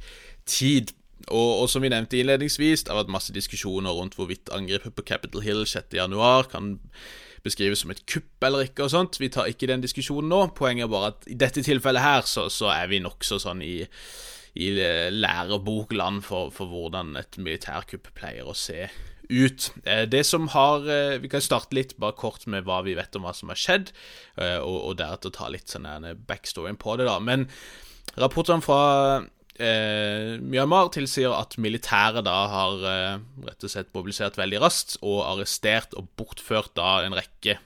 tid. 0.49 0.95
Og, 1.27 1.63
og, 1.63 1.69
som 1.73 1.83
vi 1.83 1.91
nevnte 1.91 2.19
innledningsvis, 2.21 2.85
det 2.85 2.93
har 2.93 3.01
vært 3.01 3.15
masse 3.15 3.35
diskusjoner 3.35 3.95
rundt 3.97 4.15
hvorvidt 4.19 4.53
angrepet 4.55 4.95
på 4.95 5.07
Capitol 5.07 5.43
Hill 5.43 5.65
6.1 5.67 6.51
kan 6.53 6.77
beskrives 7.47 7.83
som 7.83 7.93
et 7.95 8.05
kupp 8.11 8.47
eller 8.47 8.67
ikke 8.67 8.87
og 8.87 8.93
sånt. 8.93 9.19
Vi 9.23 9.31
tar 9.33 9.51
ikke 9.51 9.71
den 9.71 9.85
diskusjonen 9.85 10.31
nå. 10.31 10.41
Poenget 10.59 10.87
er 10.87 10.93
bare 10.93 11.13
at 11.15 11.27
i 11.31 11.39
dette 11.39 11.65
tilfellet 11.67 12.05
her 12.05 12.27
så, 12.29 12.49
så 12.53 12.71
er 12.75 12.91
vi 12.91 13.03
nokså 13.03 13.41
sånn 13.43 13.63
i, 13.65 13.77
i 14.59 14.71
lærebokland 15.15 16.25
for, 16.27 16.53
for 16.55 16.71
hvordan 16.71 17.15
et 17.21 17.39
militærkupp 17.41 18.11
pleier 18.19 18.47
å 18.47 18.57
se 18.57 18.89
ut. 19.31 19.71
Eh, 19.85 20.05
det 20.07 20.23
som 20.27 20.49
har 20.55 20.87
eh, 20.91 21.19
Vi 21.19 21.31
kan 21.31 21.43
starte 21.43 21.75
litt 21.75 21.97
bare 21.99 22.17
kort 22.19 22.47
med 22.47 22.67
hva 22.67 22.83
vi 22.87 22.95
vet 22.99 23.17
om 23.19 23.27
hva 23.27 23.35
som 23.35 23.51
har 23.51 23.59
skjedd, 23.59 23.91
eh, 24.39 24.59
og, 24.59 24.79
og 24.91 25.01
deretter 25.01 25.35
ta 25.35 25.51
litt 25.51 25.73
sånn 25.73 25.89
backstoryen 26.29 26.79
på 26.79 26.97
det, 27.01 27.09
da. 27.11 27.19
Men 27.21 27.49
rapportene 28.15 28.65
fra 28.65 28.81
eh, 29.59 30.37
Myanmar 30.41 30.91
tilsier 30.95 31.35
at 31.37 31.57
militæret 31.63 32.27
da 32.27 32.37
har 32.53 32.85
eh, 32.91 33.23
rett 33.49 33.67
og 33.67 33.73
slett 33.73 33.95
mobilisert 33.97 34.39
veldig 34.41 34.61
raskt 34.63 34.99
og 35.03 35.25
arrestert 35.27 35.97
og 35.99 36.11
bortført 36.19 36.75
da 36.79 37.01
en 37.07 37.17
rekke 37.17 37.59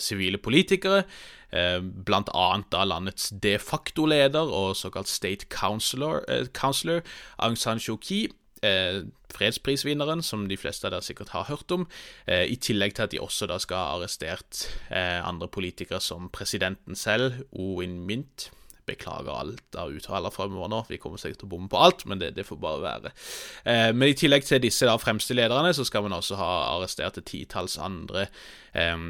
sivile 0.00 0.38
eh, 0.38 0.42
politikere, 0.42 1.04
eh, 1.52 1.80
annet 1.80 2.70
da 2.72 2.84
landets 2.84 3.30
de 3.30 3.58
facto-leder 3.58 4.48
og 4.48 4.76
såkalt 4.76 5.08
state 5.08 5.46
councilor, 5.50 6.24
eh, 6.28 6.46
councilor 6.46 7.02
Aung 7.38 7.56
San 7.56 7.78
Suu 7.78 7.98
Kyi. 7.98 8.28
Eh, 8.62 9.04
fredsprisvinneren, 9.32 10.22
som 10.22 10.48
de 10.48 10.56
fleste 10.56 10.84
av 10.84 10.92
dere 10.92 11.02
sikkert 11.02 11.30
har 11.32 11.44
hørt 11.44 11.70
om, 11.72 11.86
eh, 12.26 12.44
i 12.44 12.56
tillegg 12.56 12.94
til 12.94 13.02
at 13.04 13.10
de 13.10 13.18
også 13.18 13.46
da 13.46 13.56
skal 13.58 13.76
ha 13.76 13.96
arrestert 13.96 14.68
eh, 14.90 15.26
andre 15.26 15.48
politikere 15.48 16.00
som 16.00 16.28
presidenten 16.28 16.94
selv, 16.94 17.46
Owen 17.52 18.04
Mint, 18.06 18.50
Beklager 18.90 19.32
alt 19.32 19.78
av 19.78 19.94
uttaler 19.94 20.34
fremover 20.34 20.72
nå. 20.72 20.82
Vi 20.90 21.00
kommer 21.02 21.20
sikkert 21.22 21.44
til 21.44 21.50
å 21.50 21.54
bomme 21.54 21.70
på 21.70 21.80
alt, 21.80 22.06
men 22.10 22.22
det, 22.22 22.34
det 22.36 22.46
får 22.48 22.60
bare 22.62 22.84
være. 22.84 23.16
Eh, 23.64 23.90
men 23.94 24.10
i 24.10 24.18
tillegg 24.18 24.46
til 24.46 24.62
disse 24.62 24.88
da, 24.88 24.98
fremste 25.00 25.36
lederne, 25.38 25.72
så 25.76 25.86
skal 25.86 26.06
man 26.06 26.18
også 26.18 26.38
ha 26.40 26.52
arrestert 26.76 27.20
et 27.22 27.30
titalls 27.30 27.78
andre 27.80 28.28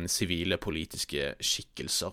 sivile 0.09 0.57
eh, 0.57 0.63
politiske 0.63 1.33
skikkelser. 1.41 2.13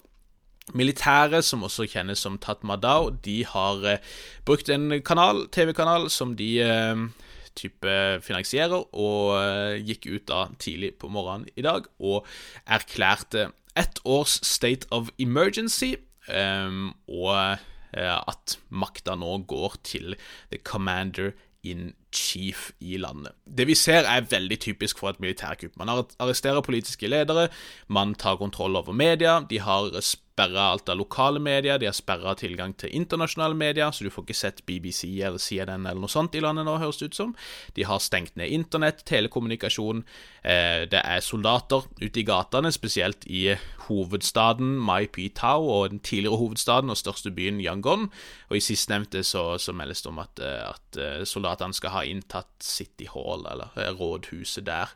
Militære, 0.76 1.42
som 1.42 1.64
også 1.64 1.86
kjennes 1.88 2.20
som 2.20 2.36
Tatmadao, 2.38 3.10
de 3.24 3.46
har 3.48 3.86
eh, 3.88 4.02
brukt 4.46 4.70
en 4.70 5.00
kanal, 5.02 5.46
TV-kanal 5.52 6.10
som 6.12 6.36
de 6.36 6.50
eh, 6.60 7.04
type 7.56 7.94
finansierer, 8.22 8.84
og 8.92 9.38
eh, 9.40 9.78
gikk 9.88 10.10
ut 10.12 10.26
da 10.28 10.48
tidlig 10.60 10.98
på 11.00 11.08
morgenen 11.08 11.48
i 11.56 11.64
dag 11.64 11.88
og 12.00 12.28
erklærte 12.66 13.52
ett 13.78 14.02
års 14.04 14.40
state 14.44 14.90
of 14.92 15.10
emergency 15.20 15.96
og 16.28 17.58
uh, 17.98 18.20
at 18.28 18.58
makta 18.70 19.16
nå 19.16 19.38
går 19.48 19.78
til 19.88 20.16
the 20.52 20.60
commander 20.64 21.32
in 21.64 21.94
chief 22.14 22.72
i 22.80 22.98
landet. 22.98 23.36
Det 23.46 23.68
vi 23.68 23.76
ser, 23.76 24.08
er 24.08 24.28
veldig 24.30 24.60
typisk 24.60 25.00
for 25.00 25.10
et 25.12 25.20
militærkupp. 25.20 25.76
Man 25.80 25.92
arresterer 26.20 26.62
politiske 26.62 27.10
ledere, 27.10 27.48
man 27.88 28.16
tar 28.16 28.40
kontroll 28.40 28.76
over 28.76 28.96
media, 28.96 29.40
de 29.50 29.60
har 29.60 29.92
sperra 30.38 30.68
alt 30.72 30.90
av 30.90 31.00
lokale 31.00 31.40
medier, 31.42 31.80
de 31.82 31.88
har 31.90 31.96
sperra 31.98 32.36
tilgang 32.38 32.76
til 32.78 32.94
internasjonale 32.94 33.58
medier, 33.58 33.90
så 33.92 34.06
du 34.06 34.12
får 34.14 34.28
ikke 34.28 34.38
sett 34.38 34.60
BBC 34.70 35.18
eller 35.26 35.42
CNN 35.42 35.88
eller 35.88 36.04
noe 36.04 36.12
sånt 36.12 36.36
i 36.38 36.42
landet 36.44 36.68
nå, 36.68 36.76
høres 36.78 37.00
det 37.02 37.10
ut 37.10 37.18
som. 37.18 37.32
De 37.74 37.86
har 37.88 38.04
stengt 38.04 38.36
ned 38.38 38.54
internett, 38.54 39.02
telekommunikasjon. 39.10 40.04
Eh, 40.44 40.86
det 40.92 41.02
er 41.02 41.26
soldater 41.26 41.88
ute 42.04 42.22
i 42.22 42.26
gatene, 42.28 42.70
spesielt 42.76 43.26
i 43.26 43.56
hovedstaden 43.88 44.78
Mai 44.78 45.08
Pi 45.10 45.32
Tao 45.34 45.66
og 45.74 45.90
den 45.96 46.04
tidligere 46.06 46.38
hovedstaden 46.38 46.94
og 46.94 47.02
største 47.02 47.34
byen 47.34 47.58
Yangon. 47.64 48.12
Og 48.52 48.60
i 48.60 48.64
sistnevnte 48.64 49.26
så, 49.26 49.56
så 49.58 49.74
meldes 49.74 50.06
det 50.06 50.14
om 50.14 50.22
at, 50.22 50.38
eh, 50.38 50.64
at 50.70 51.02
eh, 51.02 51.26
soldatene 51.26 51.74
skal 51.74 51.98
ha 51.98 52.06
inntatt 52.06 52.54
City 52.62 53.10
Hall, 53.10 53.48
eller 53.50 53.74
rådhuset 53.98 54.70
der. 54.70 54.94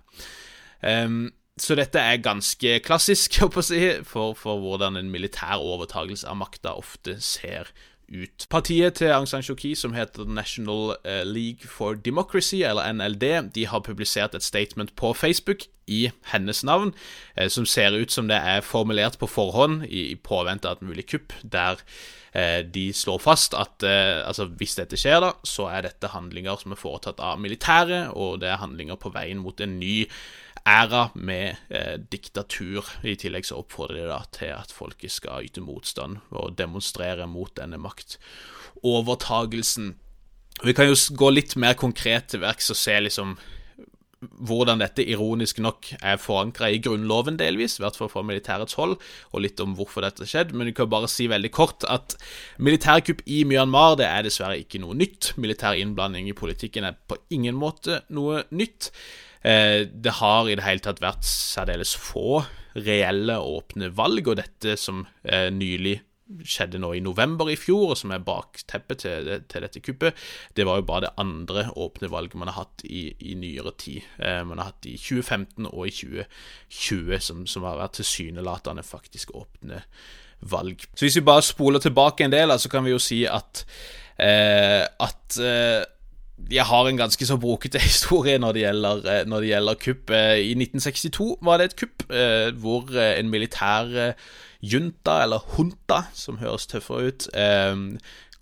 Um, 0.81 1.31
så 1.61 1.77
dette 1.77 2.01
er 2.01 2.23
ganske 2.23 2.79
klassisk 2.85 3.37
si, 3.61 3.81
for, 4.07 4.33
for, 4.33 4.59
hvordan 4.63 4.97
en 4.97 5.13
militær 5.13 5.61
overtagelse 5.61 6.27
av 6.27 6.39
makta 6.41 6.75
ofte 6.79 7.19
ser 7.21 7.69
ut. 8.11 8.47
Partiet 8.51 8.97
til 8.99 9.13
Aung 9.13 9.27
San 9.29 9.43
Suu 9.45 9.55
Kyi, 9.55 9.75
som 9.77 9.93
heter 9.95 10.27
National 10.27 10.95
eh, 11.05 11.21
League 11.23 11.69
for 11.69 11.93
Democracy, 11.93 12.63
eller 12.67 12.89
NLD, 12.91 13.53
de 13.55 13.67
har 13.67 13.85
publisert 13.85 14.35
et 14.35 14.43
statement 14.43 14.95
på 14.99 15.13
Facebook 15.13 15.67
i 15.87 16.09
hennes 16.33 16.63
navn, 16.67 16.93
eh, 17.37 17.47
som 17.47 17.65
ser 17.65 17.95
ut 17.95 18.11
som 18.11 18.27
det 18.27 18.41
er 18.41 18.65
formulert 18.65 19.19
på 19.19 19.29
forhånd 19.29 19.85
i, 19.85 20.11
i 20.11 20.15
påvente 20.15 20.67
av 20.67 20.81
et 20.81 20.89
mulig 20.89 21.07
kupp, 21.13 21.37
der 21.43 21.79
eh, 22.33 22.59
de 22.67 22.89
slår 22.93 23.23
fast 23.23 23.55
at 23.55 23.83
altså, 23.83 24.49
hvis 24.59 24.75
dette 24.75 24.99
skjer, 24.99 25.21
da, 25.23 25.33
så 25.47 25.69
er 25.71 25.87
dette 25.87 26.11
handlinger 26.11 26.59
som 26.59 26.75
er 26.75 26.83
foretatt 26.83 27.23
av 27.23 27.39
militæret, 27.39 28.11
og 28.11 28.41
det 28.43 28.51
er 28.51 28.63
handlinger 28.63 28.99
på 28.99 29.13
veien 29.15 29.39
mot 29.39 29.61
en 29.61 29.79
ny 29.79 30.01
æra 30.67 31.09
med 31.15 31.55
eh, 31.69 31.97
diktatur. 32.11 32.85
I 33.03 33.15
tillegg 33.19 33.45
så 33.47 33.55
oppfordrer 33.61 34.01
de 34.03 34.09
da 34.11 34.19
til 34.35 34.51
at 34.55 34.71
folket 34.75 35.11
skal 35.13 35.43
yte 35.47 35.61
motstand 35.63 36.17
og 36.31 36.57
demonstrere 36.59 37.27
mot 37.27 37.57
denne 37.57 37.77
maktovertagelsen. 37.81 39.95
Vi 40.61 40.73
kan 40.77 40.87
jo 40.91 40.95
gå 41.17 41.29
litt 41.33 41.55
mer 41.57 41.73
konkret 41.79 42.27
til 42.31 42.41
verks 42.43 42.71
og 42.73 42.77
se 42.77 42.99
liksom 43.01 43.29
hvordan 44.21 44.81
dette 44.81 45.01
ironisk 45.09 45.57
nok 45.63 45.87
er 45.97 46.19
forankra 46.21 46.67
i 46.69 46.77
Grunnloven 46.83 47.39
delvis, 47.39 47.79
i 47.79 47.81
hvert 47.81 47.95
fall 47.97 48.09
fra 48.11 48.21
militærets 48.25 48.75
hold, 48.77 48.99
og 49.33 49.41
litt 49.41 49.59
om 49.63 49.73
hvorfor 49.77 50.05
dette 50.05 50.27
skjedde. 50.29 50.53
Men 50.53 50.69
vi 50.69 50.75
kan 50.77 50.91
bare 50.91 51.09
si 51.09 51.25
veldig 51.31 51.49
kort 51.55 51.85
at 51.89 52.13
militærkupp 52.61 53.23
i 53.25 53.41
Myanmar 53.49 53.97
det 53.97 54.05
er 54.05 54.27
dessverre 54.27 54.59
ikke 54.61 54.81
noe 54.83 54.93
nytt. 54.97 55.33
Militær 55.41 55.79
innblanding 55.79 56.29
i 56.29 56.37
politikken 56.37 56.85
er 56.85 56.99
på 57.09 57.17
ingen 57.33 57.57
måte 57.57 58.03
noe 58.13 58.43
nytt. 58.53 58.91
Eh, 59.41 59.87
det 59.89 60.17
har 60.19 60.49
i 60.49 60.55
det 60.57 60.65
hele 60.65 60.83
tatt 60.85 61.01
vært 61.03 61.25
særdeles 61.27 61.95
få 61.97 62.43
reelle 62.77 63.39
åpne 63.41 63.91
valg, 63.95 64.29
og 64.31 64.39
dette 64.39 64.77
som 64.79 65.05
eh, 65.23 65.49
nylig 65.53 65.99
skjedde 66.47 66.79
nå 66.79 66.93
i 66.95 67.03
november 67.03 67.49
i 67.51 67.57
fjor, 67.59 67.91
og 67.91 67.99
som 67.99 68.13
er 68.15 68.23
bakteppet 68.23 69.03
til, 69.03 69.29
til, 69.51 69.65
dette 69.65 69.81
kuppet, 69.83 70.17
det 70.55 70.65
var 70.67 70.79
jo 70.79 70.87
bare 70.87 71.07
det 71.07 71.13
andre 71.21 71.65
åpne 71.75 72.11
valget 72.11 72.37
man 72.39 72.51
har 72.51 72.61
hatt 72.63 72.85
i, 72.87 73.09
i 73.19 73.35
nyere 73.39 73.73
tid. 73.81 74.07
Eh, 74.21 74.41
man 74.47 74.61
har 74.61 74.71
hatt 74.71 74.87
i 74.89 74.95
2015 74.95 75.67
og 75.71 75.85
i 75.87 75.95
2020, 76.01 77.21
som, 77.27 77.45
som 77.49 77.67
har 77.67 77.79
vært 77.81 77.99
tilsynelatende 77.99 78.85
faktisk 78.87 79.35
åpne 79.37 79.83
valg. 80.51 80.85
Så 80.95 81.05
hvis 81.05 81.19
vi 81.19 81.27
bare 81.27 81.45
spoler 81.45 81.83
tilbake 81.83 82.25
en 82.25 82.33
del, 82.33 82.53
så 82.59 82.71
kan 82.71 82.85
vi 82.85 82.95
jo 82.95 83.01
si 83.01 83.23
at 83.29 83.65
eh, 84.17 84.85
at 84.85 85.41
eh, 85.41 85.81
jeg 86.51 86.65
har 86.65 86.87
en 86.87 86.97
ganske 86.97 87.25
så 87.25 87.37
brokete 87.37 87.79
historie 87.89 88.37
når 88.41 88.55
det 88.55 88.63
gjelder, 88.65 89.03
eh, 89.13 89.25
når 89.27 89.43
det 89.43 89.51
gjelder 89.51 89.81
kupp. 89.85 90.09
Eh, 90.09 90.37
I 90.51 90.55
1962 90.57 91.29
var 91.41 91.57
det 91.57 91.69
et 91.69 91.77
kupp 91.83 92.07
eh, 92.11 92.49
hvor 92.61 92.91
en 92.97 93.29
militær 93.29 94.15
junta, 94.61 95.23
eller 95.23 95.45
hunta, 95.57 96.03
som 96.13 96.37
høres 96.37 96.67
tøffere 96.69 97.09
ut, 97.09 97.27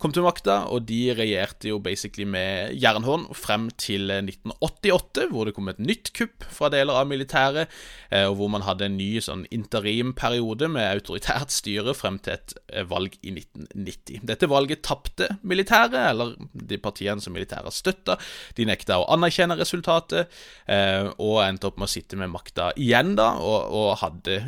kom 0.00 0.12
til 0.14 0.24
makta, 0.24 0.56
og 0.72 0.86
de 0.88 1.12
regjerte 1.16 1.70
jo 1.70 1.78
basically 1.82 2.24
med 2.28 2.74
jernhånd 2.80 3.28
frem 3.36 3.68
til 3.80 4.10
1988, 4.14 5.26
hvor 5.30 5.46
det 5.46 5.54
kom 5.56 5.68
et 5.72 5.82
nytt 5.82 6.12
kupp 6.16 6.46
fra 6.48 6.70
deler 6.72 6.96
av 6.96 7.08
militæret, 7.10 7.70
eh, 8.08 8.24
og 8.28 8.38
hvor 8.38 8.50
man 8.54 8.64
hadde 8.66 8.88
en 8.88 8.96
ny 8.98 9.10
sånn 9.24 9.44
interimperiode 9.54 10.70
med 10.72 10.88
autoritært 10.88 11.52
styre 11.54 11.94
frem 11.96 12.18
til 12.24 12.38
et 12.38 12.54
eh, 12.72 12.86
valg 12.88 13.18
i 13.20 13.34
1990. 13.34 14.24
Dette 14.30 14.50
valget 14.50 14.84
tapte 14.86 15.28
militæret, 15.42 15.98
eller 16.00 16.34
de 16.52 16.80
partiene 16.80 17.20
som 17.20 17.36
militæret 17.36 17.76
støtta. 17.76 18.16
De 18.56 18.68
nekta 18.68 19.00
å 19.02 19.08
anerkjenne 19.14 19.58
resultatet, 19.60 20.32
eh, 20.70 21.10
og 21.20 21.42
endte 21.44 21.68
opp 21.68 21.80
med 21.80 21.90
å 21.90 21.92
sitte 21.92 22.18
med 22.20 22.32
makta 22.32 22.70
igjen, 22.80 23.14
da, 23.20 23.34
og, 23.44 23.76
og 23.76 23.90
hadde 24.00 24.40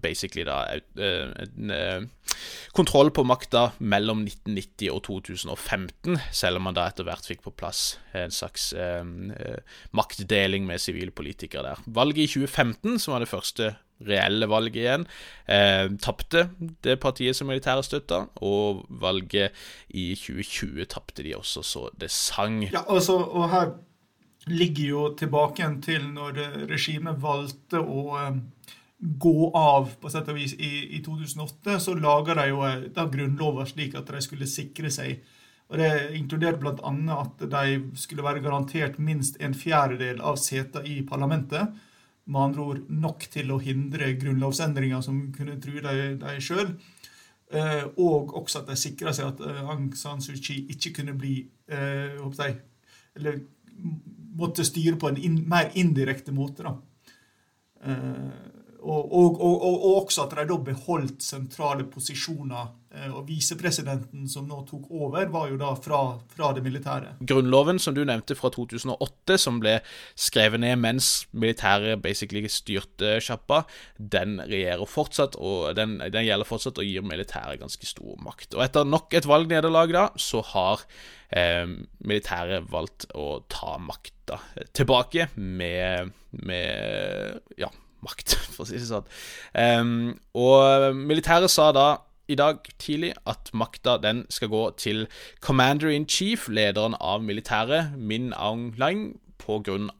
basically 0.00 0.46
da 0.48 0.62
en 0.70 2.08
kontroll 2.76 3.10
på 3.14 3.24
makta 3.26 3.70
mellom 3.78 4.24
1990 4.26 4.90
og 4.94 5.02
2015, 5.08 6.18
selv 6.32 6.60
om 6.60 6.68
man 6.68 6.76
da 6.76 6.86
etter 6.90 7.06
hvert 7.08 7.26
fikk 7.26 7.44
på 7.46 7.54
plass 7.56 7.98
en 8.16 8.34
slags 8.34 8.70
eh, 8.72 9.04
eh, 9.36 9.78
maktdeling 9.96 10.66
med 10.68 10.82
sivile 10.82 11.14
politikere 11.14 11.70
der. 11.70 11.84
Valget 11.86 12.24
i 12.24 12.32
2015, 12.34 12.98
som 13.02 13.16
var 13.16 13.24
det 13.24 13.32
første 13.32 13.72
reelle 14.06 14.48
valget 14.48 14.80
igjen, 14.80 15.06
eh, 15.46 15.90
tapte 16.00 16.48
det 16.84 16.98
partiet 17.00 17.36
som 17.36 17.50
militæret 17.50 17.84
støtta, 17.84 18.24
og 18.40 18.86
valget 18.88 19.52
i 19.90 20.14
2020 20.14 20.88
tapte 20.88 21.24
de 21.26 21.36
også 21.36 21.64
så 21.66 21.88
det 22.00 22.10
sang. 22.10 22.62
Ja, 22.70 22.84
altså, 22.88 23.18
og 23.20 23.50
her 23.50 23.74
ligger 24.46 24.84
jo 24.84 25.02
tilbake 25.18 25.66
til 25.84 26.06
når 26.14 26.40
regimet 26.70 27.20
valgte 27.20 27.82
å 27.82 28.06
eh, 28.20 28.38
gå 29.00 29.50
av 29.56 29.94
på 30.00 30.10
sett 30.12 30.28
og 30.28 30.36
vis 30.36 30.54
i, 30.60 30.96
i 30.96 31.02
2008, 31.04 31.78
så 31.80 31.94
laga 31.96 32.36
de 32.36 32.48
jo 32.50 32.64
eh, 32.68 32.88
da 32.94 33.06
grunnloven 33.08 33.68
slik 33.68 33.96
at 33.96 34.10
de 34.12 34.20
skulle 34.24 34.48
sikre 34.50 34.90
seg. 34.92 35.22
Og 35.70 35.78
Det 35.78 35.90
inkluderte 36.18 36.60
bl.a. 36.60 36.92
at 37.14 37.44
de 37.52 37.78
skulle 37.96 38.26
være 38.26 38.42
garantert 38.44 38.98
minst 38.98 39.38
en 39.40 39.54
fjerdedel 39.54 40.20
av 40.20 40.36
setene 40.42 40.82
i 40.90 41.00
parlamentet. 41.06 41.70
Med 42.26 42.42
andre 42.42 42.64
ord 42.72 42.80
nok 42.90 43.24
til 43.32 43.52
å 43.54 43.60
hindre 43.62 44.12
grunnlovsendringer 44.18 45.00
som 45.06 45.28
kunne 45.32 45.60
true 45.62 45.80
dem, 45.80 46.18
sjøl. 46.42 46.74
og 47.96 48.34
også 48.38 48.60
at 48.60 48.68
de 48.68 48.76
sikra 48.78 49.14
seg 49.14 49.30
at 49.30 49.40
Aung 49.64 49.88
San 49.98 50.20
Suu 50.22 50.36
Kyi 50.36 50.66
ikke 50.74 50.92
kunne 51.00 51.14
bli 51.18 51.48
jeg, 51.66 52.60
Eller 53.16 53.40
måtte 54.36 54.66
styre 54.66 54.98
på 54.98 55.08
en 55.08 55.16
in, 55.16 55.48
mer 55.48 55.70
indirekte 55.74 56.32
måte. 56.34 56.62
da. 56.66 56.74
Og, 58.80 59.12
og, 59.12 59.40
og, 59.40 59.62
og, 59.62 59.96
også 60.02 60.24
at 60.24 60.36
de 60.38 60.46
da 60.48 60.56
beholdt 60.64 61.24
sentrale 61.24 61.84
posisjoner. 61.90 62.76
Eh, 62.90 63.10
og 63.14 63.28
visepresidenten 63.28 64.24
som 64.26 64.48
nå 64.50 64.64
tok 64.66 64.88
over, 64.90 65.28
var 65.30 65.50
jo 65.50 65.58
da 65.60 65.68
fra, 65.78 66.00
fra, 66.32 66.48
det 66.56 66.64
militære. 66.64 67.12
Grunnloven 67.28 67.78
som 67.78 67.94
du 67.94 68.00
nevnte 68.02 68.34
fra 68.34 68.50
2008, 68.50 69.36
som 69.38 69.60
ble 69.62 69.76
skrevet 70.18 70.58
ned 70.64 70.80
mens 70.82 71.10
militæret 71.30 72.00
basically 72.02 72.50
styrte 72.50 73.18
sjappa, 73.22 73.62
den 73.94 74.40
regjerer 74.42 74.90
fortsatt, 74.90 75.38
og 75.38 75.76
den, 75.78 76.00
den, 76.00 76.26
gjelder 76.26 76.48
fortsatt 76.48 76.80
og 76.82 76.88
gir 76.88 77.06
militæret 77.06 77.60
ganske 77.62 77.86
stor 77.86 78.16
makt. 78.24 78.56
Og 78.56 78.64
etter 78.64 78.88
nok 78.88 79.14
et 79.14 79.28
valgnederlag 79.28 79.94
da, 79.94 80.08
så 80.18 80.42
har 80.54 80.82
eh, 81.28 81.68
militæret 82.02 82.66
valgt 82.72 83.06
å 83.14 83.44
ta 83.52 83.76
makta 83.78 84.40
tilbake 84.74 85.28
med, 85.36 86.10
med 86.42 87.54
ja, 87.60 87.70
makt, 88.06 88.36
for 88.54 88.64
å 88.64 88.68
si 88.70 88.78
det 88.78 88.88
sånn. 88.88 89.08
Um, 89.54 90.14
og 90.38 90.96
militæret 90.96 91.52
sa 91.52 91.70
da 91.76 91.88
i 92.30 92.36
dag 92.38 92.62
tidlig 92.78 93.14
at 93.26 93.50
makta 93.56 93.96
den 93.98 94.22
skal 94.30 94.52
gå 94.52 94.62
til 94.78 95.06
commander 95.42 95.90
in 95.90 96.06
chief, 96.06 96.46
lederen 96.48 96.94
av 97.00 97.24
militæret, 97.26 97.96
Min 97.98 98.30
Aung 98.36 98.70
Lang, 98.78 99.18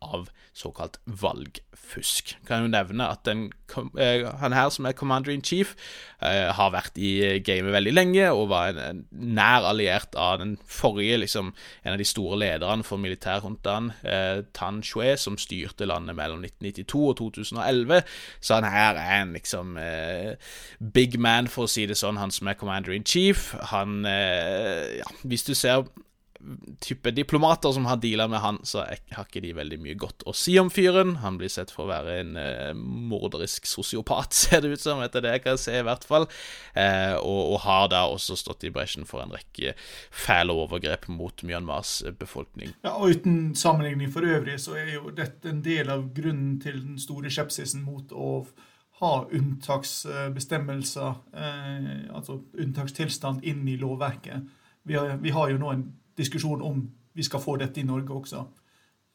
av 0.01 0.31
såkalt 0.53 0.99
valgfusk. 1.05 2.35
Kan 2.47 2.65
jo 2.65 2.71
nevne 2.73 3.07
at 3.09 3.23
den, 3.25 3.53
eh, 3.99 4.27
han 4.41 4.53
her 4.53 4.69
som 4.69 4.87
er 4.87 4.93
commander 4.93 5.33
in 5.33 5.43
chief, 5.43 5.75
eh, 6.21 6.53
har 6.53 6.71
vært 6.71 6.99
i 6.99 7.39
gamet 7.39 7.73
veldig 7.73 7.95
lenge 7.95 8.27
og 8.33 8.49
var 8.49 8.75
en, 8.75 9.05
nær 9.13 9.65
alliert 9.71 10.15
av 10.17 10.39
den 10.39 10.59
forrige, 10.67 11.21
liksom, 11.21 11.55
en 11.85 11.93
av 11.93 11.99
de 11.99 12.05
store 12.05 12.39
lederne 12.39 12.85
for 12.85 12.99
militærhuntaen, 12.99 13.93
eh, 14.05 14.43
Tan 14.53 14.83
Shue, 14.83 15.17
som 15.17 15.37
styrte 15.37 15.87
landet 15.87 16.17
mellom 16.17 16.43
1992 16.43 17.09
og 17.09 17.17
2011. 17.17 18.03
Så 18.41 18.55
han 18.55 18.65
her 18.65 18.95
er 18.97 19.23
en 19.23 19.33
liksom 19.33 19.79
big 20.93 21.19
man, 21.19 21.47
for 21.47 21.65
å 21.65 21.69
si 21.69 21.87
det 21.87 21.97
sånn, 21.97 22.19
han 22.19 22.31
som 22.31 22.49
er 22.49 22.55
commander 22.55 22.93
in 22.93 23.05
chief. 23.05 23.53
Han 23.71 24.05
Ja, 24.05 25.05
hvis 25.25 25.45
du 25.45 25.55
ser 25.55 25.85
type 26.81 27.11
diplomater 27.11 27.73
som 27.73 27.87
har 27.87 27.97
deala 28.01 28.27
med 28.29 28.41
han, 28.41 28.59
så 28.63 28.85
har 28.85 29.27
ikke 29.27 29.43
de 29.45 29.53
veldig 29.57 29.79
mye 29.83 29.97
godt 30.01 30.25
å 30.29 30.35
si 30.37 30.57
om 30.61 30.71
fyren. 30.73 31.17
Han 31.25 31.37
blir 31.41 31.53
sett 31.53 31.73
for 31.75 31.85
å 31.85 31.91
være 31.91 32.17
en 32.23 32.33
eh, 32.41 32.71
morderisk 32.77 33.69
sosiopat, 33.69 34.33
ser 34.43 34.65
det 34.65 34.75
ut 34.75 34.85
som, 34.85 35.03
etter 35.05 35.25
det 35.25 35.35
jeg 35.37 35.45
kan 35.45 35.61
se, 35.61 35.77
i 35.79 35.85
hvert 35.87 36.07
fall. 36.09 36.29
Eh, 36.75 37.15
og, 37.19 37.41
og, 37.53 37.59
har 37.67 37.91
da 37.93 38.07
også 38.09 38.39
stått 38.41 38.65
i 38.65 38.73
bresjen 38.75 39.07
for 39.09 39.25
en 39.25 39.35
rekke 39.35 39.75
fæle 40.11 40.57
overgrep 40.57 41.09
mot 41.13 41.45
Myanmars 41.47 42.01
befolkning. 42.21 42.75
Ja, 42.87 42.97
og 42.97 43.21
Uten 43.21 43.55
sammenligning 43.59 44.13
for 44.13 44.25
øvrig, 44.25 44.57
så 44.63 44.79
er 44.81 44.95
jo 44.95 45.13
dette 45.15 45.51
en 45.51 45.65
del 45.65 45.91
av 45.93 46.09
grunnen 46.17 46.57
til 46.63 46.81
den 46.81 46.99
store 47.01 47.33
skepsisen 47.33 47.85
mot 47.85 48.13
å 48.17 48.47
ha 49.01 49.13
unntaksbestemmelser, 49.33 51.15
eh, 51.33 52.15
altså 52.15 52.43
unntakstilstand, 52.61 53.45
inn 53.49 53.69
i 53.69 53.79
lovverket. 53.81 54.49
Vi 54.83 54.97
har, 54.97 55.17
vi 55.21 55.33
har 55.33 55.51
jo 55.53 55.61
nå 55.61 55.73
en 55.73 55.87
diskusjon 56.21 56.63
om 56.63 56.83
vi 57.17 57.27
skal 57.27 57.43
få 57.43 57.57
dette 57.61 57.81
i 57.83 57.87
Norge 57.87 58.15
også. 58.15 58.45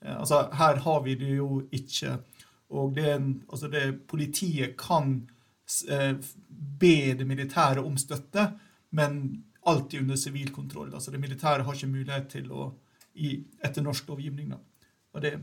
Eh, 0.03 0.16
altså, 0.18 0.45
her 0.53 0.82
har 0.86 1.03
vi 1.06 1.16
det 1.20 1.36
jo 1.38 1.62
ikke. 1.72 2.18
Og 2.76 2.95
det, 2.95 3.14
altså 3.49 3.70
det 3.72 3.84
Politiet 4.10 4.76
kan 4.78 5.20
eh, 5.89 6.16
be 6.80 6.95
det 7.18 7.28
militære 7.28 7.84
om 7.84 7.97
støtte, 7.97 8.49
men 8.91 9.43
alltid 9.66 10.01
under 10.01 10.16
sivil 10.16 10.51
kontroll. 10.53 10.93
Altså 10.93 11.12
det 11.12 11.20
militære 11.20 11.64
har 11.64 11.74
ikke 11.74 11.93
mulighet 11.93 12.28
til 12.30 12.51
å 12.51 12.72
i, 13.16 13.38
etter 13.64 13.84
norsk 13.84 14.10
lovgivning. 14.12 14.51
Da. 14.51 14.60
Og 15.16 15.22
det, 15.24 15.38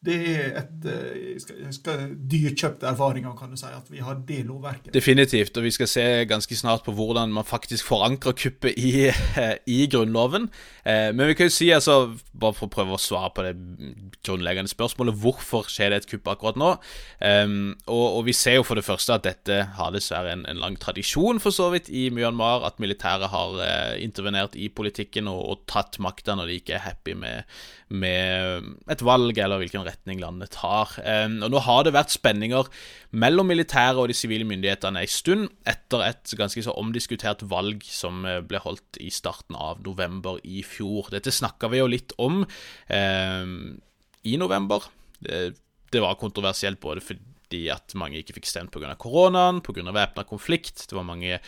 det 0.00 0.16
er 0.16 0.54
et 0.56 0.86
eh, 0.88 1.34
skal, 1.42 1.56
skal, 1.76 2.04
dyrkjøpte 2.32 2.88
erfaringer, 2.88 3.34
kan 3.36 3.50
du 3.52 3.58
si, 3.60 3.68
at 3.68 3.88
vi 3.92 4.00
har 4.00 4.16
det 4.24 4.38
lovverket. 4.48 4.94
Definitivt, 4.94 5.58
og 5.60 5.66
vi 5.66 5.72
skal 5.76 5.90
se 5.92 6.04
ganske 6.28 6.56
snart 6.56 6.86
på 6.86 6.94
hvordan 6.96 7.34
man 7.36 7.44
faktisk 7.44 7.84
forankrer 7.84 8.32
kuppet 8.32 8.78
i, 8.80 9.10
i 9.76 9.80
Grunnloven. 9.92 10.48
Eh, 10.88 11.10
men 11.12 11.28
vi 11.28 11.34
kan 11.36 11.50
jo 11.50 11.52
si, 11.52 11.68
altså, 11.76 12.14
bare 12.32 12.56
for 12.56 12.70
å 12.70 12.72
prøve 12.72 12.96
å 12.96 13.02
svare 13.02 13.32
på 13.36 13.44
det 13.44 13.52
grunnleggende 14.24 14.72
spørsmålet, 14.72 15.18
hvorfor 15.20 15.68
skjer 15.68 15.92
det 15.92 16.00
et 16.00 16.08
kupp 16.14 16.32
akkurat 16.32 16.60
nå? 16.60 16.70
Um, 17.20 17.74
og, 17.84 18.06
og, 18.06 18.22
vi 18.30 18.36
ser 18.36 18.56
jo 18.56 18.64
for 18.64 18.80
det 18.80 18.86
første 18.86 19.18
at 19.18 19.26
dette 19.26 19.60
har 19.76 19.92
dessverre 19.92 20.32
en, 20.32 20.46
en 20.48 20.62
lang 20.64 20.80
tradisjon, 20.80 21.42
for 21.44 21.52
så 21.52 21.68
vidt, 21.74 21.92
i 21.92 22.08
Myanmar. 22.08 22.64
At 22.64 22.80
militæret 22.80 23.28
har 23.34 23.60
intervenert 24.00 24.56
i 24.56 24.70
politikken 24.72 25.28
og, 25.28 25.44
og 25.44 25.68
tatt 25.68 26.00
makta 26.00 26.38
når 26.38 26.48
de 26.48 26.58
ikke 26.62 26.78
er 26.78 26.86
happy 26.88 27.18
med, 27.20 27.60
med 27.90 28.66
et 28.90 29.02
valg 29.02 29.38
eller 29.38 29.60
hvilken 29.60 29.84
retning 29.86 30.20
landet 30.22 30.52
tar. 30.54 30.92
Og 31.02 31.50
Nå 31.50 31.62
har 31.66 31.84
det 31.86 31.94
vært 31.96 32.14
spenninger 32.14 32.68
mellom 33.10 33.50
militæret 33.50 33.98
og 33.98 34.10
de 34.10 34.16
sivile 34.16 34.46
myndighetene 34.46 35.02
en 35.02 35.10
stund, 35.10 35.48
etter 35.68 36.04
et 36.06 36.34
ganske 36.38 36.62
så 36.62 36.74
omdiskutert 36.78 37.42
valg 37.50 37.82
som 37.86 38.22
eh, 38.28 38.40
ble 38.46 38.60
holdt 38.62 39.00
i 39.02 39.10
starten 39.14 39.58
av 39.58 39.82
november 39.86 40.38
i 40.46 40.62
fjor. 40.66 41.10
Dette 41.14 41.34
snakka 41.34 41.70
vi 41.72 41.82
jo 41.82 41.90
litt 41.90 42.14
om 42.22 42.44
eh, 42.86 43.50
i 44.30 44.36
november. 44.40 44.86
Det, 45.18 45.42
det 45.90 46.02
var 46.04 46.20
kontroversielt 46.20 46.80
både 46.82 47.02
fordi 47.04 47.29
at 47.72 47.94
mange 47.98 48.20
ikke 48.20 48.38
fikk 48.38 48.48
stemt 48.48 48.72
pga. 48.74 48.94
koronaen, 48.94 49.60
pga. 49.60 49.82
væpna 49.90 50.24
konflikt. 50.28 50.86
Det 50.88 50.96
var 50.96 51.06
mange 51.06 51.40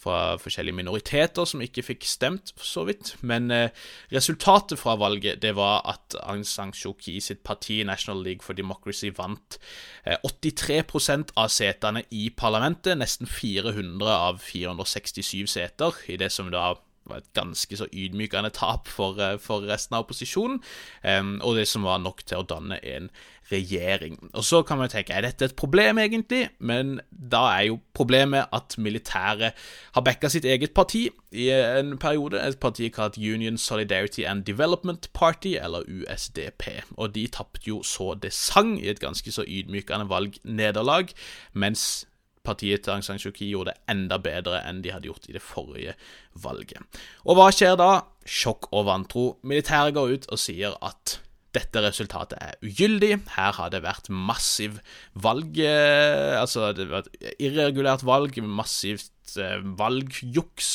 fra 0.00 0.36
forskjellige 0.40 0.76
minoriteter 0.78 1.44
som 1.48 1.60
ikke 1.60 1.84
fikk 1.84 2.06
stemt, 2.08 2.52
for 2.56 2.66
så 2.66 2.84
vidt. 2.88 3.12
Men 3.20 3.50
eh, 3.52 3.68
resultatet 4.12 4.80
fra 4.80 4.96
valget 5.00 5.42
det 5.42 5.52
var 5.58 5.84
at 5.88 6.16
Aung 6.22 6.44
San 6.48 6.72
Suu 6.72 6.94
Kyi 6.96 7.20
sitt 7.20 7.42
parti, 7.44 7.82
National 7.84 8.22
League 8.24 8.44
for 8.46 8.56
Democracy, 8.56 9.10
vant 9.16 9.58
eh, 10.04 10.16
83% 10.24 11.34
av 11.36 11.50
setene 11.52 12.04
i 12.10 12.30
parlamentet. 12.30 12.96
Nesten 12.98 13.28
400 13.28 14.14
av 14.14 14.40
467 14.44 15.44
seter 15.50 16.00
i 16.08 16.16
det 16.20 16.32
som 16.32 16.50
da 16.52 16.72
var 17.10 17.22
et 17.22 17.32
ganske 17.36 17.76
så 17.76 17.88
ydmykende 17.92 18.52
tap 18.56 18.88
for, 18.88 19.20
eh, 19.20 19.36
for 19.38 19.66
resten 19.68 19.98
av 19.98 20.06
opposisjonen, 20.06 20.60
um, 21.04 21.36
og 21.42 21.56
det 21.56 21.68
som 21.68 21.86
var 21.86 22.00
nok 22.02 22.24
til 22.24 22.40
å 22.40 22.46
danne 22.46 22.80
en 22.84 23.10
regjering. 23.50 24.30
Og 24.34 24.44
Så 24.44 24.62
kan 24.62 24.78
man 24.78 24.88
tenke 24.88 25.12
er 25.12 25.20
dette 25.20 25.44
et 25.44 25.56
problem, 25.56 25.98
egentlig? 25.98 26.48
Men 26.58 27.00
da 27.10 27.42
er 27.58 27.62
jo 27.70 27.80
problemet 27.94 28.46
at 28.52 28.76
militæret 28.78 29.52
har 29.94 30.02
backa 30.02 30.28
sitt 30.28 30.44
eget 30.44 30.74
parti 30.74 31.08
i 31.32 31.48
en 31.50 31.98
periode. 31.98 32.38
Et 32.40 32.60
parti 32.60 32.88
kalt 32.88 33.18
Union 33.18 33.58
Solidarity 33.58 34.22
and 34.22 34.44
Development 34.44 35.12
Party, 35.12 35.56
eller 35.56 35.82
USDP. 35.88 36.82
Og 36.96 37.14
de 37.14 37.26
tapte 37.26 37.68
jo 37.68 37.82
så 37.82 38.14
det 38.14 38.32
sang 38.32 38.78
i 38.78 38.88
et 38.88 39.00
ganske 39.00 39.32
så 39.32 39.44
ydmykende 39.46 40.08
valgnederlag, 40.08 41.08
mens 41.52 42.06
partiet 42.46 42.84
til 42.84 42.94
Aung 42.94 43.04
San 43.04 43.20
Suu 43.20 43.32
Kyi 43.34 43.50
gjorde 43.52 43.74
det 43.74 43.92
enda 43.92 44.18
bedre 44.22 44.62
enn 44.66 44.82
de 44.84 44.92
hadde 44.94 45.10
gjort 45.10 45.28
i 45.28 45.36
det 45.36 45.42
forrige 45.44 45.96
valget. 46.40 47.00
Og 47.26 47.38
hva 47.38 47.50
skjer 47.54 47.76
da? 47.80 47.90
Sjokk 48.24 48.70
og 48.72 48.86
vantro. 48.88 49.26
Militæret 49.42 49.96
går 49.96 50.16
ut 50.16 50.30
og 50.32 50.40
sier 50.40 50.76
at 50.84 51.18
dette 51.56 51.82
resultatet 51.82 52.38
er 52.38 52.58
ugyldig. 52.62 53.16
Her 53.34 53.54
har 53.58 53.70
det 53.72 53.82
vært 53.82 54.10
massiv 54.10 54.78
valg 55.18 55.58
eh, 55.58 56.38
Altså, 56.38 56.70
det 56.76 56.86
har 56.86 57.00
vært 57.00 57.40
irregulært 57.42 58.04
valg, 58.06 58.38
massivt 58.46 59.36
eh, 59.36 59.58
valgjuks. 59.80 60.72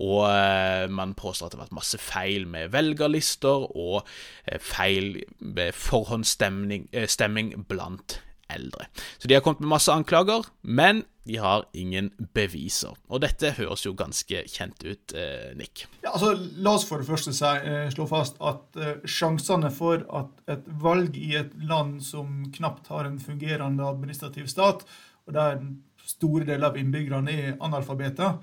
Og 0.00 0.26
eh, 0.28 0.86
man 0.92 1.16
påstår 1.18 1.48
at 1.48 1.54
det 1.54 1.60
har 1.60 1.66
vært 1.66 1.78
masse 1.80 2.00
feil 2.02 2.46
med 2.50 2.74
velgerlister 2.74 3.66
og 3.72 4.04
feil 4.60 5.22
med 5.40 5.72
forhåndsstemming 5.76 7.56
blant 7.70 8.20
eldre. 8.56 8.86
Så 9.18 9.28
de 9.28 9.36
har 9.36 9.44
kommet 9.44 9.62
med 9.64 9.72
masse 9.72 9.92
anklager, 9.92 10.46
men 10.62 11.04
de 11.24 11.36
har 11.36 11.66
ingen 11.76 12.10
beviser. 12.34 12.96
Og 13.12 13.20
dette 13.22 13.52
høres 13.58 13.84
jo 13.84 13.92
ganske 13.98 14.42
kjent 14.50 14.82
ut, 14.82 15.14
eh, 15.14 15.52
Nick. 15.56 15.86
Ja, 16.02 16.14
altså, 16.14 16.32
La 16.56 16.74
oss 16.74 16.86
for 16.88 16.98
det 16.98 17.06
første 17.06 17.32
si, 17.36 17.44
eh, 17.44 17.90
slå 17.92 18.08
fast 18.08 18.40
at 18.40 18.76
eh, 18.76 18.96
sjansene 19.04 19.70
for 19.70 20.02
at 20.16 20.30
et 20.48 20.64
valg 20.82 21.16
i 21.16 21.36
et 21.36 21.52
land 21.62 22.00
som 22.02 22.50
knapt 22.50 22.88
har 22.88 23.06
en 23.06 23.20
fungerende 23.20 23.86
administrativ 23.86 24.48
stat, 24.48 24.84
og 25.26 25.34
der 25.34 25.60
store 26.04 26.44
deler 26.44 26.70
av 26.70 26.76
innbyggerne 26.80 27.30
er 27.30 27.56
analfabeter, 27.60 28.40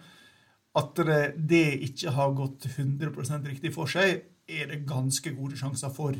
at 0.78 0.95
det, 0.95 1.34
det 1.49 1.82
ikke 1.89 2.14
har 2.14 2.36
gått 2.38 2.70
100% 2.70 3.47
riktig 3.49 3.74
for 3.74 3.89
seg, 3.89 4.22
er 4.47 4.70
det 4.70 4.86
ganske 4.88 5.34
gode 5.36 5.58
sjanser 5.58 5.89
for. 5.89 6.16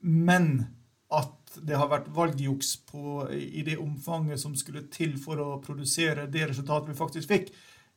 Men 0.00 0.68
at 1.12 1.43
det 1.62 1.76
har 1.78 1.90
vært 1.90 2.10
valgjuks 2.14 2.70
på, 2.88 3.28
i 3.30 3.62
det 3.66 3.76
omfanget 3.82 4.40
som 4.40 4.56
skulle 4.58 4.86
til 4.92 5.16
for 5.20 5.40
å 5.42 5.60
produsere 5.64 6.26
det 6.30 6.48
resultatet 6.50 6.90
vi 6.92 6.98
faktisk 6.98 7.30
fikk, 7.30 7.54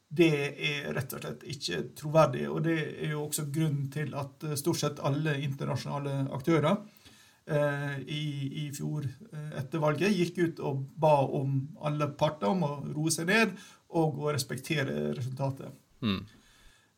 det 0.08 0.32
er 0.56 0.94
rett 0.96 1.14
og 1.16 1.24
slett 1.24 1.44
ikke 1.52 1.82
troverdig. 1.98 2.46
Og 2.52 2.62
det 2.68 2.78
er 3.04 3.12
jo 3.12 3.26
også 3.26 3.48
grunnen 3.54 3.90
til 3.92 4.14
at 4.18 4.46
eh, 4.48 4.56
stort 4.60 4.80
sett 4.80 5.02
alle 5.04 5.36
internasjonale 5.44 6.30
aktører 6.36 6.70
eh, 6.72 7.98
i, 8.06 8.24
i, 8.64 8.68
fjor, 8.76 9.08
eh, 9.32 9.50
etter 9.60 9.84
valget 9.84 10.16
gikk 10.16 10.40
ut 10.40 10.64
og 10.70 10.86
ba 10.96 11.18
om 11.26 11.60
alle 11.84 12.08
parter 12.20 12.54
om 12.54 12.64
å 12.64 12.72
roe 12.94 13.12
seg 13.14 13.28
ned 13.32 13.58
og 14.00 14.24
å 14.24 14.32
respektere 14.32 15.12
resultatet. 15.18 15.76
Mm. 16.04 16.22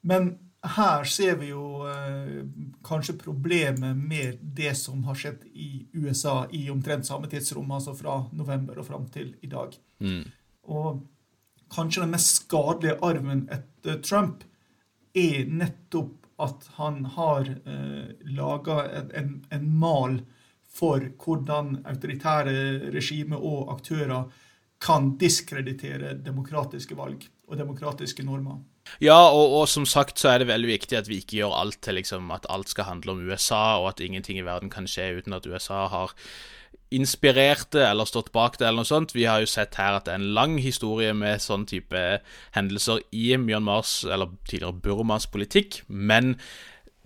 Men 0.09 0.31
her 0.61 1.03
ser 1.07 1.37
vi 1.39 1.51
jo 1.53 1.87
eh, 1.87 2.43
kanskje 2.83 3.15
problemet 3.19 3.97
med 3.97 4.41
det 4.41 4.73
som 4.77 5.03
har 5.07 5.15
skjedd 5.15 5.45
i 5.53 5.87
USA 5.93 6.47
i 6.51 6.65
omtrent 6.71 7.07
samme 7.07 7.29
tidsrom, 7.31 7.71
altså 7.71 7.95
fra 7.95 8.25
november 8.35 8.81
og 8.81 8.87
fram 8.89 9.07
til 9.13 9.35
i 9.41 9.47
dag. 9.51 9.75
Mm. 10.03 10.25
Og 10.67 10.99
kanskje 11.71 12.03
den 12.03 12.11
mest 12.11 12.41
skadelige 12.41 12.97
arven 13.05 13.45
etter 13.53 14.01
Trump 14.03 14.43
er 15.15 15.47
nettopp 15.47 16.27
at 16.39 16.67
han 16.79 17.05
har 17.15 17.47
eh, 17.47 18.11
laga 18.35 18.83
en, 19.15 19.33
en, 19.49 19.71
mal 19.79 20.19
for 20.69 21.03
hvordan 21.23 21.79
autoritære 21.89 22.91
regimer 22.93 23.39
og 23.39 23.73
aktører 23.73 24.29
kan 24.79 25.13
diskreditere 25.19 26.13
demokratiske 26.23 26.95
valg 26.95 27.25
og 27.49 27.57
demokratiske 27.59 28.23
normer. 28.23 28.61
Ja, 29.03 29.17
og, 29.29 29.55
og, 29.61 29.65
som 29.71 29.85
sagt 29.87 30.19
så 30.19 30.33
er 30.33 30.41
det 30.41 30.49
veldig 30.49 30.69
viktig 30.69 30.97
at 30.99 31.09
vi 31.09 31.21
ikke 31.21 31.39
gjør 31.41 31.57
alt 31.61 31.81
til 31.85 31.99
liksom, 31.99 32.31
at 32.35 32.47
alt 32.49 32.71
skal 32.71 32.89
handle 32.89 33.15
om 33.15 33.25
USA, 33.29 33.79
og 33.79 33.93
at 33.93 34.03
ingenting 34.03 34.41
i 34.41 34.47
verden 34.47 34.71
kan 34.73 34.89
skje 34.89 35.11
uten 35.19 35.37
at 35.37 35.47
USA 35.47 35.85
har 35.91 36.15
inspirert 36.89 37.69
det 37.75 37.83
eller 37.85 38.09
stått 38.09 38.31
bak 38.33 38.57
det, 38.57 38.65
eller 38.65 38.81
noe 38.81 38.89
sånt. 38.89 39.13
Vi 39.13 39.27
har 39.29 39.43
jo 39.43 39.49
sett 39.49 39.77
her 39.77 39.99
at 39.99 40.07
det 40.07 40.15
er 40.15 40.23
en 40.23 40.33
lang 40.33 40.57
historie 40.61 41.13
med 41.13 41.43
sånn 41.43 41.67
type 41.69 42.01
hendelser 42.55 43.03
i 43.13 43.29
Myanmars, 43.37 44.01
eller 44.09 44.33
tidligere 44.49 44.81
Burmas 44.81 45.29
politikk, 45.29 45.83
men 45.87 46.37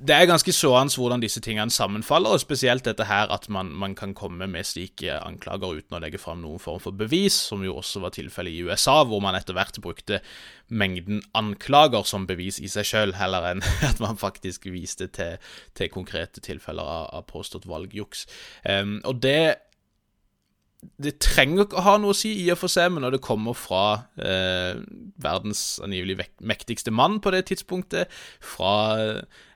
det 0.04 0.16
er 0.16 0.28
ganske 0.28 0.52
sårende 0.52 1.00
hvordan 1.00 1.22
disse 1.24 1.40
tingene 1.44 1.72
sammenfaller, 1.72 2.36
og 2.36 2.42
spesielt 2.44 2.84
dette 2.84 3.06
her 3.08 3.32
at 3.32 3.48
man, 3.54 3.70
man, 3.72 3.96
kan 3.96 4.14
komme 4.18 4.48
med 4.52 4.68
slike 4.68 5.16
anklager 5.24 5.80
uten 5.80 5.96
å 5.96 6.02
legge 6.04 6.20
fram 6.20 6.42
noen 6.44 6.60
form 6.60 6.82
for 6.84 6.96
bevis, 6.98 7.38
som 7.50 7.64
jo 7.64 7.78
også 7.80 8.02
var 8.04 8.16
tilfellet 8.16 8.52
i 8.54 8.66
USA, 8.68 9.00
hvor 9.08 9.24
man 9.24 9.38
etter 9.40 9.56
hvert 9.56 9.80
brukte 9.84 10.20
mengden 10.68 11.22
anklager 11.38 12.04
som 12.10 12.28
bevis 12.28 12.60
i 12.60 12.72
seg 12.72 12.90
sjøl, 12.90 13.16
heller 13.20 13.48
enn 13.54 13.64
at 13.90 14.02
man 14.04 14.20
faktisk 14.20 14.68
viste 14.74 15.08
til, 15.16 15.38
til 15.78 15.92
konkrete 15.94 16.44
tilfeller 16.44 16.84
av, 16.84 17.06
av 17.22 17.28
påstått 17.30 17.70
valgjuks. 17.70 18.28
Um, 18.68 18.98
og 19.08 19.24
det 19.24 19.73
det 21.02 21.16
trenger 21.24 21.66
ikke 21.66 21.80
å 21.80 21.86
ha 21.86 21.96
noe 22.02 22.14
å 22.14 22.18
si, 22.18 22.34
i 22.44 22.50
og 22.54 22.60
for 22.62 22.72
seg, 22.72 22.92
men 22.94 23.06
når 23.06 23.18
det 23.18 23.24
kommer 23.26 23.56
fra 23.58 23.86
eh, 24.18 24.80
verdens 25.24 25.80
angivelig 25.84 26.30
mektigste 26.44 26.94
mann 26.94 27.20
på 27.24 27.34
det 27.36 27.46
tidspunktet, 27.50 28.12
fra 28.44 28.76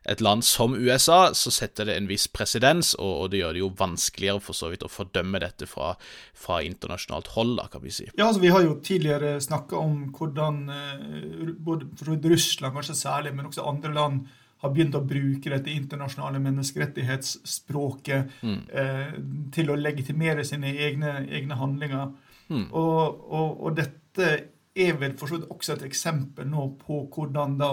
et 0.07 0.23
land 0.23 0.45
som 0.47 0.75
USA, 0.75 1.34
så 1.36 1.51
setter 1.51 1.89
det 1.89 1.97
en 1.99 2.07
viss 2.09 2.28
presedens, 2.32 2.93
og, 2.95 3.11
og, 3.11 3.30
det 3.34 3.41
gjør 3.41 3.57
det 3.57 3.63
jo 3.63 3.71
vanskeligere 3.82 4.43
for 4.43 4.57
så 4.57 4.71
vidt 4.71 4.86
å 4.88 4.91
fordømme 4.91 5.41
dette 5.43 5.67
fra, 5.69 5.93
fra 6.38 6.61
internasjonalt 6.63 7.34
hold, 7.36 7.57
da, 7.59 7.67
kan 7.71 7.84
vi 7.84 7.93
si. 7.93 8.07
Ja, 8.13 8.30
altså 8.30 8.43
Vi 8.43 8.53
har 8.53 8.63
jo 8.63 8.80
tidligere 8.84 9.38
snakka 9.43 9.80
om 9.82 10.09
hvordan 10.15 10.63
eh, 10.71 11.53
både 11.59 11.89
Russland 12.32 12.78
kanskje 12.78 12.99
særlig, 13.03 13.36
men 13.36 13.49
også 13.51 13.67
andre 13.67 13.93
land 13.95 14.28
har 14.64 14.74
begynt 14.74 14.95
å 14.97 15.03
bruke 15.05 15.51
dette 15.53 15.74
internasjonale 15.74 16.39
menneskerettighetsspråket 16.41 18.39
mm. 18.41 18.58
eh, 18.82 19.14
til 19.53 19.70
å 19.70 19.78
legitimere 19.78 20.45
sine 20.47 20.74
egne, 20.74 21.20
egne 21.30 21.60
handlinger. 21.60 22.10
Mm. 22.49 22.66
Og, 22.72 23.22
og, 23.28 23.62
og, 23.62 23.70
dette 23.78 24.32
er 24.78 24.97
vel 24.97 25.14
for 25.20 25.30
så 25.30 25.38
vidt 25.38 25.51
også 25.53 25.76
et 25.76 25.88
eksempel 25.89 26.47
nå 26.49 26.68
på 26.82 27.03
hvordan 27.14 27.58
da 27.60 27.72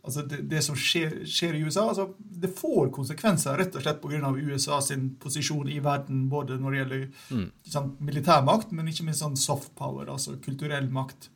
altså 0.00 0.24
det, 0.28 0.42
det 0.48 0.62
som 0.64 0.76
skjer, 0.78 1.22
skjer, 1.28 1.56
i 1.56 1.64
USA, 1.64 1.86
altså 1.90 2.06
det 2.18 2.52
får 2.56 2.88
konsekvenser 2.96 3.58
rett 3.60 3.74
og 3.76 3.84
slett 3.84 4.00
pga. 4.00 4.32
USA 4.32 4.80
sin 4.84 5.10
posisjon 5.20 5.68
i 5.68 5.78
verden, 5.84 6.26
både 6.32 6.56
når 6.60 6.70
det 6.70 6.80
gjelder 6.80 7.06
mm. 7.36 7.46
sånn, 7.74 7.90
militærmakt, 8.08 8.72
men 8.76 8.88
ikke 8.92 9.08
minst 9.08 9.24
sånn 9.24 9.40
soft 9.40 9.72
power, 9.78 10.08
altså 10.08 10.36
kulturell 10.44 10.88
makt. 10.92 11.30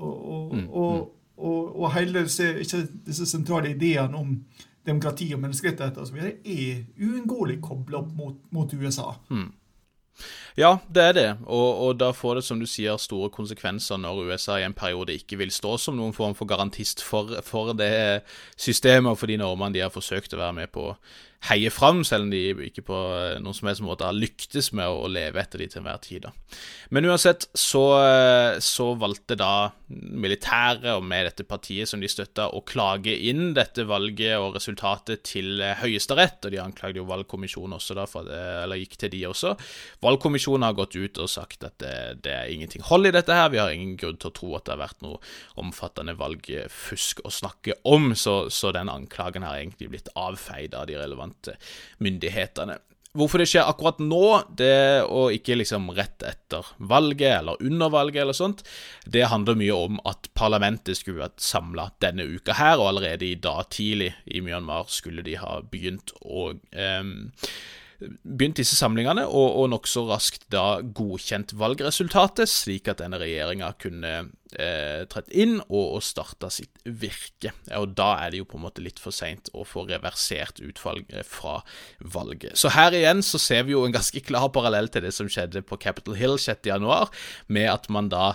Og, 0.00 0.12
og, 0.12 0.54
mm. 0.56 0.68
og 0.68 0.92
mm 0.92 1.08
og, 1.40 1.80
og 1.80 1.94
hele 1.94 2.24
disse, 2.26 2.52
disse, 3.06 3.26
sentrale 3.26 3.74
ideene 3.74 4.16
om 4.16 4.36
demokrati 4.86 5.30
og 5.34 5.40
menneskerettigheter 5.42 6.02
osv. 6.02 6.20
er 6.44 6.84
uunngåelig 7.00 7.60
kobla 7.64 8.00
opp 8.00 8.12
mot, 8.16 8.36
mot 8.52 8.74
USA. 8.74 9.12
Mm. 9.30 9.50
Ja, 10.58 10.78
det 10.94 11.02
er 11.02 11.12
det, 11.16 11.28
og, 11.46 11.68
og, 11.80 11.94
da 12.00 12.10
får 12.12 12.40
det, 12.40 12.44
som 12.44 12.60
du 12.60 12.66
sier, 12.68 12.98
store 13.00 13.30
konsekvenser 13.32 14.00
når 14.00 14.26
USA 14.28 14.58
i 14.60 14.66
en 14.66 14.76
periode 14.76 15.14
ikke 15.16 15.38
vil 15.40 15.52
stå 15.54 15.76
som 15.80 15.96
noen 15.96 16.12
form 16.16 16.34
for 16.36 16.50
garantist 16.50 17.04
for, 17.06 17.38
for 17.46 17.72
det 17.78 18.26
systemet 18.58 19.14
og 19.14 19.20
for 19.20 19.30
de 19.30 19.38
normene 19.40 19.78
de 19.78 19.84
har 19.84 19.94
forsøkt 19.94 20.34
å 20.34 20.42
være 20.42 20.58
med 20.60 20.72
på 20.74 20.90
heier 21.48 21.72
fram, 21.72 22.02
selv 22.04 22.26
om 22.26 22.32
de 22.32 22.40
ikke 22.66 22.82
på 22.84 22.96
eh, 23.16 23.38
noen 23.40 23.56
som 23.56 23.70
helst 23.70 23.84
måte 23.84 24.04
har 24.04 24.16
lyktes 24.16 24.70
med 24.76 24.92
å 24.92 25.08
leve 25.08 25.40
etter 25.40 25.62
de 25.62 25.70
til 25.70 25.80
enhver 25.80 26.00
tid. 26.04 26.26
Da. 26.26 26.32
Men 26.92 27.08
uansett 27.08 27.46
så, 27.56 27.84
eh, 27.96 28.58
så, 28.60 28.90
valgte 29.00 29.38
da 29.40 29.70
militæret, 29.88 30.84
og 30.98 31.06
med 31.06 31.24
dette 31.30 31.46
partiet 31.48 31.88
som 31.88 32.02
de 32.02 32.10
støtta, 32.10 32.50
å 32.52 32.60
klage 32.66 33.14
inn 33.30 33.54
dette 33.56 33.86
valget 33.88 34.36
og 34.36 34.58
resultatet 34.58 35.24
til 35.30 35.62
eh, 35.64 35.78
Høyesterett, 35.80 36.44
og 36.44 36.52
de 36.52 36.60
anklagde 36.60 37.00
jo 37.00 37.08
valgkommisjonen 37.08 37.78
også 37.78 37.96
da, 37.96 38.04
det, 38.28 38.42
eller 38.66 38.82
gikk 38.82 38.98
til 39.00 39.14
de 39.16 39.24
også. 39.30 39.54
Valgkommisjonen 40.04 40.68
har 40.68 40.76
gått 40.76 40.98
ut 41.00 41.22
og 41.24 41.32
sagt 41.32 41.64
at 41.64 41.78
det, 41.80 41.94
det 42.26 42.36
er 42.36 42.52
ingenting 42.52 42.84
hold 42.90 43.08
i 43.08 43.14
dette 43.16 43.32
her, 43.32 43.48
vi 43.54 43.62
har 43.62 43.72
ingen 43.72 43.96
grunn 44.00 44.20
til 44.20 44.28
å 44.28 44.36
tro 44.36 44.52
at 44.58 44.68
det 44.68 44.76
har 44.76 44.84
vært 44.84 45.00
noe 45.06 45.22
omfattende 45.60 46.18
valgfusk 46.20 47.24
å 47.24 47.32
snakke 47.32 47.80
om, 47.88 48.12
så, 48.12 48.42
så 48.52 48.74
den 48.76 48.92
anklagen 48.92 49.48
har 49.48 49.56
egentlig 49.56 49.88
blitt 49.94 50.12
avfeid 50.20 50.76
av 50.76 50.90
de 50.90 51.00
relevante 51.00 51.29
relevante 51.30 51.56
myndighetene. 51.98 52.78
Hvorfor 53.12 53.42
det 53.42 53.48
skjer 53.50 53.66
akkurat 53.66 53.98
nå, 53.98 54.42
det, 54.54 55.02
og 55.02 55.32
ikke 55.34 55.56
liksom 55.58 55.88
rett 55.96 56.22
etter 56.22 56.64
valget 56.78 57.40
eller 57.40 57.58
under 57.60 57.90
valget 57.90 58.22
eller 58.22 58.32
sånt, 58.32 58.62
det 59.04 59.26
handler 59.26 59.58
mye 59.58 59.74
om 59.74 59.98
at 60.06 60.28
parlamentet 60.34 60.96
skulle 60.96 61.24
vært 61.24 61.42
samla 61.42 61.88
denne 61.98 62.22
uka 62.22 62.54
her, 62.54 62.78
og 62.78 62.92
allerede 62.92 63.26
i 63.26 63.34
dag 63.34 63.66
tidlig 63.70 64.14
i 64.26 64.40
Myanmar 64.40 64.86
skulle 64.88 65.22
de 65.26 65.34
ha 65.42 65.58
begynt 65.60 66.14
å 66.22 66.52
eh, 66.70 67.02
begynt 68.00 68.58
disse 68.60 68.76
samlingene, 68.78 69.26
og, 69.28 69.56
og 69.60 69.70
nokså 69.72 70.04
raskt 70.08 70.46
da 70.52 70.80
godkjent 70.82 71.52
valgresultatet, 71.60 72.48
slik 72.50 72.88
at 72.90 73.02
denne 73.02 73.20
regjeringa 73.20 73.70
kunne 73.80 74.12
eh, 74.56 75.02
trett 75.10 75.28
inn 75.30 75.58
og, 75.66 75.98
og 75.98 76.04
starta 76.04 76.50
sitt 76.52 76.80
virke. 76.84 77.52
Og 77.76 77.92
da 77.98 78.12
er 78.24 78.32
det 78.32 78.40
jo 78.40 78.48
på 78.48 78.58
en 78.60 78.64
måte 78.64 78.84
litt 78.84 79.02
for 79.02 79.14
seint 79.14 79.52
å 79.52 79.66
få 79.68 79.84
reversert 79.90 80.62
utfallet 80.64 81.12
fra 81.28 81.58
valget. 82.00 82.56
Så 82.60 82.72
her 82.74 82.96
igjen 82.96 83.24
så 83.26 83.40
ser 83.42 83.68
vi 83.68 83.76
jo 83.76 83.84
en 83.86 83.96
ganske 83.96 84.24
klar 84.24 84.48
parallell 84.54 84.90
til 84.92 85.04
det 85.06 85.14
som 85.16 85.28
skjedde 85.30 85.64
på 85.66 85.80
Capitol 85.82 86.18
Hill 86.20 86.38
6.1, 86.40 87.12
med 87.52 87.70
at 87.72 87.88
man 87.92 88.10
da 88.12 88.32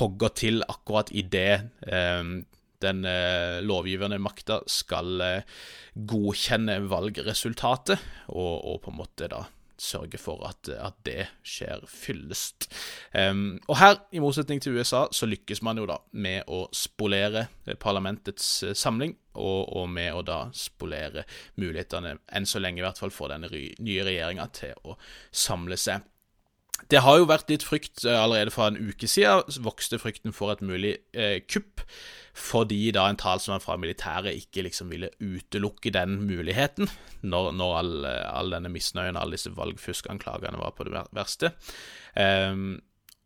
hogger 0.00 0.34
til 0.34 0.64
akkurat 0.66 1.12
i 1.14 1.22
det 1.22 1.50
eh, 1.86 2.36
den 2.84 3.04
eh, 3.08 3.58
lovgivende 3.64 4.18
makta 4.22 4.60
skal 4.70 5.20
eh, 5.24 5.60
godkjenne 5.96 6.80
valgresultatet, 6.90 8.02
og, 8.28 8.54
og, 8.60 8.80
på 8.84 8.92
en 8.92 9.00
måte 9.00 9.30
da 9.32 9.44
sørge 9.76 10.16
for 10.16 10.40
at, 10.48 10.70
at 10.72 10.96
det 11.04 11.26
skjer 11.44 11.84
fyllest. 11.90 12.68
Um, 13.12 13.58
og 13.68 13.76
her, 13.76 13.98
i 14.16 14.22
motsetning 14.24 14.62
til 14.62 14.78
USA, 14.78 15.04
så 15.12 15.28
lykkes 15.28 15.60
man 15.66 15.76
jo 15.76 15.84
da 15.90 15.98
med 16.16 16.48
å 16.48 16.62
spolere 16.72 17.46
parlamentets 17.82 18.48
eh, 18.64 18.76
samling, 18.76 19.12
og, 19.36 19.68
og, 19.76 19.88
med 19.92 20.16
å 20.16 20.24
da 20.24 20.38
spolere 20.56 21.26
mulighetene, 21.60 22.16
enn 22.32 22.48
så 22.48 22.62
lenge 22.62 22.80
i 22.80 22.86
hvert 22.86 23.00
fall, 23.00 23.12
for 23.12 23.32
denne 23.32 23.52
nye 23.52 24.06
regjeringa 24.08 24.48
til 24.56 24.88
å 24.88 24.96
samle 25.28 25.76
seg. 25.80 26.04
Det 26.90 27.00
har 27.02 27.18
jo 27.18 27.26
vært 27.28 27.50
litt 27.50 27.64
frykt 27.66 28.04
eh, 28.04 28.18
allerede 28.18 28.52
fra 28.54 28.68
en 28.70 28.78
uke 28.78 29.08
siden, 29.10 29.46
vokste 29.64 29.98
frykten 29.98 30.34
for 30.36 30.52
et 30.52 30.62
mulig 30.64 30.96
eh, 31.16 31.40
kupp 31.48 31.84
fordi 32.36 32.90
da 32.92 33.06
en 33.08 33.16
talsmann 33.16 33.62
fra 33.64 33.78
militæret 33.80 34.36
ikke 34.36 34.66
liksom 34.66 34.90
ville 34.92 35.08
utelukke 35.24 35.88
den 35.94 36.18
muligheten, 36.28 36.90
når, 37.24 37.54
når 37.56 37.78
all, 37.78 37.94
all, 38.04 38.52
denne 38.52 38.68
misnøyen, 38.68 39.16
alle 39.16 39.38
disse 39.38 39.54
valgfuskanklagene 39.56 40.60
var 40.60 40.74
på 40.76 40.84
det 40.84 41.06
verste. 41.16 41.54
Um, 42.12 42.76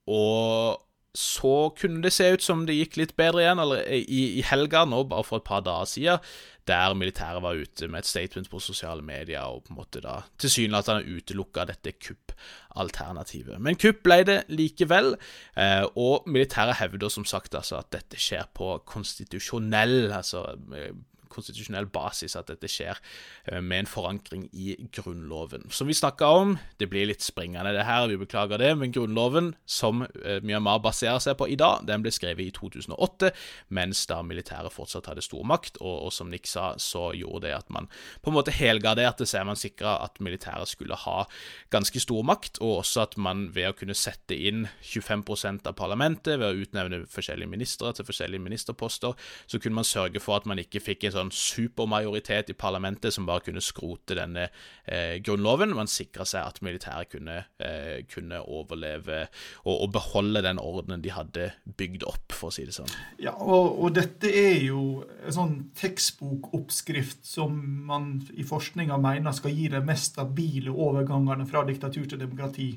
og 0.07 0.79
så 1.11 1.73
kunne 1.75 2.05
det 2.05 2.15
se 2.15 2.29
ut 2.37 2.45
som 2.47 2.63
det 2.69 2.79
gikk 2.79 3.01
litt 3.01 3.17
bedre 3.19 3.43
igjen 3.43 3.65
i, 3.99 4.23
i 4.39 4.47
helga, 4.47 4.85
nå 4.87 5.03
bare 5.11 5.27
for 5.27 5.43
et 5.43 5.49
par 5.49 5.67
dager 5.67 5.91
siden, 5.91 6.31
der 6.71 6.95
militæret 6.95 7.43
var 7.43 7.59
ute 7.59 7.89
med 7.91 8.05
et 8.05 8.09
statement 8.09 8.51
på 8.51 8.61
sosiale 8.63 9.03
medier 9.03 9.43
og 9.43 9.65
på 9.67 9.75
en 9.75 9.81
måte 9.81 10.03
da 10.05 10.21
tilsynelatende 10.41 11.19
utelukka 11.19 11.67
dette 11.69 11.97
kuppalternativet. 11.99 13.59
Men 13.63 13.79
kupp 13.81 14.05
ble 14.07 14.21
det 14.29 14.39
likevel, 14.53 15.17
eh, 15.59 15.85
og 15.99 16.29
militæret 16.31 16.79
hevder 16.81 17.13
som 17.13 17.27
sagt 17.29 17.59
altså 17.59 17.81
at 17.83 17.91
dette 17.95 18.21
skjer 18.21 18.47
på 18.55 18.77
konstitusjonell, 18.89 20.13
altså 20.15 20.47
eh, 20.77 20.95
konstitusjonell 21.33 21.89
basis 21.93 22.37
at 22.39 22.51
dette 22.51 22.69
skjer 22.71 22.99
eh, 23.47 23.61
med 23.61 23.85
en 23.85 23.91
forankring 23.91 24.49
i 24.53 24.75
Grunnloven. 24.95 25.69
Som 25.75 25.91
vi 25.91 25.97
snakka 25.97 26.29
om, 26.41 26.57
det 26.81 26.91
blir 26.91 27.09
litt 27.11 27.25
springende 27.25 27.73
det 27.77 27.87
her, 27.89 28.09
vi 28.11 28.19
beklager 28.21 28.61
det, 28.61 28.73
men 28.81 28.95
Grunnloven, 28.95 29.55
som 29.67 30.05
eh, 30.05 30.41
Myanmar 30.45 30.83
baserer 30.85 31.21
seg 31.23 31.39
på 31.41 31.49
i 31.51 31.59
dag, 31.61 31.85
den 31.89 32.05
ble 32.05 32.13
skrevet 32.15 32.47
i 32.49 32.55
2008, 32.57 33.33
mens 33.77 34.03
da 34.11 34.21
militæret 34.27 34.75
fortsatt 34.75 35.11
hadde 35.11 35.25
stor 35.25 35.47
makt, 35.49 35.81
og, 35.81 36.07
og 36.09 36.15
som 36.15 36.31
Nick 36.33 36.49
sa, 36.51 36.73
så 36.81 37.11
gjorde 37.17 37.47
det 37.47 37.55
at 37.57 37.71
man 37.73 37.89
på 38.23 38.33
en 38.33 38.39
måte 38.39 38.55
helgarderte 38.55 39.29
seg, 39.29 39.47
man 39.47 39.59
sikra 39.59 39.97
at 40.05 40.21
militæret 40.23 40.71
skulle 40.71 40.99
ha 41.07 41.25
ganske 41.73 42.03
stor 42.03 42.27
makt, 42.27 42.61
og 42.65 42.81
også 42.81 43.05
at 43.07 43.17
man 43.21 43.49
ved 43.55 43.71
å 43.71 43.77
kunne 43.77 43.97
sette 43.99 44.37
inn 44.37 44.67
25% 44.83 45.69
av 45.71 45.77
parlamentet, 45.79 46.39
ved 46.41 46.49
å 46.49 46.65
utnevne 46.65 47.05
forskjellige 47.11 47.51
ministre 47.51 47.93
til 47.97 48.07
forskjellige 48.09 48.43
ministerposter, 48.43 49.17
så 49.47 49.61
kunne 49.61 49.81
man 49.81 49.89
sørge 49.89 50.23
for 50.23 50.39
at 50.39 50.49
man 50.49 50.61
ikke 50.63 50.83
fikk 50.83 51.07
en 51.07 51.15
sånn 51.17 51.20
supermajoritet 51.29 52.49
i 52.49 52.57
parlamentet 52.57 53.13
som 53.13 53.27
bare 53.29 53.45
kunne 53.45 53.61
skrote 53.61 54.17
denne 54.17 54.47
eh, 54.87 55.19
grunnloven. 55.21 55.75
Man 55.77 55.91
sikra 55.91 56.25
seg 56.25 56.47
at 56.47 56.61
militæret 56.65 57.11
kunne, 57.13 57.37
eh, 57.61 58.01
kunne 58.09 58.41
overleve 58.41 59.27
og, 59.67 59.75
og, 59.75 59.89
beholde 59.93 60.41
den 60.47 60.63
ordenen 60.63 61.05
de 61.05 61.13
hadde 61.13 61.51
bygd 61.77 62.07
opp, 62.09 62.33
for 62.33 62.49
å 62.49 62.55
si 62.57 62.65
det 62.65 62.77
sånn. 62.79 62.95
Ja, 63.21 63.35
og, 63.37 63.77
og 63.77 63.93
dette 63.99 64.33
er 64.33 64.57
jo 64.65 65.03
en 65.21 65.37
sånn 65.37 65.59
tekstbokoppskrift 65.77 67.29
som 67.29 67.61
man 67.91 68.15
i 68.33 68.47
forskninga 68.49 68.97
mener 69.03 69.37
skal 69.37 69.53
gi 69.53 69.69
de 69.75 69.85
mest 69.85 70.15
stabile 70.15 70.73
overgangene 70.73 71.45
fra 71.51 71.67
diktatur 71.69 72.09
til 72.09 72.25
demokrati. 72.25 72.73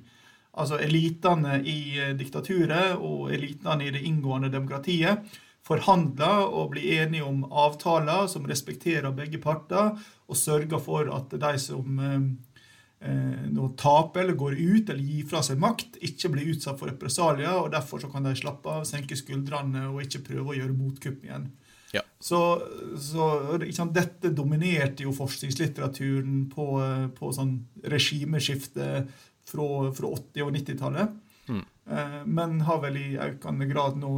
Altså 0.60 0.78
elitene 0.84 1.62
i 1.66 1.80
eh, 1.98 2.14
diktaturet 2.18 3.00
og 3.00 3.32
elitene 3.34 3.88
i 3.88 3.96
det 3.96 4.04
inngående 4.06 4.52
demokratiet 4.54 5.24
forhandler 5.64 6.48
og 6.50 6.74
blir 6.74 7.04
enige 7.04 7.26
om 7.26 7.46
avtaler 7.48 8.28
som 8.32 8.48
respekterer 8.50 9.16
begge 9.16 9.40
parter, 9.44 9.94
og 10.28 10.40
sørger 10.40 10.82
for 10.84 11.12
at 11.16 11.32
de 11.40 11.54
som 11.62 12.02
eh, 12.04 12.26
eh, 13.08 13.64
taper 13.80 14.26
eller 14.26 14.40
går 14.40 14.60
ut 14.60 14.92
eller 14.92 15.04
gir 15.04 15.28
fra 15.30 15.44
seg 15.46 15.62
makt, 15.64 16.02
ikke 16.04 16.34
blir 16.34 16.54
utsatt 16.56 16.80
for 16.80 16.92
represalier. 16.92 17.56
og 17.56 17.72
Derfor 17.72 18.04
så 18.04 18.12
kan 18.12 18.28
de 18.28 18.36
slappe 18.36 18.70
av, 18.70 18.88
senke 18.90 19.18
skuldrene 19.20 19.88
og 19.92 20.04
ikke 20.04 20.26
prøve 20.30 20.52
å 20.52 20.58
gjøre 20.60 20.78
motkupp 20.78 21.24
igjen. 21.24 21.52
Ja. 21.94 22.02
Så, 22.20 22.40
så 22.98 23.28
sant, 23.76 23.94
Dette 23.94 24.34
dominerte 24.34 25.06
jo 25.06 25.14
forskningslitteraturen 25.16 26.48
på, 26.52 26.68
eh, 26.84 27.08
på 27.16 27.32
sånn 27.36 27.60
regimeskifte 27.88 29.06
fra, 29.48 29.68
fra 29.96 30.16
80- 30.18 30.48
og 30.48 30.58
90-tallet. 30.58 31.20
Mm. 31.84 32.30
Men 32.36 32.62
har 32.64 32.80
vel 32.80 32.96
i 32.96 33.08
økende 33.20 33.68
grad 33.68 33.98
nå 34.00 34.14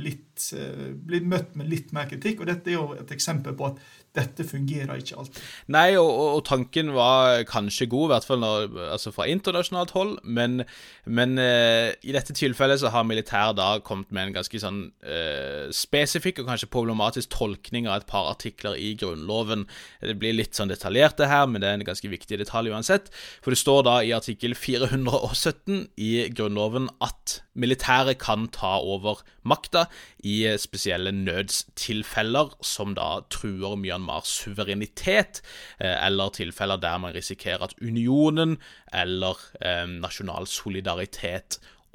litt, 0.00 0.46
eh, 0.56 0.94
blitt 0.96 1.26
møtt 1.28 1.54
med 1.56 1.68
litt 1.68 1.92
mer 1.92 2.08
kritikk. 2.08 2.40
Og 2.40 2.48
dette 2.48 2.72
er 2.72 2.78
jo 2.78 2.94
et 2.96 3.12
eksempel 3.12 3.56
på 3.56 3.68
at 3.68 3.82
dette 4.16 4.46
fungerer 4.48 4.96
ikke 4.96 5.18
alltid. 5.20 5.42
Nei, 5.76 5.90
og, 6.00 6.08
og, 6.08 6.40
tanken 6.48 6.94
var 6.96 7.44
kanskje 7.48 7.88
god, 7.92 8.06
i 8.08 8.12
hvert 8.14 8.28
fall 8.28 8.40
når, 8.40 8.78
altså 8.96 9.12
fra 9.12 9.28
internasjonalt 9.28 9.92
hold, 9.96 10.14
men, 10.24 10.62
men 11.06 11.38
uh, 11.38 11.94
i 12.02 12.14
dette 12.14 12.34
tilfellet 12.34 12.80
så 12.82 12.90
har 12.90 13.06
militæret 13.06 13.58
da 13.58 13.68
kommet 13.86 14.10
med 14.10 14.28
en 14.28 14.34
ganske 14.40 14.58
sånn 14.58 14.80
uh, 15.06 15.68
spesifikk 15.74 16.40
og 16.42 16.50
kanskje 16.50 16.70
problematisk 16.72 17.30
tolkning 17.36 17.86
av 17.86 18.00
et 18.00 18.08
par 18.10 18.26
artikler 18.32 18.74
i 18.74 18.92
Grunnloven. 18.98 19.66
Det 20.02 20.16
blir 20.18 20.34
litt 20.34 20.58
sånn 20.58 20.72
detaljert, 20.72 21.14
det 21.20 21.30
her, 21.30 21.46
men 21.46 21.62
det 21.62 21.70
er 21.70 21.78
en 21.78 21.86
ganske 21.86 22.10
viktig 22.10 22.40
detalj 22.42 22.74
uansett. 22.74 23.12
For 23.44 23.54
det 23.54 23.60
står 23.62 23.86
da 23.86 23.96
i 24.02 24.14
artikkel 24.16 24.56
417 24.58 25.86
i 26.02 26.10
Grunnloven 26.34 26.90
at 27.04 27.40
militæret 27.56 28.18
kan 28.20 28.50
ta 28.52 28.74
over 28.82 29.22
makta 29.46 29.86
i 30.26 30.42
spesielle 30.60 31.12
nødstilfeller 31.14 32.56
som 32.66 32.96
da 32.98 33.22
truer 33.32 33.78
Myanmars 33.78 34.34
suverenitet, 34.42 35.40
eh, 35.78 35.94
eller 36.04 36.34
tilfeller 36.34 36.82
der 36.82 36.98
man 37.00 37.14
risikerer 37.14 37.70
at 37.70 37.78
unionen 37.80 38.58
eller 38.92 39.38
eh, 39.62 39.86
nasjonal 39.86 40.50
solidaritet 40.50 40.95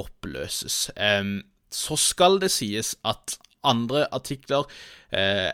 oppløses. 0.02 0.91
Eh, 0.97 1.43
så 1.72 1.95
skal 1.95 2.39
det 2.41 2.52
sies 2.52 2.95
at 3.06 3.38
andre 3.64 4.08
artikler 4.14 4.66
eh, 5.14 5.52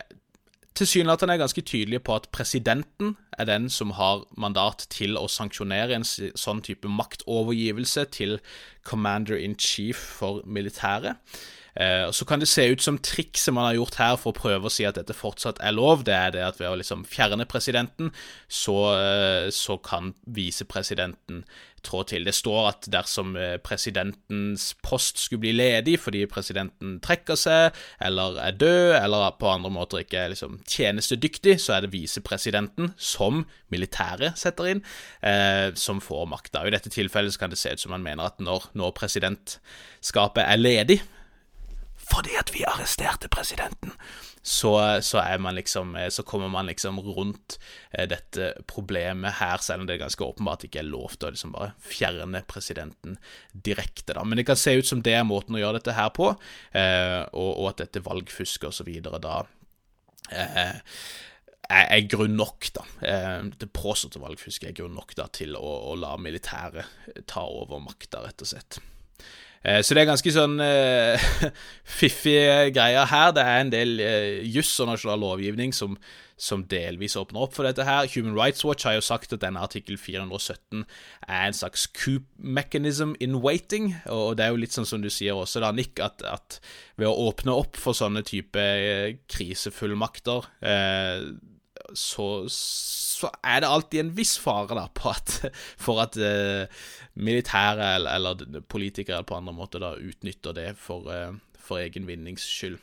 tilsynelatende 0.78 1.34
er 1.34 1.42
ganske 1.42 1.60
tydelige 1.60 2.00
på 2.00 2.14
at 2.14 2.28
presidenten 2.32 3.16
er 3.38 3.44
den 3.44 3.70
som 3.70 3.90
har 3.98 4.24
mandat 4.38 4.86
til 4.90 5.18
å 5.18 5.26
sanksjonere 5.30 5.96
en 5.96 6.06
sånn 6.06 6.62
type 6.62 6.88
maktovergivelse 6.88 8.04
til 8.14 8.38
commander 8.86 9.36
in 9.36 9.56
chief 9.58 9.96
for 10.18 10.42
militæret. 10.46 11.18
Eh, 11.78 12.10
så 12.10 12.26
kan 12.26 12.42
det 12.42 12.48
se 12.50 12.66
ut 12.72 12.82
som 12.82 12.98
trikset 12.98 13.54
man 13.54 13.68
har 13.68 13.78
gjort 13.78 13.98
her 14.00 14.16
for 14.18 14.34
å 14.34 14.38
prøve 14.38 14.66
å 14.66 14.72
si 14.72 14.86
at 14.88 14.98
dette 14.98 15.14
fortsatt 15.14 15.60
er 15.62 15.76
lov, 15.76 16.04
det 16.08 16.16
er 16.16 16.34
det 16.34 16.44
at 16.44 16.60
ved 16.60 16.72
å 16.72 16.78
liksom 16.80 17.04
fjerne 17.06 17.46
presidenten, 17.46 18.10
så, 18.48 18.78
eh, 18.98 19.50
så 19.54 19.78
kan 19.78 20.14
visepresidenten 20.26 21.44
trå 21.84 22.02
til. 22.08 22.24
Det 22.26 22.34
står 22.34 22.68
at 22.68 22.88
dersom 22.92 23.36
eh, 23.38 23.56
presidentens 23.62 24.72
post 24.84 25.20
skulle 25.22 25.44
bli 25.46 25.52
ledig 25.54 25.98
fordi 26.02 26.24
presidenten 26.30 26.98
trekker 27.04 27.38
seg, 27.38 27.76
eller 28.04 28.38
er 28.42 28.56
død, 28.58 28.94
eller 28.98 29.36
på 29.38 29.50
andre 29.52 29.72
måter 29.72 30.02
ikke 30.02 30.24
er 30.24 30.32
liksom 30.34 30.58
tjenestedyktig, 30.68 31.58
så 31.62 31.76
er 31.76 31.86
det 31.86 31.92
visepresidenten, 31.94 32.92
som 32.96 33.44
militæret 33.72 34.38
setter 34.40 34.72
inn, 34.72 34.82
eh, 35.22 35.70
som 35.78 36.02
får 36.02 36.26
makta. 36.30 36.64
I 36.66 36.74
dette 36.74 36.92
tilfellet 36.92 37.38
kan 37.38 37.54
det 37.54 37.60
se 37.60 37.72
ut 37.74 37.84
som 37.84 37.94
man 37.94 38.04
mener 38.04 38.28
at 38.28 38.42
når, 38.42 38.70
når 38.78 38.96
presidentskapet 38.98 40.44
er 40.44 40.60
ledig, 40.60 41.00
fordi 42.08 42.34
at 42.40 42.50
vi 42.54 42.64
arresterte 42.66 43.28
presidenten, 43.32 43.92
så, 44.42 45.00
så, 45.04 45.20
liksom, 45.52 45.96
så, 46.10 46.22
kommer 46.22 46.48
man 46.48 46.66
liksom 46.66 47.00
rundt 47.00 47.58
eh, 47.90 48.08
dette 48.08 48.54
problemet 48.66 49.36
her, 49.42 49.58
selv 49.60 49.82
om 49.82 49.86
det 49.86 49.98
er 49.98 50.04
ganske 50.06 50.24
åpenbart 50.24 50.64
ikke 50.64 50.80
er 50.80 50.88
lov 50.88 51.16
til 51.16 51.28
å 51.28 51.32
liksom 51.34 51.52
bare 51.52 51.74
fjerne 51.84 52.42
presidenten 52.48 53.18
direkte. 53.52 54.14
da. 54.14 54.24
Men 54.24 54.40
det 54.40 54.46
kan 54.48 54.56
se 54.56 54.78
ut 54.78 54.88
som 54.88 55.02
det 55.04 55.18
er 55.18 55.28
måten 55.28 55.58
å 55.58 55.62
gjøre 55.62 55.82
dette 55.82 55.96
her 55.98 56.08
på, 56.16 56.32
eh, 56.72 57.22
og, 57.32 57.50
og, 57.58 57.70
at 57.74 57.84
dette 57.84 58.04
valgfusket 58.06 58.70
osv. 58.70 58.92
da 59.04 59.40
eh, 60.32 60.76
er, 61.68 62.06
grunn 62.08 62.38
nok, 62.38 62.70
da. 62.76 62.84
Eh, 63.04 63.40
det 63.60 63.72
påståtte 63.76 64.22
valgfusket 64.22 64.70
er 64.70 64.78
grunn 64.80 64.96
nok 64.96 65.12
da, 65.18 65.28
til 65.28 65.56
å, 65.58 65.74
å 65.92 65.96
la 65.98 66.16
militæret 66.20 67.24
ta 67.28 67.44
over 67.44 67.82
makta, 67.84 68.24
rett 68.24 68.44
og 68.44 68.54
slett. 68.54 68.80
Eh, 69.64 69.80
så 69.82 69.94
det 69.94 70.04
er 70.04 70.10
ganske 70.12 70.32
sånn 70.32 70.56
uh, 70.62 71.28
fiffige 71.98 72.70
greier 72.74 73.08
her. 73.10 73.34
Det 73.36 73.44
er 73.44 73.60
en 73.62 73.74
del 73.74 73.98
uh, 74.00 74.38
juss 74.46 74.70
og 74.82 74.92
nasjonal 74.92 75.20
lovgivning 75.24 75.74
som, 75.74 75.96
som, 76.38 76.62
delvis 76.70 77.18
åpner 77.18 77.42
opp 77.46 77.56
for 77.56 77.66
dette 77.66 77.86
her. 77.86 78.08
Human 78.14 78.36
Rights 78.38 78.64
Watch 78.66 78.86
har 78.86 78.98
jo 78.98 79.04
sagt 79.04 79.34
at 79.34 79.42
denne 79.42 79.62
artikkel 79.64 79.98
417 79.98 80.84
er 81.26 81.48
en 81.48 81.58
slags 81.58 81.88
coup 81.90 82.26
mechanism 82.38 83.16
in 83.20 83.40
waiting. 83.42 83.96
Og 84.06 84.38
det 84.38 84.46
er 84.46 84.54
jo 84.54 84.62
litt 84.62 84.76
sånn 84.76 84.88
som 84.88 85.02
du 85.02 85.10
sier 85.12 85.38
også, 85.38 85.62
da, 85.64 85.72
Nick, 85.74 85.98
at, 86.04 86.22
at 86.22 86.60
ved 87.00 87.10
å 87.10 87.28
åpne 87.28 87.56
opp 87.58 87.78
for 87.78 87.98
sånne 87.98 88.24
type 88.26 88.62
uh, 88.62 89.10
krisefullmakter, 89.30 90.50
så 91.96 92.24
så 93.18 93.30
er 93.42 93.62
det 93.62 93.70
alltid 93.70 94.02
en 94.02 94.14
viss 94.16 94.36
fare 94.40 94.76
da, 94.78 94.86
at, 95.10 95.34
for 95.84 96.02
at 96.04 96.18
uh, 96.20 96.84
militære 97.18 97.94
eller, 97.98 98.18
eller, 98.18 98.66
politikere 98.70 99.24
på 99.26 99.38
andre 99.38 99.54
måter 99.56 99.82
da, 99.82 99.94
utnytter 99.98 100.56
det 100.56 100.68
for, 100.80 101.10
uh, 101.10 101.34
for 101.58 101.82
egen 101.82 102.06
vinnings 102.08 102.46
skyld. 102.46 102.78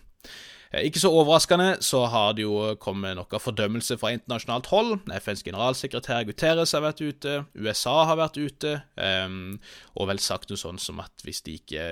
Eh, 0.75 0.89
ikke 0.89 0.99
så 0.99 1.11
overraskende 1.13 1.77
så 1.85 2.01
har 2.11 2.33
det 2.35 2.43
jo 2.43 2.57
kommet 2.83 3.15
noe 3.15 3.39
fordømmelse 3.39 3.95
fra 4.01 4.11
internasjonalt 4.15 4.67
hold. 4.73 4.91
FNs 5.07 5.43
generalsekretær 5.45 6.25
Guterres 6.27 6.75
har 6.75 6.83
vært 6.83 7.03
ute, 7.05 7.37
USA 7.55 8.01
har 8.09 8.19
vært 8.19 8.39
ute, 8.41 8.73
um, 8.99 9.55
og 9.95 10.09
vel 10.11 10.19
sagt 10.19 10.51
noe 10.51 10.59
sånn 10.59 10.81
som 10.81 10.99
at 11.03 11.23
hvis 11.23 11.43
de 11.45 11.55
ikke 11.61 11.85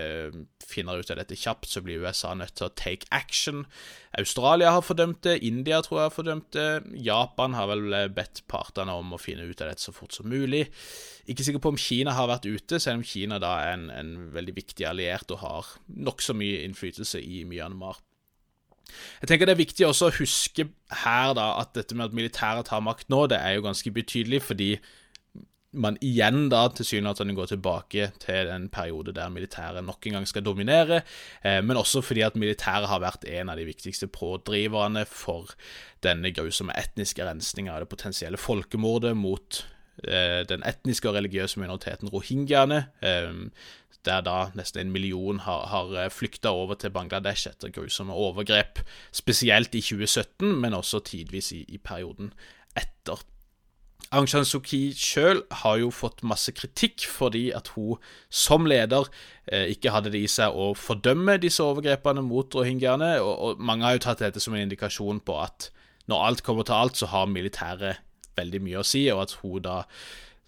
finner 0.68 1.00
ut 1.00 1.12
av 1.14 1.22
dette 1.22 1.38
kjapt, 1.40 1.70
så 1.72 1.84
blir 1.86 2.04
USA 2.04 2.34
nødt 2.36 2.58
til 2.60 2.68
å 2.68 2.74
take 2.76 3.08
action. 3.16 3.64
Australia 4.20 4.74
har 4.76 4.86
fordømt 4.86 5.24
det, 5.26 5.40
India 5.48 5.80
tror 5.84 6.02
jeg 6.02 6.10
har 6.10 6.18
fordømt 6.18 6.52
det, 6.56 6.70
Japan 7.06 7.56
har 7.58 7.72
vel 7.72 7.88
bedt 8.14 8.44
partene 8.52 8.94
om 9.00 9.16
å 9.16 9.22
finne 9.22 9.48
ut 9.48 9.64
av 9.64 9.72
dette 9.72 9.86
så 9.86 9.96
fort 9.96 10.16
som 10.16 10.28
mulig. 10.30 10.66
Ikke 11.30 11.46
sikker 11.46 11.64
på 11.64 11.72
om 11.72 11.80
Kina 11.80 12.18
har 12.18 12.30
vært 12.32 12.50
ute, 12.50 12.82
selv 12.84 13.00
om 13.00 13.08
Kina 13.08 13.40
da 13.42 13.56
er 13.64 13.78
en, 13.78 13.88
en 13.94 14.16
veldig 14.36 14.58
viktig 14.60 14.88
alliert 14.90 15.32
og 15.32 15.46
har 15.46 15.78
nokså 15.88 16.36
mye 16.36 16.66
innflytelse 16.68 17.22
i 17.24 17.46
Myanmar. 17.48 18.02
Jeg 19.22 19.30
tenker 19.30 19.50
Det 19.50 19.56
er 19.56 19.64
viktig 19.64 19.88
også 19.88 20.10
å 20.10 20.18
huske 20.18 20.68
her 21.04 21.34
da 21.38 21.54
at 21.62 21.74
dette 21.78 21.96
med 21.96 22.12
at 22.12 22.18
militæret 22.18 22.68
tar 22.70 22.84
makt 22.84 23.10
nå, 23.14 23.26
det 23.32 23.40
er 23.40 23.58
jo 23.58 23.66
ganske 23.66 23.94
betydelig, 23.96 24.44
fordi 24.46 24.76
man 25.74 25.98
igjen 26.06 26.48
da 26.54 26.68
tilsynelatende 26.70 27.34
går 27.38 27.50
tilbake 27.50 28.12
til 28.22 28.50
en 28.54 28.68
periode 28.74 29.14
der 29.16 29.32
militæret 29.34 29.86
nok 29.86 30.06
en 30.06 30.20
gang 30.20 30.28
skal 30.30 30.46
dominere, 30.46 31.02
eh, 31.42 31.62
men 31.66 31.80
også 31.80 32.04
fordi 32.06 32.22
at 32.26 32.38
militæret 32.38 32.90
har 32.90 33.02
vært 33.02 33.26
en 33.26 33.50
av 33.50 33.58
de 33.58 33.66
viktigste 33.66 34.08
pådriverne 34.14 35.06
for 35.10 35.56
denne 36.06 36.34
grusomme 36.36 36.76
etniske 36.78 37.26
rensninga 37.26 37.74
av 37.74 37.84
det 37.84 37.90
potensielle 37.90 38.38
folkemordet 38.38 39.16
mot 39.18 39.64
den 40.04 40.64
etniske 40.66 41.06
og 41.10 41.14
religiøse 41.16 41.60
minoriteten 41.62 42.10
rohingyaene. 42.10 42.80
Eh, 43.06 43.34
der 44.06 44.22
da 44.22 44.38
nesten 44.56 44.88
en 44.88 44.92
million 44.92 45.40
har, 45.40 45.68
har 45.72 46.10
flykta 46.12 46.52
over 46.52 46.76
til 46.76 46.92
Bangladesh 46.92 47.48
etter 47.48 47.72
grusomme 47.72 48.14
overgrep. 48.14 48.82
Spesielt 49.12 49.76
i 49.76 49.82
2017, 49.82 50.56
men 50.60 50.74
også 50.74 51.00
tidvis 51.00 51.52
i, 51.52 51.64
i 51.68 51.78
perioden 51.78 52.34
etter. 52.76 53.24
Aung 54.14 54.28
San 54.30 54.46
Suu 54.46 54.60
Kyi 54.62 54.92
sjøl 54.94 55.42
har 55.64 55.80
jo 55.82 55.90
fått 55.90 56.22
masse 56.28 56.52
kritikk 56.54 57.06
fordi 57.10 57.48
at 57.56 57.72
hun 57.74 58.02
som 58.30 58.68
leder 58.70 59.08
eh, 59.48 59.72
ikke 59.74 59.94
hadde 59.96 60.12
det 60.14 60.22
i 60.22 60.30
seg 60.30 60.54
å 60.54 60.74
fordømme 60.78 61.40
disse 61.42 61.64
overgrepene 61.66 62.22
mot 62.22 62.54
rohingyaene, 62.54 63.16
og, 63.24 63.34
og, 63.34 63.64
mange 63.64 63.88
har 63.88 63.98
jo 63.98 64.04
tatt 64.06 64.22
dette 64.22 64.44
som 64.44 64.54
en 64.54 64.66
indikasjon 64.68 65.24
på 65.26 65.40
at 65.42 65.72
når 66.12 66.26
alt 66.28 66.44
kommer 66.44 66.68
til 66.68 66.76
alt, 66.76 67.00
så 67.00 67.08
har 67.10 67.32
militæret 67.32 68.04
veldig 68.38 68.62
mye 68.64 68.82
å 68.82 68.88
si, 68.88 69.06
og 69.14 69.26
at 69.26 69.36
hun 69.42 69.64
da 69.66 69.82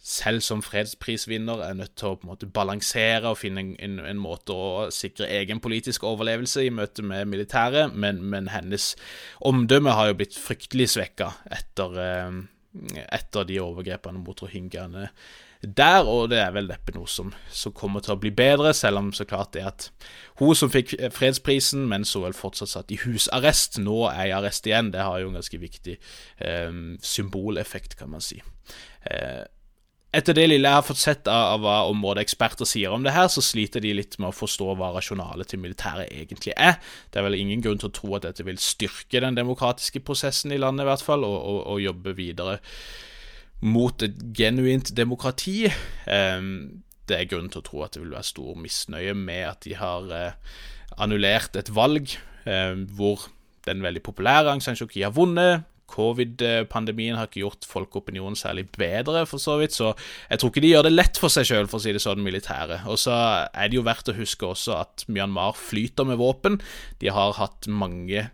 selv 0.05 0.43
som 0.45 0.61
fredsprisvinner 0.61 1.63
er 1.65 1.77
nødt 1.79 1.95
til 1.97 2.11
å 2.11 2.17
på 2.19 2.27
en 2.27 2.31
måte 2.35 2.49
balansere 2.53 3.31
og 3.31 3.39
finne 3.41 3.63
en, 3.81 3.95
en, 3.97 4.19
måte 4.21 4.53
å 4.53 4.67
sikre 4.93 5.25
egen 5.39 5.57
politisk 5.63 6.05
overlevelse 6.05 6.61
i 6.61 6.73
møte 6.73 7.01
med 7.01 7.25
militæret, 7.31 7.95
men, 7.97 8.21
men 8.21 8.51
hennes 8.53 8.91
omdømme 9.41 9.95
har 9.97 10.11
jo 10.11 10.19
blitt 10.19 10.37
fryktelig 10.37 10.91
svekka 10.93 11.31
etter 11.57 11.97
eh, 12.03 12.43
etter 13.15 13.47
de 13.47 13.59
overgrepene 13.63 14.21
mot 14.21 14.41
rohingyaene 14.43 15.09
der, 15.65 16.07
og 16.07 16.29
det 16.31 16.39
er 16.43 16.53
vel 16.55 16.69
neppe 16.69 16.93
noe 16.95 17.09
som, 17.09 17.31
som, 17.49 17.73
kommer 17.75 18.03
til 18.03 18.15
å 18.15 18.19
bli 18.21 18.31
bedre, 18.35 18.73
selv 18.77 19.01
om 19.01 19.09
så 19.15 19.25
klart 19.27 19.53
det 19.55 19.65
at 19.65 19.87
hun 20.41 20.55
som 20.57 20.71
fikk 20.71 20.95
fredsprisen, 21.15 21.87
men 21.89 22.05
så 22.07 22.21
vel 22.25 22.37
fortsatt 22.37 22.73
satt 22.73 22.93
i 22.93 22.99
husarrest, 23.05 23.79
nå 23.81 24.05
er 24.11 24.29
i 24.29 24.35
arrest 24.35 24.67
igjen, 24.69 24.93
det 24.93 25.03
har 25.05 25.21
jo 25.21 25.31
en 25.31 25.39
ganske 25.39 25.59
viktig 25.61 25.97
eh, 25.97 26.79
symboleffekt, 27.01 27.97
kan 27.99 28.13
man 28.13 28.23
si. 28.23 28.41
Eh, 29.09 29.43
etter 30.15 30.35
det 30.37 30.45
lille 30.47 30.69
jeg 30.69 30.79
har 30.79 30.85
fått 30.85 31.01
sett 31.01 31.27
av, 31.27 31.59
hva 31.63 31.81
områdeeksperter 31.91 32.67
sier 32.69 32.93
om 32.95 33.03
det 33.03 33.15
her, 33.15 33.27
så 33.31 33.43
sliter 33.43 33.83
de 33.83 33.91
litt 33.97 34.15
med 34.21 34.29
å 34.29 34.35
forstå 34.35 34.75
hva 34.79 34.93
rasjonalet 34.95 35.49
til 35.51 35.59
militæret 35.63 36.07
egentlig 36.13 36.53
er. 36.55 36.77
Det 37.11 37.19
er 37.19 37.27
vel 37.27 37.35
ingen 37.39 37.63
grunn 37.63 37.81
til 37.81 37.91
å 37.91 37.95
tro 37.95 38.13
at 38.15 38.27
dette 38.27 38.45
vil 38.47 38.61
styrke 38.61 39.23
den 39.23 39.35
demokratiske 39.35 39.99
prosessen 40.07 40.55
i 40.55 40.61
landet, 40.61 40.85
i 40.85 40.91
hvert 40.91 41.03
fall, 41.03 41.27
og, 41.27 41.35
og, 41.35 41.59
og 41.73 41.83
jobbe 41.83 42.15
videre 42.15 42.61
mot 43.61 44.03
et 44.05 44.17
genuint 44.35 44.91
demokrati. 44.97 45.69
Um, 46.09 46.83
det 47.09 47.19
er 47.19 47.29
grunn 47.29 47.51
til 47.53 47.61
å 47.61 47.65
tro 47.65 47.83
at 47.85 47.95
det 47.95 48.03
vil 48.03 48.15
være 48.15 48.31
stor 48.31 48.57
misnøye 48.59 49.13
med 49.17 49.45
at 49.51 49.61
de 49.65 49.75
har 49.77 50.09
uh, 50.09 50.57
annullert 51.01 51.57
et 51.59 51.71
valg 51.73 52.17
uh, 52.47 52.75
hvor 52.97 53.29
den 53.65 53.81
veldig 53.85 54.03
populære 54.05 54.51
Aung 54.51 54.61
San 54.61 54.77
Suu 54.77 54.89
Kyi 54.89 55.05
har 55.05 55.15
vunnet. 55.15 55.65
Covid-pandemien 55.89 57.17
har 57.17 57.29
ikke 57.29 57.43
gjort 57.43 57.67
folkeopinionen 57.69 58.37
særlig 58.37 58.65
bedre, 58.73 59.25
for 59.29 59.41
så 59.41 59.59
vidt, 59.61 59.75
så 59.75 59.91
jeg 60.29 60.41
tror 60.41 60.51
ikke 60.51 60.63
de 60.65 60.71
gjør 60.71 60.87
det 60.87 60.95
lett 60.95 61.19
for 61.21 61.33
seg 61.33 61.45
sjøl, 61.47 61.69
for 61.69 61.77
å 61.77 61.83
si 61.83 61.93
det 61.93 62.01
sånn, 62.03 62.23
militære. 62.25 62.81
Og 62.89 62.97
så 62.99 63.13
er 63.45 63.69
det 63.69 63.77
jo 63.77 63.85
verdt 63.85 64.09
å 64.11 64.17
huske 64.17 64.49
også 64.49 64.79
at 64.79 65.05
Myanmar 65.07 65.53
flyter 65.57 66.09
med 66.09 66.19
våpen. 66.19 66.57
De 67.01 67.13
har 67.13 67.37
hatt 67.37 67.69
mange 67.69 68.27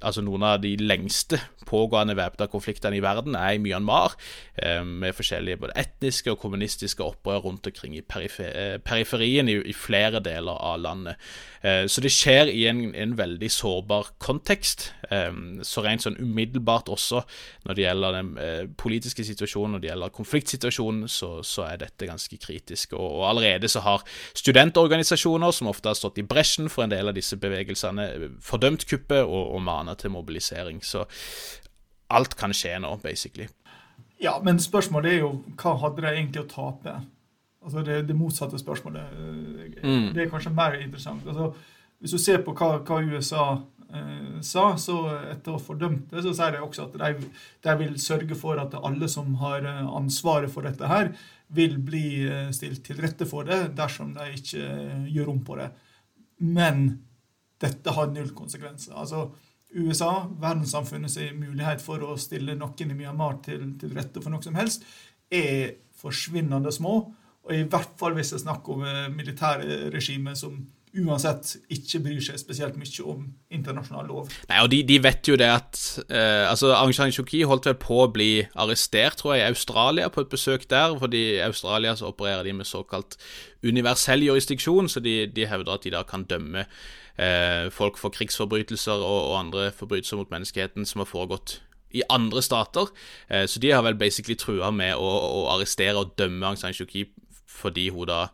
altså 0.00 0.22
Noen 0.22 0.44
av 0.46 0.60
de 0.62 0.74
lengste 0.78 1.40
pågående 1.66 2.14
væpna 2.16 2.46
konfliktene 2.52 2.98
i 2.98 3.02
verden 3.02 3.34
er 3.38 3.56
i 3.56 3.60
Myanmar, 3.62 4.14
eh, 4.62 4.84
med 4.84 5.14
forskjellige 5.16 5.58
både 5.64 5.76
etniske 5.80 6.30
og 6.30 6.38
kommunistiske 6.38 7.02
opprør 7.02 7.42
rundt 7.48 7.66
omkring 7.66 7.96
i 7.96 8.02
periferien 8.04 9.48
i, 9.48 9.72
flere 9.74 10.20
deler 10.20 10.54
av 10.54 10.78
landet. 10.80 11.16
Eh, 11.62 11.86
så 11.86 12.00
det 12.04 12.12
skjer 12.12 12.52
i 12.52 12.66
en, 12.70 12.94
en 12.94 13.16
veldig 13.18 13.50
sårbar 13.50 14.12
kontekst. 14.18 14.92
Eh, 15.10 15.32
så 15.62 15.82
rent 15.84 16.04
sånn 16.04 16.20
umiddelbart 16.20 16.88
også 16.92 17.24
når 17.64 17.74
det 17.74 17.86
gjelder 17.86 18.18
den 18.18 18.30
politiske 18.78 19.24
situasjonen, 19.24 19.74
når 19.74 19.82
det 19.82 19.88
gjelder 19.90 20.14
konfliktsituasjonen, 20.14 21.08
så, 21.08 21.30
så 21.42 21.66
er 21.66 21.80
dette 21.82 22.06
ganske 22.08 22.38
kritisk. 22.38 22.92
Og, 22.92 23.08
og, 23.18 23.28
allerede 23.32 23.68
så 23.68 23.82
har 23.84 24.04
studentorganisasjoner, 24.36 25.50
som 25.50 25.72
ofte 25.72 25.90
har 25.90 25.98
stått 25.98 26.20
i 26.20 26.26
bresjen 26.28 26.70
for 26.70 26.84
en 26.84 26.92
del 26.92 27.10
av 27.10 27.16
disse 27.16 27.36
bevegelsene, 27.40 28.08
fordømt 28.44 28.86
kuppet 28.88 29.24
og, 29.24 29.54
og 29.56 29.63
maner 29.64 29.98
til 29.98 30.12
mobilisering. 30.14 30.82
Så 30.84 31.04
alt 32.14 32.36
kan 32.38 32.54
skje 32.54 32.76
nå, 32.84 32.94
basically. 33.02 33.48
Ja, 34.22 34.38
men 34.44 34.60
spørsmålet 34.62 35.12
er 35.12 35.22
jo 35.24 35.34
hva 35.60 35.74
hadde 35.82 36.04
de 36.04 36.12
egentlig 36.12 36.44
å 36.44 36.50
tape? 36.50 36.96
Altså 37.64 37.84
det, 37.84 38.02
det 38.08 38.16
motsatte 38.16 38.60
spørsmålet. 38.60 39.14
Mm. 39.82 40.10
Det 40.14 40.24
er 40.24 40.32
kanskje 40.32 40.52
mer 40.54 40.76
interessant. 40.78 41.24
Altså, 41.26 41.52
hvis 42.00 42.12
du 42.12 42.20
ser 42.20 42.42
på 42.44 42.52
hva, 42.56 42.76
hva 42.84 42.98
USA 43.00 43.44
eh, 43.88 44.40
sa, 44.44 44.66
så 44.80 44.98
etter 45.32 45.52
å 45.52 45.56
ha 45.56 45.62
fordømt 45.64 46.12
det, 46.12 46.24
så 46.26 46.34
sier 46.36 46.56
de 46.56 46.60
også 46.64 46.88
at 46.88 46.98
de, 47.00 47.30
de, 47.64 47.76
vil 47.80 47.96
sørge 48.02 48.36
for 48.38 48.60
at 48.60 48.76
alle 48.76 49.08
som 49.08 49.32
har 49.40 49.64
eh, 49.64 49.80
ansvaret 49.96 50.52
for 50.52 50.68
dette 50.68 50.90
her, 50.90 51.14
vil 51.54 51.78
bli 51.80 52.04
eh, 52.28 52.50
stilt 52.56 52.84
til 52.86 53.00
rette 53.00 53.28
for 53.28 53.48
det 53.48 53.74
dersom 53.78 54.12
de 54.16 54.28
ikke 54.36 54.60
eh, 54.60 55.08
gjør 55.14 55.32
om 55.32 55.40
på 55.46 55.58
det. 55.60 55.70
Men 56.44 56.86
dette 57.64 57.96
har 57.96 58.12
null 58.12 58.32
konsekvenser. 58.36 58.92
Altså, 59.00 59.30
USA, 59.74 60.28
verdenssamfunnets 60.40 61.18
mulighet 61.34 61.82
for 61.82 62.02
å 62.06 62.14
stille 62.20 62.54
noen 62.58 62.94
i 62.94 62.96
Myanmar 62.98 63.40
til, 63.44 63.66
til 63.80 63.94
rette 63.96 64.22
for 64.22 64.34
noe 64.34 64.44
som 64.44 64.56
helst, 64.58 64.86
er 65.32 65.74
forsvinnende 65.98 66.72
små. 66.72 67.00
Og 67.44 67.52
i 67.52 67.66
hvert 67.68 67.98
fall 68.00 68.16
hvis 68.16 68.32
det 68.32 68.40
er 68.40 68.46
snakk 68.46 68.68
om 68.72 68.86
eh, 68.86 69.10
militærregime 69.12 70.36
som 70.38 70.62
uansett 70.94 71.56
ikke 71.74 72.00
bryr 72.04 72.20
seg 72.22 72.38
spesielt 72.38 72.76
mye 72.78 73.06
om 73.10 73.24
internasjonal 73.52 74.06
lov. 74.06 74.30
Nei, 74.50 74.60
og 74.62 74.70
De, 74.70 74.80
de 74.86 74.98
vet 75.02 75.26
jo 75.26 75.36
det 75.40 75.48
at 75.50 75.80
eh, 76.06 76.44
altså 76.46 76.70
Aung 76.76 76.94
San 76.94 77.12
Suu 77.12 77.24
Kyi 77.26 77.42
holdt 77.50 77.66
vel 77.66 77.78
på 77.82 77.98
å 78.04 78.10
bli 78.14 78.44
arrestert, 78.62 79.18
tror 79.18 79.34
jeg, 79.34 79.42
i 79.42 79.50
Australia 79.50 80.10
på 80.12 80.22
et 80.22 80.30
besøk 80.30 80.68
der. 80.70 80.94
fordi 80.98 81.24
I 81.34 81.46
Australia 81.48 81.96
så 81.98 82.12
opererer 82.12 82.46
de 82.46 82.54
med 82.60 82.70
såkalt 82.70 83.18
universell 83.64 84.22
jurisdiksjon, 84.22 84.88
så 84.88 85.02
de, 85.02 85.24
de 85.26 85.48
hevder 85.50 85.74
at 85.74 85.84
de 85.84 85.94
da 85.96 86.04
kan 86.06 86.28
dømme 86.30 86.68
eh, 87.16 87.70
folk 87.74 87.98
for 88.00 88.14
krigsforbrytelser 88.14 88.96
og, 88.96 89.20
og 89.30 89.38
andre 89.38 89.68
forbrytelser 89.74 90.20
mot 90.20 90.32
menneskeheten 90.34 90.88
som 90.88 91.04
har 91.04 91.10
foregått 91.10 91.58
i 91.94 92.02
andre 92.10 92.42
stater. 92.42 92.90
Eh, 93.28 93.46
så 93.50 93.60
de 93.62 93.70
har 93.70 93.84
vel 93.86 93.98
basically 93.98 94.36
trua 94.38 94.72
med 94.74 94.96
å, 94.96 95.04
å, 95.08 95.44
arrestere 95.54 96.00
og 96.00 96.16
dømme 96.18 96.50
Aung 96.50 96.60
San 96.60 96.74
Suu 96.74 96.88
Kyi 96.90 97.06
fordi 97.54 97.88
hun 97.94 98.08
da 98.10 98.26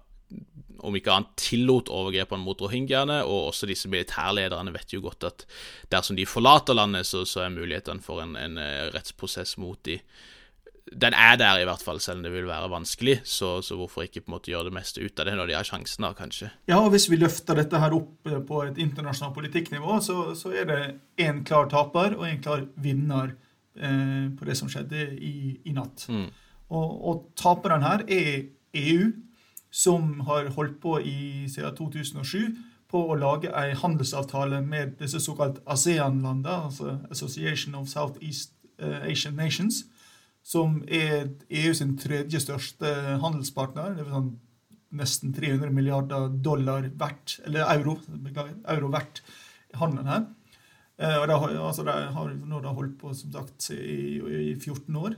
om 0.80 0.94
ikke 0.96 1.12
annet 1.12 1.34
tillot 1.36 1.90
overgrepene 1.92 2.40
mot 2.40 2.62
rohingyaene, 2.62 3.18
og 3.28 3.50
også 3.50 3.68
disse 3.68 3.88
militærlederne 3.92 4.72
vet 4.72 4.94
jo 4.94 5.02
godt 5.04 5.26
at 5.28 5.44
dersom 5.92 6.16
de 6.16 6.24
forlater 6.24 6.78
landet, 6.78 7.04
så, 7.04 7.26
så 7.28 7.44
er 7.44 7.52
mulighetene 7.52 8.00
for 8.00 8.22
en, 8.24 8.32
en 8.40 8.56
eh, 8.60 8.86
rettsprosess 8.94 9.58
mot 9.60 9.76
dem 9.84 10.00
den 10.90 11.14
er 11.14 11.36
der, 11.38 11.60
i 11.60 11.66
hvert 11.68 11.82
fall, 11.82 12.00
selv 12.02 12.18
om 12.18 12.24
det 12.24 12.32
vil 12.34 12.48
være 12.48 12.70
vanskelig. 12.70 13.20
Så, 13.24 13.60
så, 13.62 13.76
hvorfor 13.78 14.02
ikke 14.02 14.24
på 14.24 14.30
en 14.30 14.36
måte 14.36 14.50
gjøre 14.50 14.70
det 14.70 14.74
meste 14.74 15.02
ut 15.02 15.22
av 15.22 15.28
det 15.28 15.36
når 15.38 15.50
de 15.50 15.56
har 15.58 15.68
sjansen, 15.68 16.06
da, 16.06 16.12
kanskje. 16.18 16.50
Ja, 16.70 16.80
og 16.80 16.90
Hvis 16.94 17.06
vi 17.10 17.20
løfter 17.20 17.58
dette 17.58 17.78
her 17.78 17.94
opp 17.94 18.26
eh, 18.26 18.40
på 18.46 18.64
et 18.66 18.80
internasjonalt 18.82 19.36
politikknivå, 19.36 20.00
så, 20.02 20.32
så 20.38 20.54
er 20.54 20.66
det 20.70 20.80
én 21.22 21.44
klar 21.46 21.70
taper 21.70 22.18
og 22.18 22.26
én 22.26 22.42
klar 22.42 22.66
vinner 22.82 23.36
eh, 23.78 24.26
på 24.34 24.48
det 24.48 24.58
som 24.58 24.70
skjedde 24.72 25.12
i, 25.14 25.60
i 25.64 25.76
natt. 25.76 26.08
Mm. 26.10 26.26
Og, 26.70 26.90
og 27.10 27.22
taperen 27.38 27.86
her 27.86 28.04
er 28.10 28.48
EU, 28.78 29.12
som 29.70 30.24
har 30.26 30.50
holdt 30.56 30.80
på 30.82 30.96
i, 31.06 31.46
siden 31.50 31.76
2007 31.78 32.50
på 32.90 33.04
å 33.06 33.14
lage 33.14 33.52
en 33.54 33.76
handelsavtale 33.78 34.58
med 34.66 34.96
disse 34.98 35.20
såkalt 35.22 35.60
ASEAN-landene, 35.70 36.66
altså 36.66 36.96
Association 37.14 37.78
of 37.78 37.86
Southeast 37.86 38.56
eh, 38.82 39.06
Asian 39.06 39.38
Nations 39.38 39.84
som 40.42 40.80
er 40.88 41.28
EU 41.48 41.72
sin 41.76 41.96
tredje 42.00 42.40
største 42.42 42.90
handelspartner. 43.22 43.94
Det 43.96 44.04
er 44.04 44.14
sånn 44.14 44.32
nesten 44.96 45.34
300 45.34 45.70
milliarder 45.70 46.28
dollar 46.42 46.88
verdt, 46.98 47.38
eller 47.46 47.68
euro, 47.76 47.96
euro 48.74 48.90
verdt 48.90 49.22
handelen 49.78 50.10
her. 50.10 50.24
Eh, 51.00 51.16
og 51.16 51.28
de, 51.30 51.36
altså, 51.60 51.84
de 51.86 51.96
har 52.16 52.64
da 52.64 52.72
holdt 52.76 52.96
på 53.00 53.12
som 53.16 53.32
sagt 53.32 53.70
i, 53.76 54.18
i 54.50 54.54
14 54.58 54.98
år. 55.00 55.14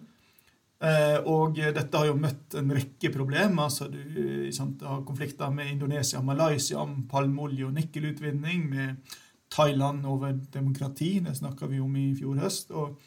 Eh, 0.82 1.18
og 1.30 1.58
dette 1.58 1.98
har 1.98 2.08
jo 2.08 2.18
møtt 2.18 2.56
en 2.58 2.72
rekke 2.74 3.10
problemer. 3.14 3.64
altså 3.64 3.88
Du 3.90 4.50
sant, 4.54 4.82
har 4.82 5.04
konflikter 5.06 5.50
med 5.54 5.72
Indonesia 5.72 6.20
og 6.20 6.28
Malaysia 6.28 6.80
om 6.82 7.04
palmeolje- 7.10 7.68
og 7.68 7.76
nikkelutvinning, 7.78 8.68
med 8.70 9.18
Thailand 9.52 10.06
over 10.08 10.32
demokrati, 10.32 11.18
det 11.20 11.36
snakka 11.36 11.66
vi 11.68 11.80
om 11.80 11.96
i 11.96 12.14
fjor 12.16 12.40
høst. 12.40 12.70
og 12.70 12.98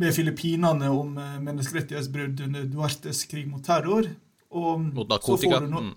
med 0.00 0.14
Filippinene 0.14 0.88
om 0.90 1.18
eh, 1.18 1.36
menneskerettighetsbrudd 1.40 2.40
under 2.40 2.64
Duartes 2.70 3.24
krig 3.30 3.46
mot 3.48 3.64
terror. 3.64 4.08
Og 4.54 4.80
mot 4.80 5.08
narkotika. 5.08 5.60
No 5.60 5.80
mm. 5.80 5.92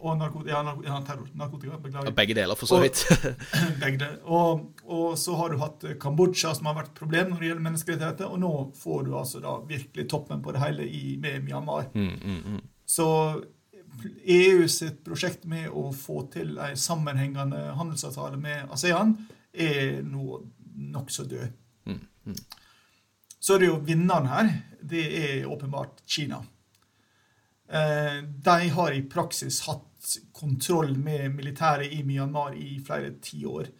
og 0.00 0.18
narkotika, 0.18 0.50
ja, 0.54 0.74
ja, 0.86 0.98
terror. 1.06 1.28
Narkotika, 1.38 1.78
beklager. 1.82 2.14
Begge 2.16 2.36
deler, 2.38 2.58
for 2.58 2.70
så 2.70 2.80
vidt. 2.82 3.04
begge 3.82 3.98
deler. 3.98 4.18
Og, 4.24 4.66
og, 4.86 5.18
så 5.18 5.36
har 5.38 5.52
du 5.52 5.60
hatt 5.62 5.86
eh, 5.86 5.98
Kambodsja, 6.00 6.54
som 6.58 6.70
har 6.70 6.78
vært 6.82 6.92
problem 6.98 7.32
når 7.32 7.42
det 7.42 7.50
gjelder 7.50 7.66
menneskerettigheter. 7.68 8.30
Og 8.30 8.42
nå 8.42 8.52
får 8.78 9.06
du 9.08 9.14
altså 9.18 9.42
da 9.44 9.56
virkelig 9.68 10.08
toppen 10.10 10.42
på 10.44 10.54
det 10.54 10.62
hele 10.64 10.86
i, 10.86 11.16
med 11.22 11.42
Myanmar. 11.46 11.90
Mm, 11.94 12.12
mm, 12.22 12.44
mm. 12.54 12.68
Så 12.90 13.08
EU 14.24 14.68
sitt 14.70 15.02
prosjekt 15.04 15.44
med 15.50 15.68
å 15.76 15.90
få 15.94 16.22
til 16.32 16.54
en 16.62 16.78
sammenhengende 16.78 17.74
handelsavtale 17.76 18.38
med 18.40 18.70
ASEAN 18.72 19.16
er 19.52 20.00
nå 20.06 20.40
nokså 20.94 21.26
død. 21.28 21.50
Mm, 21.90 22.00
mm. 22.30 22.38
Så 23.40 23.54
er 23.54 23.62
det 23.62 23.70
jo 23.70 23.82
vinneren 23.84 24.28
her. 24.28 24.50
Det 24.80 25.04
er 25.20 25.48
åpenbart 25.48 26.02
Kina. 26.06 26.42
Eh, 27.70 28.18
de 28.22 28.68
har 28.74 28.92
i 28.92 29.06
praksis 29.08 29.62
hatt 29.66 30.16
kontroll 30.32 30.96
med 30.98 31.30
militæret 31.34 31.92
i 31.92 32.02
Myanmar 32.04 32.56
i 32.56 32.78
flere 32.84 33.14
tiår. 33.22 33.70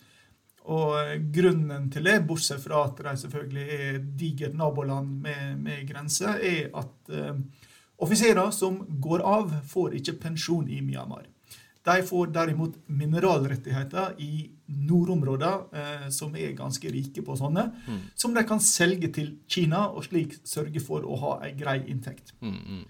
Og 0.70 1.24
grunnen 1.34 1.88
til 1.90 2.04
det, 2.04 2.20
bortsett 2.28 2.60
fra 2.62 2.84
at 2.86 3.00
de 3.00 3.16
selvfølgelig 3.22 3.78
er 3.78 3.98
digert 4.20 4.54
naboland 4.54 5.14
med, 5.24 5.56
med 5.58 5.86
grenser, 5.88 6.36
er 6.36 6.68
at 6.76 7.10
uh, 7.16 7.38
offiserer 8.04 8.52
som 8.54 8.76
går 9.00 9.24
av, 9.24 9.54
får 9.66 9.96
ikke 9.98 10.18
pensjon 10.20 10.68
i 10.68 10.82
Myanmar. 10.84 11.24
De 11.84 12.02
får 12.04 12.32
derimot 12.34 12.76
mineralrettigheter 12.86 14.18
i 14.20 14.50
nordområder, 14.68 15.62
eh, 15.72 16.08
som 16.12 16.34
er 16.36 16.52
ganske 16.58 16.92
rike 16.92 17.24
på 17.24 17.36
sånne, 17.40 17.70
mm. 17.86 18.00
som 18.14 18.34
de 18.36 18.44
kan 18.46 18.60
selge 18.60 19.08
til 19.16 19.30
Kina, 19.48 19.86
og 19.88 20.04
slik 20.04 20.36
sørge 20.44 20.82
for 20.84 21.06
å 21.08 21.16
ha 21.22 21.32
ei 21.46 21.54
grei 21.56 21.78
inntekt. 21.88 22.34
Mm, 22.44 22.58
mm. 22.60 22.84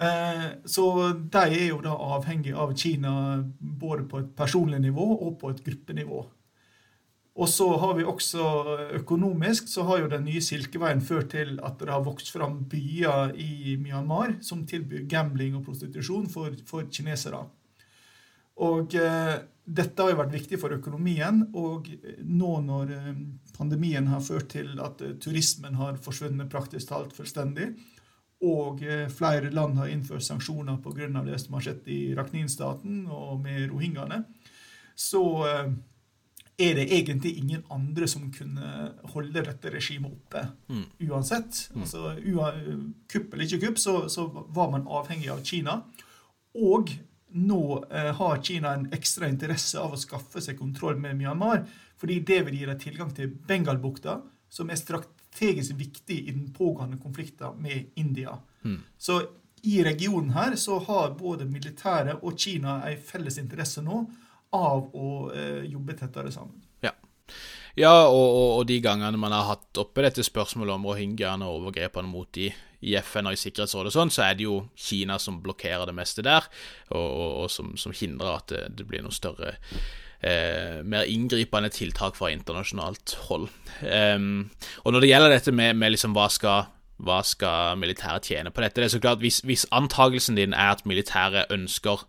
Eh, 0.00 0.44
så 0.64 0.84
de 1.12 1.44
er 1.44 1.66
jo 1.68 1.80
da 1.84 1.94
avhengig 2.16 2.54
av 2.56 2.74
Kina 2.74 3.14
både 3.60 4.06
på 4.08 4.22
et 4.24 4.36
personlig 4.36 4.80
nivå 4.80 5.06
og 5.18 5.38
på 5.40 5.52
et 5.52 5.64
gruppenivå. 5.64 6.24
Og 7.40 7.48
så 7.48 7.66
har 7.78 7.94
vi 7.96 8.04
også 8.08 8.44
økonomisk 8.98 9.68
så 9.70 9.84
har 9.88 10.02
jo 10.02 10.10
den 10.12 10.26
nye 10.26 10.42
Silkeveien 10.44 11.00
ført 11.04 11.30
til 11.36 11.60
at 11.64 11.78
det 11.80 11.92
har 11.92 12.02
vokst 12.04 12.32
fram 12.34 12.58
byer 12.68 13.36
i 13.38 13.76
Myanmar 13.80 14.40
som 14.44 14.66
tilbyr 14.68 15.06
gambling 15.08 15.54
og 15.56 15.64
prostitusjon 15.68 16.26
for, 16.32 16.56
for 16.66 16.88
kinesere. 16.90 17.44
Og 18.66 18.94
eh, 18.98 19.36
dette 19.64 20.02
har 20.02 20.12
jo 20.12 20.18
vært 20.18 20.34
viktig 20.34 20.58
for 20.60 20.74
økonomien. 20.76 21.44
Og 21.58 21.88
nå 22.26 22.52
når 22.66 22.92
eh, 22.96 23.22
pandemien 23.56 24.08
har 24.10 24.24
ført 24.24 24.50
til 24.54 24.74
at 24.82 25.02
eh, 25.04 25.16
turismen 25.22 25.78
har 25.80 26.00
forsvunnet 26.02 26.50
praktisk 26.52 26.90
talt 26.90 27.14
fullstendig, 27.16 27.72
og 28.46 28.80
eh, 28.86 29.06
flere 29.12 29.52
land 29.52 29.76
har 29.80 29.92
innført 29.92 30.24
sanksjoner 30.24 30.80
pga. 30.80 31.08
det 31.26 31.38
som 31.42 31.54
har 31.54 31.66
skjedd 31.66 31.88
i 31.92 32.00
Rakhnin-staten 32.16 33.06
og 33.12 33.40
med 33.44 33.68
rohingyaene, 33.68 34.24
så 34.96 35.24
eh, 35.48 35.72
er 36.60 36.74
det 36.76 36.88
egentlig 36.92 37.36
ingen 37.38 37.62
andre 37.72 38.08
som 38.08 38.30
kunne 38.32 38.94
holde 39.14 39.44
dette 39.44 39.72
regimet 39.72 40.12
oppe 40.12 40.46
mm. 40.68 40.86
uansett. 41.08 41.68
Mm. 41.74 41.82
Altså, 41.84 42.14
kupp 43.12 43.34
eller 43.34 43.44
ikke 43.44 43.66
kupp, 43.66 43.78
så, 43.80 43.94
så, 44.08 44.26
var 44.28 44.72
man 44.72 44.88
avhengig 44.88 45.30
av 45.32 45.44
Kina. 45.44 45.80
Og 46.60 46.92
nå 47.32 47.84
eh, 47.90 48.10
har 48.16 48.42
Kina 48.42 48.74
en 48.74 48.88
ekstra 48.92 49.28
interesse 49.28 49.78
av 49.80 49.94
å 49.94 50.00
skaffe 50.00 50.42
seg 50.42 50.58
kontroll 50.58 50.98
med 51.00 51.18
Myanmar, 51.18 51.64
fordi 52.00 52.20
det 52.26 52.40
vil 52.46 52.60
gi 52.60 52.68
dem 52.68 52.78
tilgang 52.80 53.10
til 53.14 53.32
Bengalbukta, 53.46 54.20
som 54.50 54.70
er 54.70 54.80
strategisk 54.80 55.76
viktig 55.78 56.16
i 56.24 56.32
den 56.32 56.48
pågående 56.56 56.98
konflikten 57.02 57.60
med 57.62 57.92
India. 58.00 58.34
Mm. 58.64 58.80
Så 58.98 59.20
i 59.62 59.84
regionen 59.84 60.30
her 60.30 60.56
så 60.56 60.78
har 60.78 61.14
både 61.18 61.44
militæret 61.44 62.22
og 62.22 62.38
Kina 62.38 62.80
en 62.88 63.02
felles 63.04 63.38
interesse 63.38 63.82
nå 63.84 64.04
av 64.56 64.88
å 64.96 65.10
eh, 65.34 65.66
jobbe 65.70 65.94
tettere 65.98 66.32
sammen. 66.32 66.62
Ja, 66.82 66.94
ja 67.78 67.92
og, 68.08 68.24
og, 68.24 68.48
og, 68.56 68.64
de 68.66 68.80
gangene 68.82 69.20
man 69.20 69.34
har 69.36 69.52
hatt 69.52 69.82
oppe 69.82 70.02
dette 70.06 70.24
spørsmålet 70.26 70.74
om 70.74 70.88
rohingyaene 70.90 71.46
og 71.46 71.60
overgrepene 71.60 72.10
mot 72.10 72.30
de 72.34 72.50
i 72.80 72.96
FN 73.00 73.28
og 73.28 73.36
i 73.36 73.40
Sikkerhetsrådet, 73.40 73.92
og 73.92 73.96
sånn, 73.96 74.12
så 74.14 74.24
er 74.26 74.36
det 74.38 74.46
jo 74.46 74.60
Kina 74.78 75.18
som 75.20 75.40
blokkerer 75.44 75.90
det 75.90 75.96
meste 75.96 76.24
der, 76.26 76.46
og, 76.90 77.08
og 77.44 77.50
som, 77.52 77.74
som, 77.80 77.94
hindrer 77.96 78.38
at 78.38 78.52
det, 78.52 78.62
det 78.78 78.88
blir 78.88 79.04
noe 79.04 79.14
større 79.14 79.56
eh, 79.58 80.80
mer 80.82 81.08
inngripende 81.10 81.72
tiltak 81.74 82.16
fra 82.16 82.32
internasjonalt 82.32 83.16
hold. 83.28 83.48
Eh, 83.84 84.18
og 84.84 84.94
når 84.94 85.04
det 85.04 85.12
gjelder 85.12 85.36
dette 85.36 85.56
med, 85.56 85.76
med 85.80 85.96
liksom 85.96 86.16
hva 86.16 86.28
skal 86.32 86.70
hva 87.00 87.22
skal 87.24 87.78
militæret 87.80 88.26
tjene 88.28 88.50
på 88.52 88.60
dette? 88.60 88.80
Det 88.80 88.88
er 88.90 88.92
så 88.92 89.00
klart, 89.00 89.22
Hvis, 89.24 89.40
hvis 89.40 89.66
antagelsen 89.72 90.36
din 90.36 90.52
er 90.52 90.74
at 90.74 90.84
militæret 90.84 91.48
ønsker 91.50 92.04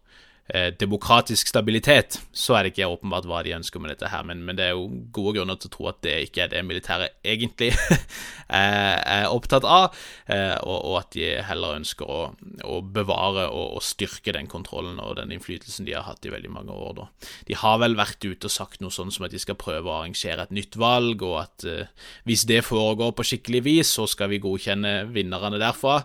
demokratisk 0.51 1.47
stabilitet, 1.47 2.17
så 2.35 2.57
er 2.57 2.65
det 2.65 2.73
ikke 2.73 2.89
åpenbart 2.91 3.27
hva 3.29 3.39
de 3.45 3.53
ønsker 3.55 3.79
med 3.79 3.93
dette 3.93 4.09
her, 4.11 4.25
men, 4.27 4.41
men, 4.43 4.57
det 4.57 4.65
er 4.65 4.73
jo 4.75 4.89
gode 5.15 5.37
grunner 5.37 5.55
til 5.59 5.69
å 5.69 5.73
tro 5.75 5.87
at 5.91 6.01
det 6.03 6.15
ikke 6.25 6.43
er 6.43 6.51
det 6.51 6.63
militæret 6.67 7.15
egentlig 7.23 7.69
er 8.51 9.29
opptatt 9.31 9.63
av, 9.63 9.95
eh, 10.27 10.57
og, 10.59 10.75
og, 10.75 10.97
at 10.99 11.15
de 11.15 11.29
heller 11.47 11.77
ønsker 11.79 12.09
å, 12.11 12.19
å 12.67 12.81
bevare 12.83 13.47
og, 13.47 13.77
og, 13.77 13.85
styrke 13.85 14.35
den 14.35 14.49
kontrollen 14.51 14.99
og 14.99 15.15
den 15.21 15.31
innflytelsen 15.35 15.87
de 15.87 15.95
har 15.95 16.05
hatt 16.09 16.27
i 16.27 16.33
veldig 16.33 16.51
mange 16.51 16.75
år. 16.75 16.97
Da. 16.99 17.07
De 17.47 17.57
har 17.61 17.79
vel 17.83 17.95
vært 17.99 18.27
ute 18.27 18.49
og 18.49 18.53
sagt 18.53 18.83
noe 18.83 18.93
sånn 18.93 19.13
som 19.13 19.27
at 19.27 19.35
de 19.35 19.41
skal 19.41 19.59
prøve 19.59 19.87
å 19.87 20.01
arrangere 20.01 20.45
et 20.45 20.55
nytt 20.55 20.77
valg, 20.79 21.23
og 21.25 21.39
at 21.45 21.67
uh, 21.67 22.11
hvis 22.27 22.45
det 22.49 22.61
foregår 22.67 23.15
på 23.15 23.27
skikkelig 23.31 23.63
vis, 23.67 23.95
så 23.95 24.07
skal 24.09 24.31
vi 24.31 24.41
godkjenne 24.43 24.93
vinnerne 25.15 25.59
derfra, 25.61 26.01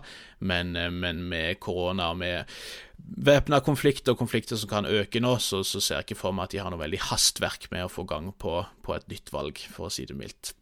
men, 0.47 0.75
men 1.01 1.23
med 1.25 1.57
korona 1.63 2.11
og 2.13 2.19
med 2.21 2.57
væpna 2.97 3.59
konflikter 3.65 4.13
og 4.13 4.21
konflikter 4.21 4.59
som 4.59 4.69
kan 4.71 4.87
øke 4.89 5.21
nå, 5.23 5.37
så, 5.43 5.63
så, 5.65 5.81
ser 5.81 5.99
jeg 5.99 6.09
ikke 6.09 6.21
for 6.21 6.35
meg 6.35 6.47
at 6.47 6.55
de 6.55 6.61
har 6.61 6.73
noe 6.73 6.81
veldig 6.81 7.01
hastverk 7.09 7.69
med 7.73 7.85
å 7.85 7.91
få 7.91 8.05
gang 8.09 8.31
på, 8.39 8.59
på 8.85 8.95
et 8.95 9.07
nytt 9.11 9.33
valg, 9.33 9.61
for 9.73 9.87
å 9.87 9.93
si 9.93 10.07
det 10.09 10.17
mildt. 10.17 10.53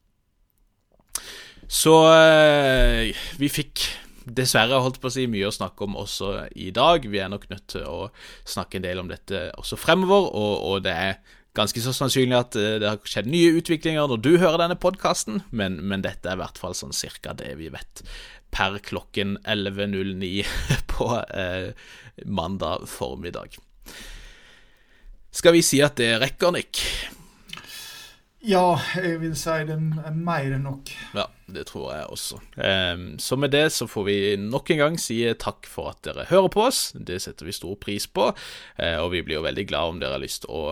Så 1.72 1.96
eh, 2.12 3.16
vi 3.40 3.50
fikk 3.50 3.88
dessverre 4.26 4.82
holdt 4.82 5.00
på 5.02 5.10
å 5.10 5.14
si 5.14 5.26
mye 5.30 5.50
å 5.50 5.54
snakke 5.54 5.86
om 5.86 5.98
også 6.02 6.32
i 6.58 6.72
dag. 6.76 7.06
Vi 7.10 7.22
er 7.22 7.30
nok 7.30 7.48
nødt 7.52 7.68
til 7.76 7.86
å 7.86 8.10
snakke 8.48 8.80
en 8.80 8.86
del 8.86 9.02
om 9.02 9.10
dette 9.10 9.48
også 9.60 9.78
fremover, 9.80 10.30
og, 10.34 10.54
og 10.70 10.86
det 10.86 10.94
er 10.94 11.20
ganske 11.56 11.82
så 11.82 11.94
sannsynlig 11.96 12.38
at 12.38 12.58
eh, 12.60 12.78
det 12.82 12.90
har 12.90 13.10
skjedd 13.10 13.30
nye 13.32 13.56
utviklinger 13.60 14.10
når 14.12 14.24
du 14.24 14.32
hører 14.42 14.62
denne 14.66 14.80
podkasten, 14.80 15.42
men, 15.56 15.80
men, 15.82 16.04
dette 16.06 16.30
er 16.30 16.38
i 16.38 16.44
hvert 16.44 16.60
fall 16.62 16.76
sånn 16.78 16.96
cirka 16.96 17.36
det 17.38 17.54
vi 17.60 17.72
vet 17.74 18.04
per 18.56 18.78
klokken 18.84 19.38
11.09 19.44 20.46
på 20.94 21.10
eh, 21.24 21.72
mandag 22.26 22.88
formiddag. 22.92 23.58
Skal 25.36 25.58
vi 25.58 25.66
si 25.68 25.82
at 25.84 25.98
det 26.00 26.14
rekker, 26.22 26.56
Nick? 26.56 26.80
Ja, 28.46 28.78
jeg 29.02 29.20
vil 29.24 29.34
si 29.40 29.56
det 29.68 29.76
er 29.76 30.14
mer 30.16 30.54
enn 30.54 30.68
nok. 30.68 30.92
Ja, 31.18 31.26
det 31.48 31.68
tror 31.70 31.92
jeg 31.94 32.06
også. 32.10 32.40
Um, 32.58 33.20
så 33.22 33.36
med 33.38 33.52
det 33.54 33.68
så 33.76 33.86
får 33.88 34.04
vi 34.08 34.18
nok 34.42 34.72
en 34.74 34.80
gang 34.82 34.96
si 35.00 35.20
takk 35.38 35.68
for 35.70 35.92
at 35.92 36.00
dere 36.08 36.26
hører 36.30 36.50
på 36.50 36.64
oss. 36.66 36.80
Det 36.98 37.20
setter 37.22 37.46
vi 37.46 37.54
stor 37.54 37.76
pris 37.82 38.08
på. 38.10 38.32
Uh, 38.80 38.98
og 39.04 39.12
vi 39.14 39.22
blir 39.26 39.38
jo 39.38 39.46
veldig 39.46 39.66
glad 39.70 39.94
om 39.94 40.00
dere 40.02 40.18
har 40.18 40.24
lyst 40.24 40.44
til 40.46 40.56
å, 40.56 40.64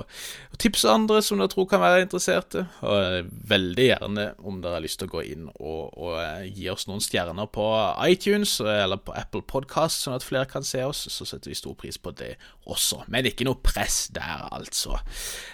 tipse 0.58 0.90
andre 0.90 1.22
som 1.26 1.38
dere 1.42 1.52
tror 1.54 1.68
kan 1.70 1.84
være 1.84 2.08
interesserte. 2.08 2.66
Og 2.82 3.22
uh, 3.22 3.30
veldig 3.54 3.86
gjerne 3.86 4.28
om 4.42 4.64
dere 4.64 4.80
har 4.80 4.86
lyst 4.86 5.02
til 5.04 5.12
å 5.12 5.14
gå 5.14 5.26
inn 5.30 5.46
og, 5.54 5.94
og 5.94 6.18
uh, 6.18 6.42
gi 6.48 6.66
oss 6.74 6.88
noen 6.90 7.04
stjerner 7.04 7.50
på 7.54 7.68
iTunes 8.08 8.58
eller 8.64 8.98
på 8.98 9.14
Apple 9.18 9.44
Podcast, 9.46 10.02
sånn 10.02 10.18
at 10.18 10.26
flere 10.26 10.50
kan 10.50 10.66
se 10.66 10.82
oss. 10.88 11.06
Så 11.14 11.30
setter 11.30 11.54
vi 11.54 11.60
stor 11.60 11.78
pris 11.78 12.02
på 12.02 12.16
det 12.18 12.34
også. 12.66 13.04
Men 13.14 13.30
ikke 13.30 13.46
noe 13.46 13.62
press 13.62 14.08
der, 14.14 14.48
altså. 14.50 14.98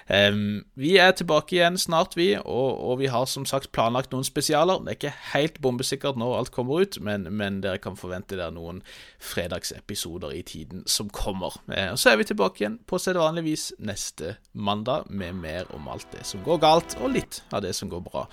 Um, 0.08 0.64
vi 0.80 0.96
er 1.02 1.12
tilbake 1.18 1.58
igjen 1.58 1.76
snart, 1.82 2.16
vi. 2.16 2.32
Og, 2.40 2.72
og 2.80 3.00
vi 3.04 3.12
har 3.12 3.28
som 3.28 3.44
sagt 3.50 3.74
planlagt 3.76 4.16
noen 4.16 4.28
spesialer. 4.28 4.80
Det 4.86 4.96
er 4.96 5.00
ikke 5.00 5.09
ikke 5.10 5.34
helt 5.34 5.62
bombesikkert 5.62 6.18
når 6.20 6.38
alt 6.38 6.51
kommer 6.51 6.84
ut, 6.84 6.99
men, 7.01 7.28
men 7.34 7.62
dere 7.64 7.82
kan 7.82 7.97
forvente 7.99 8.38
der 8.39 8.53
noen 8.53 8.82
fredagsepisoder 9.20 10.34
i 10.36 10.41
tiden 10.41 10.84
som 10.88 11.10
kommer. 11.10 11.60
Eh, 11.72 11.91
og 11.91 11.99
Så 11.99 12.10
er 12.14 12.18
vi 12.18 12.24
tilbake 12.30 12.64
igjen 12.64 12.80
på 12.88 12.99
sedvanlig 13.01 13.43
vis 13.43 13.74
neste 13.80 14.36
mandag 14.53 15.10
med 15.10 15.34
mer 15.34 15.70
om 15.76 15.88
alt 15.88 16.07
det 16.12 16.26
som 16.26 16.43
går 16.45 16.62
galt, 16.62 16.97
og 17.01 17.14
litt 17.16 17.43
av 17.51 17.62
det 17.66 17.76
som 17.76 17.89
går 17.89 18.03
bra 18.05 18.28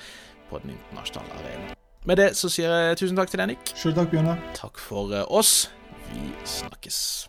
på 0.50 0.60
den 0.62 0.76
internasjonale 0.76 1.40
arenaen. 1.40 1.76
Med 2.06 2.16
det 2.16 2.36
så 2.38 2.48
sier 2.52 2.70
jeg 2.70 3.00
tusen 3.00 3.16
takk 3.18 3.32
til 3.32 3.42
deg, 3.42 3.54
Nick. 3.54 3.74
Selv 3.74 3.98
takk, 3.98 4.12
Bjørnar. 4.12 4.38
Takk 4.54 4.78
for 4.78 5.10
eh, 5.14 5.26
oss. 5.26 5.70
Vi 6.12 6.30
snakkes. 6.46 7.26